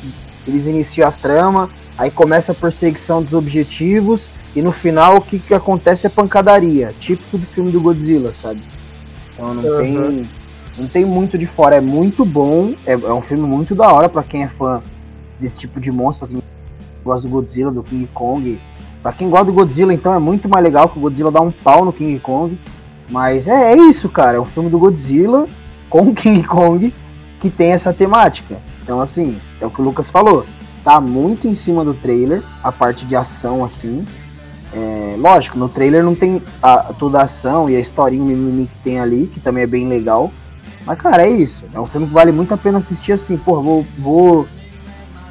eles 0.47 0.67
iniciam 0.67 1.09
a 1.09 1.13
trama, 1.13 1.71
aí 1.97 2.11
começa 2.11 2.53
a 2.53 2.55
perseguição 2.55 3.23
dos 3.23 3.33
objetivos, 3.33 4.31
e 4.55 4.61
no 4.61 4.73
final 4.73 5.17
o 5.17 5.21
que, 5.23 5.39
que 5.39 5.55
acontece 5.55 6.07
é 6.07 6.11
pancadaria, 6.11 6.95
típico 6.99 7.39
do 7.39 7.47
filme 7.47 7.73
do 7.73 7.81
Godzilla, 7.81 8.31
sabe? 8.31 8.61
Então 9.33 9.55
não 9.55 9.63
Uhum. 9.65 9.79
tem 9.79 10.31
não 10.79 10.87
tem 10.89 11.05
muito 11.05 11.39
de 11.39 11.47
fora, 11.47 11.77
é 11.77 11.81
muito 11.81 12.25
bom, 12.27 12.75
é, 12.87 12.93
é 12.93 13.13
um 13.13 13.21
filme 13.23 13.47
muito 13.47 13.75
da 13.75 13.91
hora 13.93 14.09
pra 14.09 14.23
quem 14.23 14.43
é 14.43 14.49
fã 14.49 14.83
desse 15.43 15.59
tipo 15.59 15.79
de 15.81 15.91
monstro, 15.93 16.27
pra 16.27 16.37
quem 16.37 16.43
gosta 17.05 17.29
do 17.29 17.33
Godzilla, 17.33 17.71
do 17.73 17.83
King 17.83 18.07
Kong. 18.15 18.61
Pra 19.03 19.13
quem 19.13 19.29
gosta 19.29 19.47
do 19.47 19.53
Godzilla, 19.53 19.93
então 19.93 20.15
é 20.15 20.19
muito 20.19 20.49
mais 20.49 20.63
legal 20.65 20.89
que 20.89 20.97
o 20.99 21.03
Godzilla 21.03 21.31
dá 21.33 21.41
um 21.41 21.51
pau 21.51 21.85
no 21.85 21.93
King 21.93 22.19
Kong. 22.21 22.59
Mas 23.11 23.49
é, 23.49 23.73
é 23.73 23.77
isso, 23.77 24.09
cara, 24.09 24.39
é 24.39 24.41
um 24.41 24.45
filme 24.47 24.71
do 24.71 24.79
Godzilla 24.79 25.47
com 25.91 26.03
o 26.09 26.15
King 26.15 26.43
Kong 26.45 26.95
que 27.39 27.51
tem 27.51 27.73
essa 27.73 27.93
temática. 27.93 28.61
Então 28.83 29.01
assim, 29.01 29.41
é 29.61 29.67
o 29.67 29.71
que 29.71 29.81
o 29.81 29.85
Lucas 29.85 30.09
falou, 30.09 30.47
tá 30.85 31.01
muito 31.01 31.49
em 31.49 31.55
cima 31.55 31.85
do 31.85 31.93
trailer, 31.95 32.43
a 32.63 32.71
parte 32.71 33.05
de 33.05 33.17
ação 33.17 33.65
assim. 33.65 34.07
É, 34.73 35.17
lógico, 35.19 35.59
no 35.59 35.69
trailer 35.69 36.03
não 36.03 36.15
tem 36.15 36.41
a- 36.63 36.95
toda 36.99 37.19
a 37.19 37.23
ação 37.25 37.69
e 37.69 37.77
a 37.77 37.81
historinha 37.81 38.25
mimimi 38.25 38.67
que 38.67 38.79
tem 38.79 38.99
ali, 39.01 39.27
que 39.27 39.41
também 39.41 39.65
é 39.65 39.67
bem 39.67 39.87
legal. 39.89 40.31
Mas, 40.87 40.99
cara, 40.99 41.27
é 41.27 41.31
isso. 41.31 41.65
É 41.75 41.79
um 41.79 41.87
filme 41.87 42.07
que 42.07 42.13
vale 42.13 42.33
muito 42.33 42.55
a 42.55 42.57
pena 42.57 42.79
assistir 42.79 43.13
assim. 43.13 43.37
Porra, 43.37 43.63
vou, 43.63 43.87
vou 43.99 44.49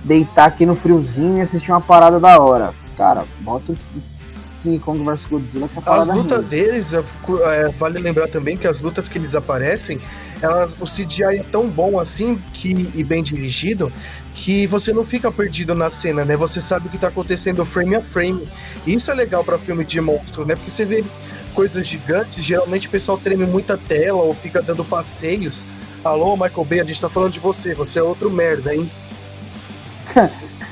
deitar 0.03 0.45
aqui 0.45 0.65
no 0.65 0.75
friozinho 0.75 1.37
e 1.37 1.41
assistir 1.41 1.71
uma 1.71 1.81
parada 1.81 2.19
da 2.19 2.39
hora. 2.39 2.73
Cara, 2.97 3.25
bota 3.39 3.71
o 3.71 3.77
King 4.61 4.79
Kong 4.79 5.03
vs 5.03 5.25
Godzilla 5.25 5.67
que 5.67 5.75
é 5.75 5.77
a 5.77 5.79
As 5.79 5.85
parada 5.85 6.13
lutas 6.13 6.37
rende. 6.37 6.49
deles, 6.49 6.93
é, 6.93 7.69
vale 7.69 7.99
lembrar 7.99 8.27
também 8.27 8.55
que 8.55 8.67
as 8.67 8.79
lutas 8.81 9.07
que 9.07 9.17
eles 9.17 9.35
aparecem, 9.35 9.99
elas, 10.41 10.75
o 10.79 10.85
CGI 10.85 11.39
é 11.39 11.43
tão 11.51 11.67
bom 11.67 11.99
assim 11.99 12.41
que, 12.53 12.89
e 12.93 13.03
bem 13.03 13.23
dirigido 13.23 13.91
que 14.33 14.65
você 14.67 14.93
não 14.93 15.03
fica 15.03 15.31
perdido 15.31 15.75
na 15.75 15.89
cena, 15.89 16.23
né? 16.23 16.35
Você 16.37 16.61
sabe 16.61 16.87
o 16.87 16.89
que 16.89 16.97
tá 16.97 17.07
acontecendo 17.07 17.65
frame 17.65 17.95
a 17.95 18.01
frame. 18.01 18.47
E 18.85 18.93
isso 18.93 19.11
é 19.11 19.13
legal 19.13 19.43
pra 19.43 19.57
filme 19.57 19.83
de 19.83 19.99
monstro, 19.99 20.45
né? 20.45 20.55
Porque 20.55 20.71
você 20.71 20.85
vê 20.85 21.03
coisas 21.53 21.85
gigantes, 21.87 22.43
geralmente 22.43 22.87
o 22.87 22.91
pessoal 22.91 23.17
treme 23.17 23.45
muita 23.45 23.77
tela 23.77 24.21
ou 24.21 24.33
fica 24.33 24.61
dando 24.61 24.85
passeios. 24.85 25.65
Alô, 26.03 26.35
Michael 26.35 26.65
Bay, 26.65 26.79
a 26.79 26.83
gente 26.83 27.01
tá 27.01 27.09
falando 27.09 27.33
de 27.33 27.39
você, 27.39 27.73
você 27.75 27.99
é 27.99 28.03
outro 28.03 28.29
merda, 28.31 28.73
hein? 28.73 28.89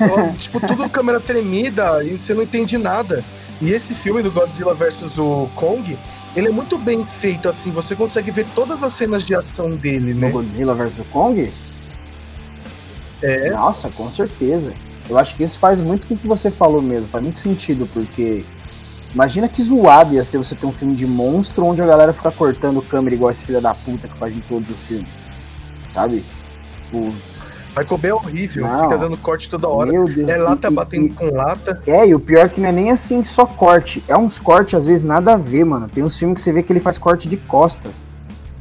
Ó, 0.00 0.32
tipo, 0.36 0.60
tudo 0.66 0.88
câmera 0.88 1.20
tremida 1.20 2.02
e 2.04 2.16
você 2.16 2.34
não 2.34 2.42
entende 2.42 2.78
nada. 2.78 3.24
E 3.60 3.72
esse 3.72 3.94
filme 3.94 4.22
do 4.22 4.30
Godzilla 4.30 4.74
vs 4.74 5.18
o 5.18 5.48
Kong, 5.54 5.98
ele 6.34 6.48
é 6.48 6.50
muito 6.50 6.78
bem 6.78 7.04
feito, 7.04 7.48
assim, 7.48 7.70
você 7.70 7.94
consegue 7.94 8.30
ver 8.30 8.46
todas 8.54 8.82
as 8.82 8.92
cenas 8.94 9.26
de 9.26 9.34
ação 9.34 9.72
dele, 9.76 10.14
No 10.14 10.20
né? 10.20 10.30
Godzilla 10.30 10.74
vs 10.74 11.02
Kong? 11.12 11.52
É, 13.22 13.50
Nossa, 13.50 13.90
com 13.90 14.10
certeza. 14.10 14.72
Eu 15.08 15.18
acho 15.18 15.34
que 15.34 15.42
isso 15.42 15.58
faz 15.58 15.80
muito 15.80 16.06
com 16.06 16.14
o 16.14 16.16
que 16.16 16.26
você 16.26 16.50
falou 16.50 16.80
mesmo, 16.80 17.08
faz 17.08 17.22
muito 17.22 17.38
sentido, 17.38 17.86
porque 17.92 18.46
imagina 19.12 19.48
que 19.48 19.62
zoado 19.62 20.14
ia 20.14 20.22
ser 20.22 20.38
você 20.38 20.54
ter 20.54 20.66
um 20.66 20.72
filme 20.72 20.94
de 20.94 21.06
monstro 21.06 21.66
onde 21.66 21.82
a 21.82 21.86
galera 21.86 22.12
fica 22.12 22.30
cortando 22.30 22.80
câmera 22.80 23.14
igual 23.14 23.30
esse 23.30 23.44
filho 23.44 23.60
da 23.60 23.74
puta 23.74 24.06
que 24.06 24.16
faz 24.16 24.36
em 24.36 24.40
todos 24.40 24.70
os 24.70 24.86
filmes. 24.86 25.20
Sabe? 25.88 26.24
O, 26.92 27.12
Michael 27.76 27.98
Bay 27.98 28.10
é 28.10 28.14
horrível, 28.14 28.66
Não. 28.66 28.82
fica 28.84 28.98
dando 28.98 29.16
corte 29.16 29.48
toda 29.48 29.68
hora. 29.68 29.90
meu 29.92 30.04
Deus. 30.04 30.28
É 30.28 30.36
lata 30.36 30.68
e- 30.68 30.74
batendo 30.74 31.06
e- 31.06 31.10
com 31.10 31.34
lata. 31.34 31.80
É, 31.86 32.06
e 32.08 32.14
o 32.14 32.20
pior 32.20 32.46
é 32.46 32.48
que 32.48 32.60
não 32.60 32.68
é 32.68 32.72
nem 32.72 32.90
assim 32.90 33.22
só 33.22 33.46
corte. 33.46 34.02
É 34.08 34.16
uns 34.16 34.38
cortes, 34.38 34.74
às 34.74 34.86
vezes, 34.86 35.02
nada 35.02 35.34
a 35.34 35.36
ver, 35.36 35.64
mano. 35.64 35.88
Tem 35.88 36.02
uns 36.02 36.18
filmes 36.18 36.36
que 36.36 36.40
você 36.42 36.52
vê 36.52 36.62
que 36.62 36.72
ele 36.72 36.80
faz 36.80 36.98
corte 36.98 37.28
de 37.28 37.36
costas. 37.36 38.08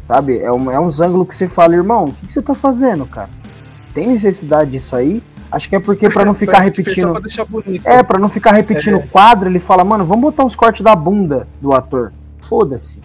Sabe? 0.04 0.40
É, 0.40 0.52
um, 0.52 0.72
é 0.72 0.80
uns 0.80 1.02
ângulos 1.02 1.28
que 1.28 1.36
você 1.36 1.48
fala, 1.48 1.76
irmão, 1.76 2.06
o 2.10 2.14
que, 2.14 2.26
que 2.28 2.32
você 2.34 2.42
tá 2.42 2.56
fazendo, 2.56 3.06
cara? 3.06 3.30
Tem 3.94 4.08
necessidade 4.08 4.72
disso 4.72 4.96
aí? 4.96 5.22
Acho 5.52 5.68
que 5.68 5.76
é 5.76 5.80
porque 5.80 6.10
pra 6.10 6.24
não 6.24 6.34
ficar 6.36 6.60
repetindo. 6.60 7.12
pra. 7.12 7.22
É, 7.84 8.04
pra 8.04 8.18
não 8.20 8.30
ficar 8.30 8.52
repetindo 8.52 8.96
o 8.98 9.02
É. 9.02 9.08
quadro, 9.08 9.50
ele 9.50 9.60
fala, 9.60 9.84
mano, 9.84 10.06
vamos 10.06 10.22
botar 10.22 10.44
uns 10.46 10.56
cortes 10.56 10.82
da 10.82 10.96
bunda 10.96 11.48
do 11.60 11.74
ator. 11.74 12.14
Foda-se. 12.48 13.02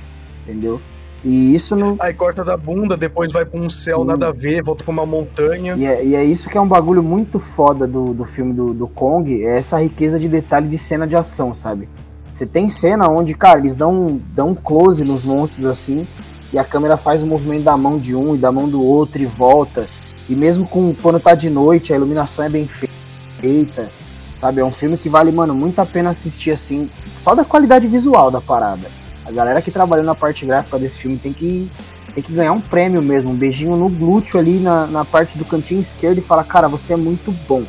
Entendeu? 0.47 0.81
E 1.25 1.55
isso 1.55 1.75
não. 1.75 1.97
Aí 2.01 2.13
corta 2.13 2.45
da 2.45 2.57
bunda, 2.57 2.97
depois 2.97 3.33
vai 3.33 3.47
pra 3.47 3.59
um 3.59 3.71
céu 3.71 4.01
Sim. 4.01 4.07
nada 4.07 4.29
a 4.29 4.33
ver, 4.33 4.63
volta 4.63 4.85
pra 4.85 4.93
uma 4.93 5.07
montanha. 5.07 5.75
E 5.75 5.87
é, 5.87 6.05
e 6.05 6.15
é 6.15 6.23
isso 6.23 6.51
que 6.51 6.59
é 6.59 6.61
um 6.61 6.69
bagulho 6.69 7.03
muito 7.03 7.41
foda 7.41 7.89
do, 7.89 8.13
do 8.13 8.27
filme 8.27 8.53
do, 8.53 8.75
do 8.75 8.87
Kong, 8.87 9.43
é 9.43 9.57
essa 9.57 9.81
riqueza 9.81 10.21
de 10.21 10.29
detalhe 10.29 10.69
de 10.69 10.77
cena 10.77 11.07
de 11.07 11.17
ação, 11.17 11.55
sabe? 11.55 11.89
Você 12.33 12.45
tem 12.45 12.69
cena 12.69 13.09
onde, 13.09 13.33
cara, 13.33 13.59
eles 13.59 13.75
dão, 13.75 14.21
dão 14.35 14.51
um 14.51 14.55
close 14.55 15.03
nos 15.03 15.25
monstros 15.25 15.65
assim, 15.65 16.07
e 16.53 16.59
a 16.59 16.65
câmera 16.65 16.97
faz 16.97 17.23
o 17.23 17.27
movimento 17.27 17.65
da 17.65 17.77
mão 17.77 17.99
de 17.99 18.15
um 18.15 18.35
e 18.35 18.39
da 18.39 18.53
mão 18.53 18.69
do 18.69 18.83
outro 18.83 19.23
e 19.23 19.27
volta. 19.27 19.89
E 20.29 20.35
mesmo 20.35 20.67
com 20.67 20.95
quando 20.95 21.21
tá 21.21 21.35
de 21.35 21.49
noite, 21.49 21.93
a 21.93 21.97
iluminação 21.97 22.45
é 22.45 22.49
bem 22.51 22.67
feita, 22.67 23.89
sabe? 24.37 24.61
É 24.61 24.65
um 24.65 24.73
filme 24.73 24.99
que 24.99 25.09
vale, 25.09 25.33
mano, 25.33 25.55
muito 25.55 25.79
a 25.79 25.87
pena 25.87 26.11
assistir 26.11 26.51
assim, 26.51 26.91
só 27.13 27.35
da 27.35 27.45
qualidade 27.45 27.89
visual 27.89 28.31
da 28.31 28.41
parada. 28.41 29.04
A 29.25 29.33
galera 29.33 29.63
que 29.63 29.71
trabalhou 29.71 30.05
na 30.05 30.15
parte 30.15 30.45
gráfica 30.45 30.79
desse 30.79 30.99
filme 30.99 31.19
tem 31.19 31.33
que 31.33 31.71
tem 32.15 32.23
que 32.23 32.33
ganhar 32.33 32.53
um 32.53 32.61
prêmio 32.61 33.03
mesmo, 33.03 33.31
um 33.31 33.37
beijinho 33.37 33.77
no 33.77 33.89
glúteo 33.89 34.39
ali 34.39 34.61
na, 34.61 34.87
na 34.87 35.05
parte 35.05 35.37
do 35.37 35.45
cantinho 35.45 35.81
esquerdo 35.81 36.19
e 36.19 36.21
falar, 36.21 36.45
cara, 36.45 36.69
você 36.69 36.93
é 36.93 36.97
muito 36.97 37.33
bom. 37.49 37.65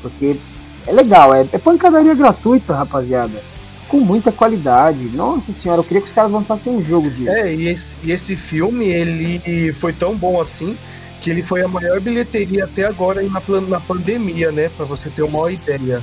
Porque 0.00 0.38
é 0.86 0.92
legal, 0.92 1.34
é, 1.34 1.46
é 1.52 1.58
pancadaria 1.58 2.14
gratuita, 2.14 2.74
rapaziada. 2.74 3.42
Com 3.88 4.00
muita 4.00 4.32
qualidade. 4.32 5.04
Nossa 5.08 5.52
senhora, 5.52 5.80
eu 5.80 5.84
queria 5.84 6.00
que 6.00 6.06
os 6.06 6.14
caras 6.14 6.30
lançassem 6.30 6.74
um 6.74 6.82
jogo 6.82 7.10
disso. 7.10 7.30
É, 7.30 7.52
e 7.52 7.68
esse, 7.68 7.96
e 8.02 8.10
esse 8.10 8.36
filme, 8.36 8.86
ele 8.86 9.72
foi 9.72 9.92
tão 9.92 10.16
bom 10.16 10.40
assim, 10.40 10.78
que 11.20 11.28
ele 11.28 11.42
foi 11.42 11.62
a 11.62 11.68
maior 11.68 12.00
bilheteria 12.00 12.64
até 12.64 12.86
agora 12.86 13.22
na, 13.22 13.60
na 13.60 13.80
pandemia, 13.80 14.50
né? 14.50 14.70
Pra 14.74 14.86
você 14.86 15.10
ter 15.10 15.22
uma 15.22 15.52
ideia. 15.52 16.02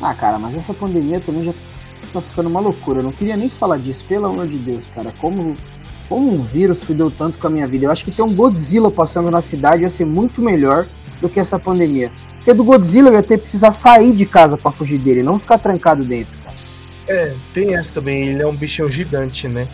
Ah, 0.00 0.14
cara, 0.14 0.38
mas 0.38 0.56
essa 0.56 0.74
pandemia 0.74 1.20
também 1.20 1.44
já 1.44 1.54
tá 2.12 2.20
ficando 2.20 2.48
uma 2.48 2.60
loucura. 2.60 3.00
Eu 3.00 3.04
não 3.04 3.12
queria 3.12 3.36
nem 3.36 3.48
falar 3.48 3.78
disso, 3.78 4.04
pelo 4.04 4.26
amor 4.26 4.46
de 4.46 4.58
Deus, 4.58 4.86
cara. 4.86 5.12
Como, 5.18 5.56
como 6.08 6.32
um 6.32 6.42
vírus 6.42 6.84
fudeu 6.84 7.10
tanto 7.10 7.38
com 7.38 7.46
a 7.46 7.50
minha 7.50 7.66
vida. 7.66 7.86
Eu 7.86 7.90
acho 7.90 8.04
que 8.04 8.10
ter 8.10 8.22
um 8.22 8.34
Godzilla 8.34 8.90
passando 8.90 9.30
na 9.30 9.40
cidade 9.40 9.82
ia 9.82 9.88
ser 9.88 10.04
muito 10.04 10.40
melhor 10.42 10.86
do 11.20 11.28
que 11.28 11.40
essa 11.40 11.58
pandemia. 11.58 12.10
Porque 12.36 12.52
do 12.52 12.64
Godzilla 12.64 13.08
eu 13.08 13.14
ia 13.14 13.22
ter 13.22 13.36
que 13.36 13.42
precisar 13.42 13.70
sair 13.70 14.12
de 14.12 14.26
casa 14.26 14.58
pra 14.58 14.72
fugir 14.72 14.98
dele, 14.98 15.22
não 15.22 15.38
ficar 15.38 15.58
trancado 15.58 16.04
dentro, 16.04 16.36
cara. 16.44 16.56
É, 17.08 17.34
tem 17.54 17.76
essa 17.76 17.94
também, 17.94 18.28
ele 18.28 18.42
é 18.42 18.46
um 18.46 18.54
bichão 18.54 18.88
gigante, 18.88 19.46
né? 19.46 19.68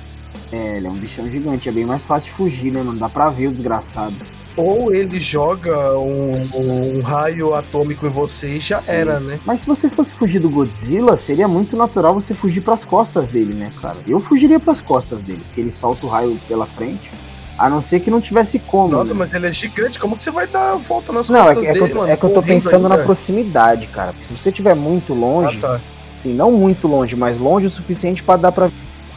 É, 0.52 0.76
ele 0.76 0.86
é 0.86 0.90
um 0.90 0.96
bichão 0.96 1.30
gigante, 1.30 1.68
é 1.68 1.72
bem 1.72 1.86
mais 1.86 2.04
fácil 2.04 2.30
de 2.30 2.36
fugir, 2.36 2.70
né, 2.70 2.82
mano? 2.82 2.98
Dá 2.98 3.08
pra 3.08 3.30
ver 3.30 3.48
o 3.48 3.52
desgraçado. 3.52 4.14
Ou 4.58 4.92
ele 4.92 5.20
joga 5.20 5.96
um, 5.98 6.32
um 6.54 7.00
raio 7.00 7.54
atômico 7.54 8.06
em 8.06 8.10
você 8.10 8.54
e 8.56 8.60
já 8.60 8.76
Sim. 8.78 8.92
era, 8.96 9.20
né? 9.20 9.38
Mas 9.44 9.60
se 9.60 9.66
você 9.66 9.88
fosse 9.88 10.12
fugir 10.14 10.40
do 10.40 10.50
Godzilla, 10.50 11.16
seria 11.16 11.46
muito 11.46 11.76
natural 11.76 12.12
você 12.12 12.34
fugir 12.34 12.60
pras 12.62 12.84
costas 12.84 13.28
dele, 13.28 13.54
né, 13.54 13.70
cara? 13.80 13.96
Eu 14.06 14.20
fugiria 14.20 14.58
pras 14.58 14.80
costas 14.80 15.22
dele, 15.22 15.42
porque 15.46 15.60
ele 15.60 15.70
solta 15.70 16.04
o 16.04 16.08
raio 16.08 16.38
pela 16.48 16.66
frente. 16.66 17.10
A 17.56 17.68
não 17.68 17.80
ser 17.82 18.00
que 18.00 18.10
não 18.10 18.20
tivesse 18.20 18.58
como. 18.60 18.88
Nossa, 18.92 19.12
né? 19.12 19.18
mas 19.18 19.32
ele 19.34 19.46
é 19.48 19.52
gigante, 19.52 19.98
como 19.98 20.16
que 20.16 20.22
você 20.22 20.30
vai 20.30 20.46
dar 20.46 20.72
a 20.72 20.76
volta 20.76 21.12
nas 21.12 21.28
Não, 21.28 21.40
é 21.40 21.44
costas 21.46 21.64
é 21.64 21.72
que 21.72 21.80
dele, 21.80 21.94
mano? 21.94 22.08
é 22.08 22.16
que 22.16 22.24
eu 22.24 22.30
tô 22.30 22.42
pensando 22.42 22.88
na 22.88 22.98
proximidade, 22.98 23.88
cara. 23.88 24.12
Porque 24.12 24.24
se 24.24 24.36
você 24.36 24.50
estiver 24.50 24.74
muito 24.76 25.12
longe, 25.12 25.58
Ah, 25.58 25.68
tá. 25.78 25.80
assim, 26.14 26.32
não 26.32 26.52
muito 26.52 26.86
longe, 26.86 27.16
mas 27.16 27.36
longe 27.38 27.66
o 27.66 27.70
suficiente 27.70 28.22
pra 28.22 28.36
dar 28.36 28.52
pra 28.52 28.70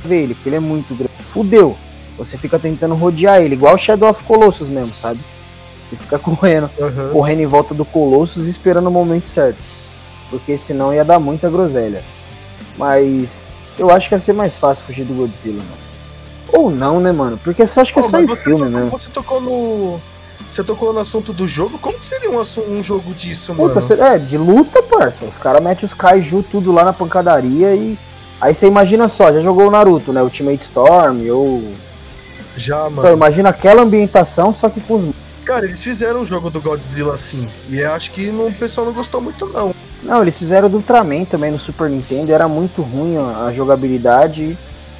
ver 0.04 0.24
ele, 0.24 0.34
porque 0.34 0.50
ele 0.50 0.56
é 0.56 0.60
muito 0.60 0.96
grande. 0.96 1.14
Fudeu. 1.28 1.78
Você 2.18 2.38
fica 2.38 2.60
tentando 2.60 2.94
rodear 2.96 3.42
ele, 3.42 3.54
igual 3.56 3.76
o 3.76 3.78
Shadow 3.78 4.10
of 4.10 4.24
Colossus 4.24 4.68
mesmo, 4.70 4.94
sabe? 4.94 5.20
Você 5.92 5.98
fica 5.98 6.18
correndo, 6.20 6.72
Aham. 6.80 7.10
correndo 7.12 7.42
em 7.42 7.46
volta 7.46 7.74
do 7.74 7.86
Colossus 7.86 8.48
esperando 8.48 8.88
o 8.88 8.92
momento 8.92 9.28
certo. 9.28 9.60
Porque 10.30 10.56
senão 10.56 10.94
ia 10.94 11.04
dar 11.04 11.20
muita 11.20 11.50
groselha. 11.50 12.02
Mas 12.78 13.52
eu 13.78 13.92
acho 13.92 14.08
que 14.08 14.16
ia 14.16 14.20
ser 14.20 14.34
mais 14.34 14.58
fácil 14.58 14.86
fugir 14.86 15.04
do 15.04 15.14
Godzilla, 15.14 15.62
mano. 15.62 15.82
Ou 16.54 16.70
não, 16.70 17.00
né, 17.00 17.12
mano? 17.12 17.38
Porque 17.44 17.66
só 17.68 17.82
acho 17.82 17.94
que 17.94 18.00
é 18.00 18.02
Ô, 18.02 18.06
só 18.06 18.20
em 18.20 18.28
filme 18.28 18.60
tocou, 18.60 18.70
mesmo. 18.70 18.90
Você 18.92 19.10
tocou 19.10 19.42
no. 19.42 20.00
Você 20.50 20.64
tocou 20.64 20.94
no 20.94 21.00
assunto 21.00 21.32
do 21.32 21.48
jogo? 21.48 21.78
Como 21.80 21.98
que 21.98 22.06
seria 22.06 22.30
um, 22.30 22.42
um 22.70 22.84
jogo 22.84 23.14
disso, 23.14 23.54
mano? 23.54 23.72
Puta, 23.74 23.94
é, 23.94 24.18
de 24.18 24.38
luta, 24.38 24.84
parça. 24.84 25.26
Os 25.26 25.38
caras 25.38 25.64
metem 25.64 25.86
os 25.86 25.94
kaiju 25.94 26.44
tudo 26.44 26.72
lá 26.72 26.84
na 26.84 26.94
pancadaria 26.94 27.74
e. 27.76 27.98
Aí 28.40 28.54
você 28.54 28.68
imagina 28.68 29.08
só, 29.08 29.32
já 29.32 29.40
jogou 29.40 29.68
o 29.68 29.72
Naruto, 29.72 30.12
né? 30.12 30.22
Ultimate 30.22 30.64
Storm, 30.64 31.30
ou. 31.30 31.64
Já, 32.58 32.84
mano. 32.84 32.98
Então, 32.98 33.14
imagina 33.14 33.50
aquela 33.50 33.84
ambientação, 33.84 34.52
só 34.52 34.70
que 34.70 34.82
com 34.82 34.96
os. 34.96 35.06
Cara, 35.46 35.66
eles 35.66 35.84
fizeram 35.84 36.22
um 36.22 36.26
jogo 36.26 36.50
do 36.50 36.62
Godzilla 36.62 37.14
assim. 37.14 37.48
E 37.70 37.80
eu 37.80 37.92
acho 37.94 38.12
que 38.12 38.32
não- 38.32 38.48
o 38.48 38.54
pessoal 38.54 38.86
não 38.86 38.94
gostou 38.94 39.20
muito, 39.20 39.46
não. 39.48 39.74
Não, 40.04 40.22
eles 40.22 40.38
fizeram 40.38 40.70
do 40.70 40.78
Ultraman 40.78 41.26
também 41.26 41.52
no 41.52 41.60
Super 41.60 41.90
Nintendo, 41.90 42.32
era 42.34 42.48
muito 42.48 42.82
ruim 42.82 43.18
a, 43.18 43.52
jogabilidade, 43.52 44.58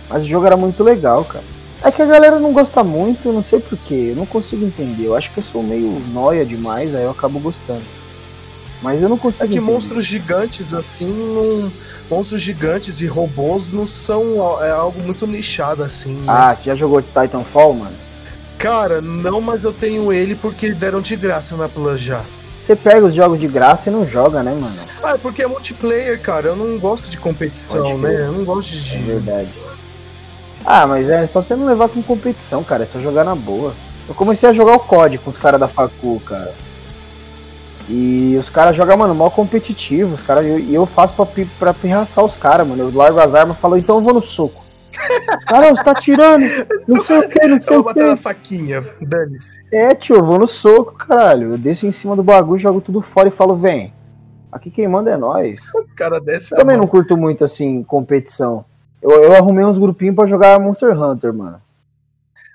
mas 0.10 0.24
o 0.24 0.28
jogo 0.28 0.46
era 0.46 0.58
muito 0.58 0.84
legal, 0.84 1.24
cara. 1.26 1.44
É 1.84 1.90
que 1.92 2.02
a 2.02 2.06
galera 2.06 2.38
não 2.40 2.54
gosta 2.54 2.84
muito, 2.84 3.28
eu 3.30 3.34
não 3.34 3.44
sei 3.44 3.60
porquê, 3.60 4.10
eu 4.12 4.16
não 4.16 4.26
consigo 4.26 4.64
entender. 4.66 5.06
Eu 5.08 5.16
acho 5.16 5.32
que 5.32 5.40
eu 5.40 5.44
sou 5.44 5.64
meio 5.64 6.00
noia 6.14 6.46
demais, 6.46 6.94
aí 6.94 7.04
eu 7.04 7.10
acabo 7.10 7.40
gostando. 7.40 7.82
Mas 8.84 9.02
eu 9.02 9.10
não 9.10 9.16
É 9.16 9.20
consigo 9.20 9.50
que 9.50 9.58
entender. 9.58 9.72
monstros 9.72 10.06
gigantes, 10.06 10.74
assim, 10.74 11.06
não... 11.08 11.72
monstros 12.10 12.42
gigantes 12.42 13.02
e 13.02 13.08
robôs 13.08 13.74
não 13.74 13.86
são 13.88 14.60
é 14.64 14.70
algo 14.72 15.02
muito 15.04 15.26
nichado, 15.26 15.84
assim. 15.84 16.14
né? 16.14 16.24
Ah, 16.28 16.54
você 16.54 16.66
já 16.66 16.76
jogou 16.76 17.02
Titanfall, 17.02 17.74
mano? 17.74 17.96
Cara, 18.62 19.02
não, 19.02 19.42
mas 19.42 19.64
eu 19.64 19.74
tenho 19.74 20.14
ele 20.14 20.36
porque 20.36 20.72
deram 20.74 21.02
de 21.02 21.16
graça 21.16 21.58
na 21.58 21.68
Plus 21.68 22.00
já. 22.00 22.22
Você 22.62 22.76
pega 22.76 23.06
os 23.06 23.16
jogos 23.16 23.40
de 23.40 23.48
graça 23.48 23.90
e 23.90 23.92
não 23.94 24.06
joga, 24.06 24.44
né, 24.44 24.54
mano? 24.54 24.76
Ah, 25.04 25.16
é 25.16 25.18
porque 25.18 25.42
é 25.42 25.48
multiplayer, 25.48 26.22
cara. 26.22 26.50
Eu 26.50 26.56
não 26.56 26.78
gosto 26.78 27.10
de 27.10 27.18
competição, 27.18 27.98
né? 27.98 28.28
Eu 28.28 28.32
não 28.34 28.46
gosto 28.46 28.76
É 28.76 28.78
de. 28.78 28.98
verdade. 29.00 29.50
Ah, 30.64 30.86
mas 30.86 31.10
é 31.10 31.26
só 31.26 31.42
você 31.42 31.56
não 31.56 31.66
levar 31.66 31.90
com 31.90 32.04
competição, 32.04 32.64
cara. 32.64 32.84
É 32.84 32.86
só 32.86 33.00
jogar 33.00 33.24
na 33.24 33.34
boa. 33.34 33.74
Eu 34.08 34.14
comecei 34.14 34.48
a 34.48 34.54
jogar 34.54 34.76
o 34.76 34.80
COD 34.80 35.18
com 35.18 35.30
os 35.32 35.40
caras 35.40 35.60
da 35.60 35.68
Facu, 35.68 36.20
cara. 36.24 36.54
E 37.90 38.36
os 38.40 38.48
caras 38.50 38.76
jogam, 38.78 38.96
mano, 38.96 39.16
mal 39.16 39.32
competitivo. 39.32 40.14
Os 40.14 40.22
caras, 40.22 40.46
e 40.46 40.72
eu 40.72 40.86
faço 40.86 41.16
pra, 41.16 41.26
pra 41.58 41.74
pirraçar 41.74 42.24
os 42.24 42.38
caras, 42.38 42.68
mano. 42.68 42.84
Eu 42.84 42.92
largo 42.96 43.20
as 43.20 43.34
armas 43.34 43.58
e 43.58 43.60
falo, 43.60 43.76
então 43.76 43.96
eu 43.98 44.04
vou 44.04 44.14
no 44.14 44.22
soco. 44.22 44.64
Caramba, 45.48 45.76
você 45.76 45.84
tá 45.84 45.94
tirando. 45.96 46.44
Não 46.88 47.00
sei 47.00 47.20
o 47.20 47.30
que, 47.30 47.48
não 47.48 47.60
sei 47.60 47.76
Eu 47.76 47.80
o 47.82 47.84
vou 47.84 47.94
que. 47.94 48.00
bater 48.00 48.10
na 48.12 48.18
faquinha, 48.18 48.84
dane-se. 49.02 49.60
É, 49.74 49.94
tio, 49.96 50.18
eu 50.18 50.24
vou 50.24 50.38
no 50.40 50.48
soco, 50.48 50.94
caralho. 50.94 51.52
Eu 51.52 51.58
desço 51.58 51.88
em 51.88 51.92
cima 51.92 52.16
do 52.16 52.24
bagulho, 52.24 52.60
jogo 52.60 52.82
tudo 52.82 53.02
fora 53.02 53.28
e 53.28 53.32
falo, 53.32 53.56
vem. 53.56 53.94
Aqui 54.52 54.70
quem 54.70 54.88
manda 54.88 55.12
é 55.12 55.18
nós. 55.18 55.72
O 55.76 55.96
cara 55.96 56.20
desce 56.20 56.54
Eu 56.54 56.58
também 56.58 56.76
mão. 56.76 56.86
não 56.86 56.92
curto 56.92 57.16
muito, 57.16 57.44
assim, 57.44 57.84
competição. 57.84 58.66
Eu, 59.02 59.12
eu 59.12 59.36
arrumei 59.36 59.64
uns 59.66 59.80
grupinhos 59.80 60.16
pra 60.16 60.26
jogar 60.26 60.60
Monster 60.60 60.92
Hunter, 61.02 61.34
mano. 61.34 61.62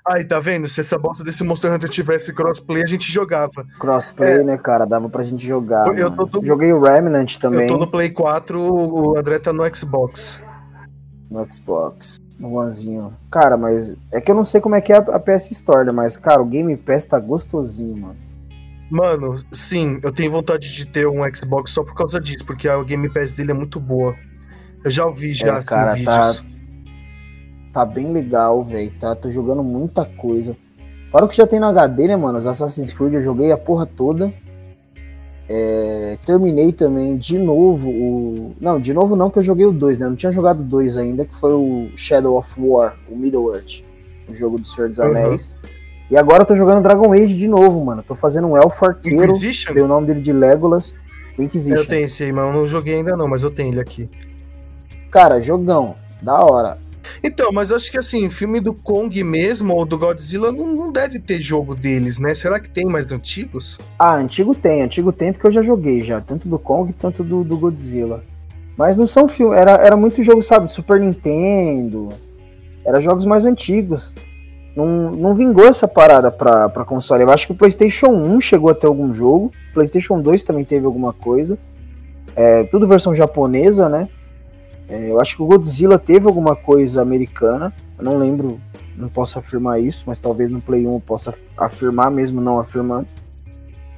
Aí, 0.05 0.23
tá 0.23 0.39
vendo? 0.39 0.69
Se 0.69 0.79
essa 0.79 0.97
bosta 0.97 1.21
desse 1.21 1.43
Monster 1.43 1.73
Hunter 1.73 1.89
tivesse 1.89 2.31
crossplay, 2.33 2.81
a 2.83 2.85
gente 2.85 3.11
jogava. 3.11 3.65
Crossplay, 3.77 4.41
né, 4.43 4.57
cara? 4.57 4.85
Dava 4.85 5.09
pra 5.09 5.21
gente 5.21 5.45
jogar. 5.45 5.85
É. 5.93 6.01
Eu 6.01 6.11
tô- 6.11 6.41
Joguei 6.41 6.71
o 6.71 6.79
Remnant 6.81 7.35
também 7.37 7.63
Eu 7.67 7.73
tô 7.73 7.77
no 7.79 7.87
Play 7.91 8.09
4, 8.11 8.57
o 8.61 9.17
André 9.17 9.37
tá 9.39 9.51
no 9.51 9.63
Xbox. 9.75 10.41
no 11.29 11.45
Xbox. 11.51 12.19
No 12.39 12.53
Onezinho. 12.53 13.13
Cara, 13.31 13.57
mas 13.57 13.95
é 14.13 14.21
que 14.21 14.29
eu 14.29 14.35
não 14.35 14.43
sei 14.43 14.61
como 14.61 14.75
é 14.75 14.81
que 14.81 14.93
é 14.93 14.97
a, 14.97 15.19
PS 15.19 15.51
Store, 15.51 15.85
né? 15.85 15.91
Mas, 15.91 16.15
cara, 16.15 16.41
o 16.41 16.45
Game 16.45 16.75
Pass 16.77 17.05
tá 17.05 17.19
gostosinho, 17.19 17.97
mano. 17.97 18.15
Mano, 18.89 19.43
sim, 19.51 19.99
eu 20.03 20.11
tenho 20.11 20.31
vontade 20.31 20.73
de 20.73 20.85
ter 20.85 21.07
um 21.07 21.23
Xbox 21.35 21.71
só 21.71 21.83
por 21.83 21.93
causa 21.95 22.19
disso, 22.21 22.45
porque 22.45 22.69
a 22.69 22.81
Game 22.83 23.09
Pass 23.09 23.33
dele 23.33 23.51
é 23.51 23.53
muito 23.53 23.79
boa. 23.79 24.15
Eu 24.83 24.91
já 24.91 25.05
ouvi 25.05 25.33
já 25.33 25.47
É, 25.47 25.51
assim, 25.51 25.65
cara, 25.65 25.93
vídeos. 25.93 26.45
Tá 27.73 27.83
bem 27.83 28.11
legal, 28.11 28.63
velho. 28.63 28.91
Tá, 28.99 29.15
tô 29.15 29.29
jogando 29.29 29.63
muita 29.63 30.05
coisa. 30.05 30.55
Fora 31.11 31.25
o 31.25 31.27
que 31.27 31.35
já 31.35 31.47
tem 31.47 31.59
no 31.59 31.65
HD, 31.67 32.07
né, 32.07 32.15
mano? 32.15 32.37
Os 32.37 32.47
Assassin's 32.47 32.93
Creed 32.93 33.15
eu 33.15 33.21
joguei 33.21 33.51
a 33.51 33.57
porra 33.57 33.85
toda. 33.85 34.33
É, 35.49 36.17
terminei 36.25 36.73
também 36.73 37.15
de 37.15 37.37
novo 37.39 37.89
o. 37.89 38.55
Não, 38.59 38.79
de 38.79 38.93
novo 38.93 39.15
não, 39.15 39.29
que 39.29 39.39
eu 39.39 39.43
joguei 39.43 39.65
o 39.65 39.71
2, 39.71 39.97
né? 39.99 40.05
Eu 40.05 40.09
não 40.09 40.17
tinha 40.17 40.31
jogado 40.31 40.59
o 40.59 40.63
2 40.63 40.97
ainda, 40.97 41.25
que 41.25 41.35
foi 41.35 41.53
o 41.53 41.87
Shadow 41.95 42.37
of 42.37 42.53
War, 42.59 42.97
o 43.09 43.15
Middle-earth, 43.15 43.81
o 44.27 44.35
jogo 44.35 44.59
do 44.59 44.67
Senhor 44.67 44.89
dos 44.89 44.99
Uhum. 44.99 45.05
Anéis. 45.05 45.55
E 46.11 46.17
agora 46.17 46.41
eu 46.43 46.45
tô 46.45 46.55
jogando 46.55 46.81
Dragon 46.83 47.13
Age 47.13 47.37
de 47.37 47.47
novo, 47.47 47.83
mano. 47.83 48.03
Tô 48.03 48.13
fazendo 48.15 48.47
um 48.47 48.57
elfo 48.57 48.85
arqueiro, 48.85 49.25
Inquisition? 49.25 49.73
dei 49.73 49.83
o 49.83 49.87
nome 49.87 50.07
dele 50.07 50.19
de 50.21 50.33
Legolas, 50.33 50.99
o 51.37 51.41
Inquisition. 51.41 51.75
Eu 51.81 51.85
tenho 51.87 52.05
esse 52.05 52.23
aí, 52.23 52.31
mas 52.31 52.45
eu 52.45 52.53
não 52.53 52.65
joguei 52.65 52.95
ainda 52.95 53.15
não, 53.15 53.27
mas 53.27 53.41
eu 53.43 53.49
tenho 53.49 53.73
ele 53.73 53.79
aqui. 53.81 54.09
Cara, 55.11 55.39
jogão, 55.39 55.95
da 56.21 56.43
hora. 56.43 56.77
Então, 57.23 57.51
mas 57.51 57.71
acho 57.71 57.91
que 57.91 57.97
assim, 57.97 58.29
filme 58.29 58.59
do 58.59 58.73
Kong 58.73 59.23
mesmo, 59.23 59.73
ou 59.73 59.85
do 59.85 59.97
Godzilla, 59.97 60.51
não, 60.51 60.67
não 60.67 60.91
deve 60.91 61.19
ter 61.19 61.39
jogo 61.39 61.75
deles, 61.75 62.19
né? 62.19 62.33
Será 62.33 62.59
que 62.59 62.69
tem 62.69 62.85
mais 62.85 63.11
antigos? 63.11 63.77
Ah, 63.97 64.15
antigo 64.15 64.53
tem, 64.53 64.81
antigo 64.81 65.11
tem 65.11 65.31
porque 65.31 65.47
eu 65.47 65.51
já 65.51 65.61
joguei 65.61 66.03
já, 66.03 66.21
tanto 66.21 66.47
do 66.47 66.59
Kong 66.59 66.93
quanto 66.93 67.23
do, 67.23 67.43
do 67.43 67.57
Godzilla. 67.57 68.23
Mas 68.77 68.97
não 68.97 69.07
são 69.07 69.27
filmes, 69.27 69.57
era, 69.57 69.71
era 69.71 69.97
muito 69.97 70.21
jogo, 70.21 70.41
sabe, 70.41 70.71
Super 70.71 70.99
Nintendo, 70.99 72.09
era 72.85 73.01
jogos 73.01 73.25
mais 73.25 73.45
antigos. 73.45 74.13
Não, 74.75 75.11
não 75.11 75.35
vingou 75.35 75.65
essa 75.65 75.87
parada 75.87 76.31
pra, 76.31 76.69
pra 76.69 76.85
console. 76.85 77.23
Eu 77.23 77.31
acho 77.31 77.47
que 77.47 77.51
o 77.51 77.55
PlayStation 77.55 78.09
1 78.09 78.39
chegou 78.41 78.69
a 78.69 78.75
ter 78.75 78.85
algum 78.85 79.11
jogo, 79.11 79.51
PlayStation 79.73 80.21
2 80.21 80.43
também 80.43 80.63
teve 80.63 80.85
alguma 80.85 81.11
coisa. 81.11 81.57
É, 82.35 82.63
tudo 82.65 82.87
versão 82.87 83.15
japonesa, 83.15 83.89
né? 83.89 84.07
É, 84.89 85.11
eu 85.11 85.19
acho 85.19 85.35
que 85.35 85.41
o 85.41 85.45
Godzilla 85.45 85.99
teve 85.99 86.27
alguma 86.27 86.55
coisa 86.55 87.01
americana, 87.01 87.73
eu 87.97 88.05
não 88.05 88.17
lembro, 88.17 88.59
não 88.95 89.09
posso 89.09 89.37
afirmar 89.37 89.79
isso, 89.81 90.03
mas 90.07 90.19
talvez 90.19 90.49
no 90.49 90.61
Play 90.61 90.87
1 90.87 90.93
eu 90.93 90.99
possa 91.01 91.33
afirmar, 91.57 92.09
mesmo 92.09 92.39
não 92.39 92.57
afirmando. 92.59 93.07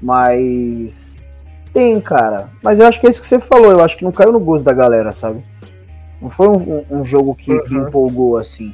Mas. 0.02 1.16
Tem, 1.74 2.00
cara. 2.02 2.50
Mas 2.64 2.80
eu 2.80 2.88
acho 2.88 3.00
que 3.00 3.06
é 3.06 3.10
isso 3.10 3.20
que 3.22 3.28
você 3.28 3.40
falou. 3.40 3.72
Eu 3.72 3.84
acho 3.84 3.96
que 3.98 4.04
não 4.04 4.12
caiu 4.12 4.32
no 4.32 4.40
gosto 4.40 4.66
da 4.66 4.74
galera, 4.74 5.14
sabe? 5.14 5.44
Não 6.22 6.30
foi 6.30 6.48
um, 6.48 6.84
um- 6.90 7.04
jogo 7.06 7.36
que, 7.36 7.58
que 7.62 7.76
Uhum. 7.78 7.88
empolgou 7.88 8.38
assim. 8.38 8.74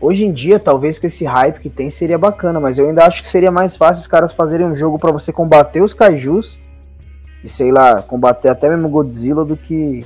Hoje 0.00 0.24
em 0.24 0.32
dia, 0.32 0.58
talvez 0.58 0.98
com 0.98 1.06
esse 1.06 1.24
hype 1.24 1.60
que 1.60 1.68
tem, 1.68 1.90
seria 1.90 2.16
bacana. 2.16 2.58
Mas 2.58 2.78
eu 2.78 2.88
ainda 2.88 3.04
acho 3.04 3.20
que 3.22 3.28
seria 3.28 3.50
mais 3.50 3.76
fácil 3.76 4.00
os 4.00 4.06
caras 4.06 4.32
fazerem 4.32 4.66
um 4.66 4.74
jogo 4.74 4.98
pra 4.98 5.12
você 5.12 5.32
combater 5.32 5.82
os 5.82 5.92
kaijus. 5.92 6.58
E 7.44 7.48
sei 7.48 7.70
lá, 7.70 8.02
combater 8.02 8.48
até 8.48 8.68
mesmo 8.68 8.88
Godzilla 8.88 9.44
do 9.44 9.56
que. 9.56 10.04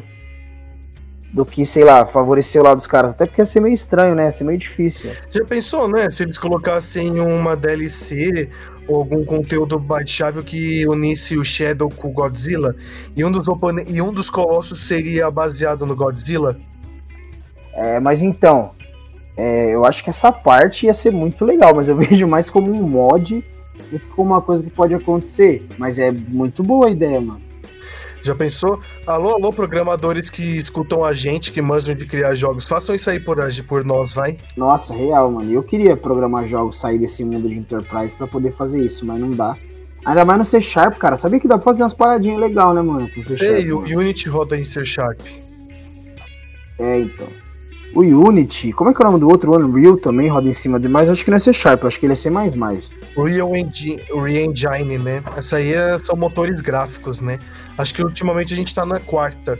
Do 1.33 1.47
que, 1.47 1.65
sei 1.65 1.83
lá, 1.83 2.05
favorecer 2.07 2.61
o 2.61 2.65
lado 2.65 2.77
dos 2.77 2.87
caras. 2.87 3.13
Até 3.13 3.25
porque 3.25 3.41
ia 3.41 3.45
ser 3.47 3.61
meio 3.61 3.73
estranho, 3.73 4.15
né? 4.15 4.25
Ia 4.25 4.31
ser 4.33 4.45
meio 4.45 4.59
difícil. 4.59 5.11
Já 5.31 5.43
pensou, 5.45 5.89
né? 5.89 6.11
Se 6.11 6.23
eles 6.25 6.37
colocassem 6.37 7.19
uma 7.21 7.57
DLC 7.57 8.51
ou 8.87 8.97
algum 8.97 9.25
conteúdo 9.25 9.79
baixável 9.79 10.43
que 10.45 10.87
unisse 10.87 11.39
o 11.39 11.45
Shadow 11.45 11.89
com 11.89 12.09
o 12.09 12.13
Godzilla 12.13 12.75
e 13.17 13.25
um 13.25 13.31
dos, 13.31 13.49
opone- 13.49 13.85
e 13.89 14.03
um 14.03 14.13
dos 14.13 14.29
colossos 14.29 14.87
seria 14.87 15.31
baseado 15.31 15.87
no 15.87 15.97
Godzilla? 15.97 16.59
É, 17.75 17.99
mas 18.01 18.23
então, 18.23 18.73
é, 19.39 19.75
eu 19.75 19.87
acho 19.87 20.05
que 20.05 20.11
essa 20.11 20.31
parte 20.31 20.85
ia 20.85 20.93
ser 20.93 21.13
muito 21.13 21.45
legal, 21.47 21.75
mas 21.75 21.89
eu 21.89 21.97
vejo 21.99 22.27
mais 22.27 22.51
como 22.51 22.71
um 22.71 22.83
mod 22.87 23.43
do 23.91 23.99
que 23.99 24.09
como 24.11 24.33
uma 24.33 24.43
coisa 24.43 24.63
que 24.63 24.71
pode 24.71 24.95
acontecer. 24.95 25.67
Mas 25.79 25.99
é 25.99 26.11
muito 26.11 26.63
boa 26.63 26.89
a 26.89 26.91
ideia, 26.91 27.21
mano. 27.21 27.41
Já 28.23 28.35
pensou? 28.35 28.81
Alô, 29.07 29.31
alô, 29.35 29.53
programadores 29.53 30.31
que 30.31 30.57
escutam 30.57 31.05
a 31.05 31.13
gente, 31.13 31.51
que 31.51 31.61
manjam 31.61 31.95
de 31.95 32.07
criar 32.07 32.35
jogos, 32.35 32.65
façam 32.65 32.95
isso 32.95 33.11
aí 33.11 33.19
por, 33.19 33.37
por 33.67 33.85
nós, 33.85 34.13
vai. 34.13 34.39
Nossa, 34.57 34.95
real, 34.95 35.31
mano. 35.31 35.51
Eu 35.51 35.63
queria 35.63 35.97
programar 35.97 36.47
jogos, 36.47 36.79
sair 36.79 36.99
desse 36.99 37.25
mundo 37.25 37.49
de 37.49 37.59
Enterprise 37.59 38.17
pra 38.17 38.27
poder 38.29 38.53
fazer 38.53 38.85
isso, 38.85 39.05
mas 39.05 39.21
não 39.21 39.31
dá. 39.33 39.57
Ainda 40.05 40.25
mais 40.25 40.39
no 40.39 40.45
C 40.45 40.61
Sharp, 40.61 40.97
cara. 40.99 41.17
Sabia 41.17 41.39
que 41.41 41.49
dá 41.49 41.57
pra 41.57 41.65
fazer 41.65 41.83
umas 41.83 41.95
paradinhas 41.95 42.39
legais, 42.41 42.75
né, 42.75 42.83
mano? 42.83 43.09
Com 43.13 43.23
C 43.25 43.37
Sei, 43.37 43.69
Sharp. 43.69 43.91
o. 43.91 43.99
Unity 43.99 44.29
roda 44.29 44.57
em 44.59 44.65
C 44.65 44.85
Sharp. 44.85 45.21
É, 46.79 46.99
então. 46.99 47.29
O 47.95 48.01
Unity, 48.01 48.73
como 48.73 48.89
é 48.91 48.95
que 48.95 49.03
é 49.03 49.05
o 49.07 49.09
nome 49.09 49.21
do 49.21 49.29
outro? 49.29 49.53
O 49.53 49.57
Unreal 49.59 49.99
também 49.99 50.29
roda 50.29 50.49
em 50.49 50.53
cima 50.53 50.81
de, 50.81 50.89
mas 50.89 51.11
acho 51.11 51.25
que 51.25 51.31
não 51.31 51.37
é 51.37 51.41
C 51.41 51.53
Sharp, 51.53 51.85
acho 51.85 52.01
que 52.01 52.07
ele 52.07 52.15
é 52.15 52.17
C++. 52.17 52.31
Real 52.31 53.55
Engine, 53.55 54.01
Real 54.09 54.29
Engine, 54.29 54.99
né? 54.99 55.23
Essa 55.37 55.57
aí 55.57 55.75
é- 55.75 55.99
são 56.03 56.17
motores 56.17 56.63
gráficos, 56.63 57.21
né? 57.21 57.39
Acho 57.77 57.95
que 57.95 58.03
ultimamente 58.03 58.55
a 58.55 58.57
gente 58.57 58.75
tá 58.75 58.87
na 58.87 58.99
quarta. 58.99 59.59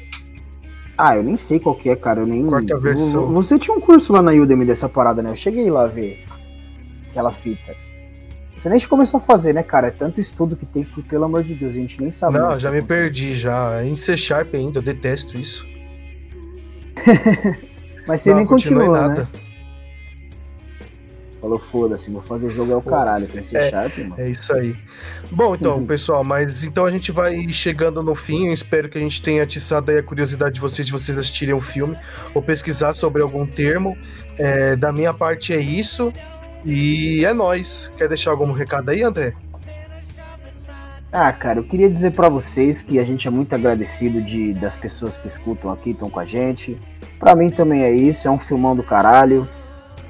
Ah, 0.97 1.17
eu 1.17 1.23
nem 1.23 1.37
sei 1.37 1.59
qual 1.61 1.75
que 1.75 1.91
é, 1.91 1.97
cara. 1.97 2.21
Eu 2.21 2.27
nem. 2.27 2.47
Quarta 2.47 2.79
versão. 2.79 3.27
Vo- 3.27 3.33
Você 3.33 3.59
tinha 3.59 3.77
um 3.77 3.81
curso 3.81 4.13
lá 4.13 4.23
na 4.23 4.33
Udemy 4.33 4.65
dessa 4.65 4.89
parada, 4.89 5.23
né? 5.23 5.31
Eu 5.31 5.37
cheguei 5.37 5.69
lá 5.71 5.85
a 5.85 5.89
ver 5.89 6.25
aquela 7.11 7.33
fita. 7.33 7.75
Você 8.55 8.69
nem 8.69 8.79
começou 8.81 9.19
a 9.19 9.21
fazer, 9.21 9.53
né, 9.55 9.63
cara? 9.63 9.89
É 9.89 9.91
tanto 9.91 10.21
estudo 10.21 10.55
que 10.57 10.67
tem 10.67 10.85
que, 10.85 11.03
pelo 11.03 11.25
amor 11.25 11.43
de 11.43 11.55
Deus, 11.55 11.73
a 11.73 11.77
gente 11.77 12.01
nem 12.01 12.11
sabe. 12.11 12.39
Não, 12.39 12.59
já 12.61 12.71
me 12.71 12.79
acontece. 12.79 13.01
perdi 13.03 13.35
já. 13.35 13.83
Em 13.85 13.97
C 13.97 14.17
Sharp 14.17 14.55
ainda, 14.55 14.79
eu 14.79 14.83
detesto 14.83 15.37
isso. 15.39 15.67
Mas 18.07 18.21
você 18.21 18.31
Não, 18.31 18.39
nem 18.39 18.47
continuou, 18.47 18.93
nada. 18.93 19.23
né? 19.23 19.29
Falou, 21.41 21.59
foda-se, 21.59 22.09
vou 22.11 22.23
fazer 22.23 22.51
jogo 22.51 22.73
é 22.73 22.77
o 22.77 22.83
caralho. 22.83 23.27
Tem 23.27 23.43
C 23.43 23.57
É. 23.57 23.69
Sharp, 23.69 23.99
mano. 23.99 24.15
É 24.17 24.31
isso 24.31 24.55
aí. 24.55 24.77
Bom, 25.29 25.57
então, 25.57 25.79
Uhum. 25.79 25.87
pessoal, 25.87 26.23
mas 26.23 26.63
então 26.65 26.87
a 26.87 26.91
gente 26.91 27.11
vai 27.11 27.51
chegando 27.51 28.01
no 28.01 28.15
fim. 28.15 28.47
Eu 28.47 28.53
espero 28.53 28.89
que 28.89 28.97
a 28.97 29.01
gente 29.01 29.21
tenha 29.21 29.43
atiçado 29.43 29.91
aí 29.91 29.99
a 29.99 30.03
curiosidade 30.05 30.55
de 30.55 30.61
vocês, 30.61 30.87
de 30.87 30.93
vocês 30.93 31.19
assistirem 31.19 31.53
o 31.55 31.61
filme 31.61 31.97
ou 32.33 32.41
pesquisar 32.41 32.93
sobre 32.93 33.23
algum 33.23 33.45
termo. 33.45 33.99
É, 34.39 34.77
da 34.77 34.93
minha 34.93 35.13
parte 35.13 35.53
é 35.53 35.59
isso. 35.59 36.13
E 36.65 37.25
é 37.25 37.33
nóis. 37.35 37.93
Quer 37.97 38.07
deixar 38.07 38.31
algum 38.31 38.53
recado 38.53 38.91
aí, 38.91 39.03
André? 39.03 39.35
Ah, 41.11 41.33
cara, 41.33 41.59
eu 41.59 41.65
queria 41.65 41.91
dizer 41.91 42.13
pra 42.13 42.29
vocês 42.29 42.83
que 42.83 43.01
a 43.01 43.05
gente 43.05 43.27
é 43.27 43.31
muito 43.33 43.53
agradecido 43.53 44.23
de, 44.23 44.55
das 44.55 44.77
pessoas 44.77 45.17
que 45.17 45.27
escutam 45.27 45.73
aqui, 45.73 45.91
estão 45.91 46.09
com 46.09 46.21
a 46.21 46.25
gente. 46.25 46.81
Pra 47.23 47.37
mim 47.37 47.53
também 47.53 47.85
é 47.85 47.91
isso, 47.93 48.27
é 48.27 48.31
um 48.33 48.39
filmão 48.39 48.75
do 48.75 48.83
caralho. 48.83 49.49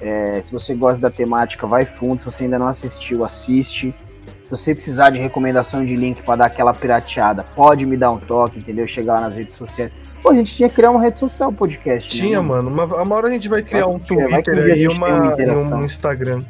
É, 0.00 0.40
se 0.40 0.50
você 0.50 0.74
gosta 0.74 1.02
da 1.02 1.10
temática, 1.10 1.66
vai 1.66 1.84
fundo. 1.84 2.18
Se 2.18 2.24
você 2.24 2.44
ainda 2.44 2.58
não 2.58 2.66
assistiu, 2.66 3.22
assiste. 3.22 3.94
Se 4.42 4.50
você 4.50 4.74
precisar 4.74 5.10
de 5.10 5.18
recomendação 5.18 5.84
de 5.84 5.94
link 5.94 6.22
pra 6.22 6.36
dar 6.36 6.46
aquela 6.46 6.72
pirateada, 6.72 7.44
pode 7.54 7.84
me 7.84 7.98
dar 7.98 8.10
um 8.12 8.18
toque, 8.18 8.58
entendeu? 8.58 8.86
Chegar 8.86 9.16
lá 9.16 9.20
nas 9.20 9.36
redes 9.36 9.54
sociais. 9.54 9.92
Pô, 10.22 10.30
a 10.30 10.34
gente 10.34 10.54
tinha 10.56 10.70
que 10.70 10.74
criar 10.74 10.90
uma 10.90 11.02
rede 11.02 11.18
social 11.18 11.52
podcast. 11.52 12.16
né, 12.16 12.26
Tinha, 12.28 12.42
mano. 12.42 12.70
Uma, 12.70 12.84
uma 13.02 13.14
hora 13.14 13.28
a 13.28 13.30
gente 13.30 13.46
vai 13.46 13.62
criar 13.62 13.84
Vai 13.84 13.94
um 13.94 13.98
que- 13.98 14.16
vai 14.16 14.42
que 14.42 14.50
um 14.50 14.54
Twitter 14.54 14.64
dia 14.64 14.72
a 14.72 14.76
e 14.76 14.78
gente 14.80 14.88
tem 14.98 14.98
uma 15.12 15.20
uma, 15.20 15.32
interação. 15.32 15.80
um 15.80 15.84
Instagram. 15.84 16.42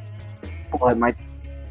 Porra, 0.71 0.95
mas 0.95 1.17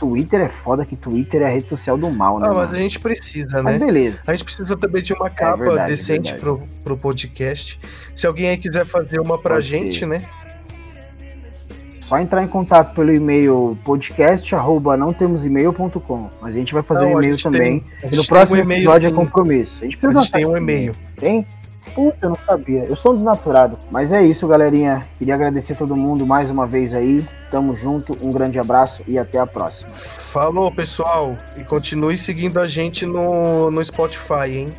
Twitter 0.01 0.41
é 0.41 0.49
foda 0.49 0.83
que 0.83 0.95
Twitter 0.95 1.43
é 1.43 1.45
a 1.45 1.49
rede 1.49 1.69
social 1.69 1.95
do 1.95 2.09
mal, 2.09 2.39
né? 2.39 2.47
Ah, 2.47 2.53
mas 2.53 2.71
mano? 2.71 2.75
a 2.77 2.79
gente 2.79 2.99
precisa, 2.99 3.61
Mas 3.61 3.75
né? 3.79 3.85
beleza. 3.85 4.19
A 4.25 4.31
gente 4.31 4.43
precisa 4.43 4.75
também 4.75 5.03
de 5.03 5.13
uma 5.13 5.29
capa 5.29 5.57
verdade, 5.57 5.79
é 5.79 5.87
decente 5.95 6.31
verdade. 6.33 6.39
pro, 6.41 6.63
pro 6.83 6.97
podcast. 6.97 7.79
Se 8.15 8.25
alguém 8.25 8.49
aí 8.49 8.57
quiser 8.57 8.83
fazer 8.85 9.19
uma 9.19 9.37
pra 9.37 9.55
Pode 9.55 9.67
gente, 9.67 9.99
ser. 9.99 10.05
né? 10.07 10.25
Só 11.99 12.17
entrar 12.17 12.43
em 12.43 12.47
contato 12.47 12.95
pelo 12.95 13.13
e-mail 13.13 13.77
podcast 13.85 14.53
arroba 14.55 14.97
não 14.97 15.13
temos 15.13 15.45
e-mail.com. 15.45 16.29
Mas 16.41 16.55
a 16.55 16.57
gente 16.57 16.73
vai 16.73 16.81
fazer 16.81 17.05
Não, 17.05 17.13
um 17.13 17.21
e-mail 17.21 17.37
também. 17.37 17.79
tem- 18.01 18.09
e 18.11 18.15
no 18.15 18.25
próximo 18.25 18.59
um 18.59 18.71
episódio 18.71 19.05
é 19.05 19.09
sim. 19.09 19.15
compromisso. 19.15 19.81
A 19.83 19.85
gente, 19.85 20.05
A 20.05 20.11
gente 20.11 20.31
tem 20.31 20.45
um 20.45 20.57
e-mail. 20.57 20.95
Tem? 21.15 21.45
Puta, 21.93 22.17
eu 22.21 22.29
não 22.29 22.37
sabia. 22.37 22.85
Eu 22.85 22.95
sou 22.95 23.11
um 23.11 23.15
desnaturado. 23.15 23.77
Mas 23.89 24.13
é 24.13 24.23
isso, 24.23 24.47
galerinha. 24.47 25.07
Queria 25.17 25.35
agradecer 25.35 25.75
todo 25.75 25.95
mundo 25.95 26.25
mais 26.25 26.49
uma 26.49 26.65
vez 26.65 26.93
aí. 26.93 27.25
Tamo 27.49 27.75
junto. 27.75 28.17
Um 28.21 28.31
grande 28.31 28.59
abraço 28.59 29.03
e 29.07 29.17
até 29.17 29.39
a 29.39 29.47
próxima. 29.47 29.91
Falou, 29.93 30.71
pessoal. 30.71 31.37
E 31.57 31.63
continue 31.63 32.17
seguindo 32.17 32.59
a 32.59 32.67
gente 32.67 33.05
no, 33.05 33.69
no 33.69 33.83
Spotify, 33.83 34.49
hein? 34.49 34.75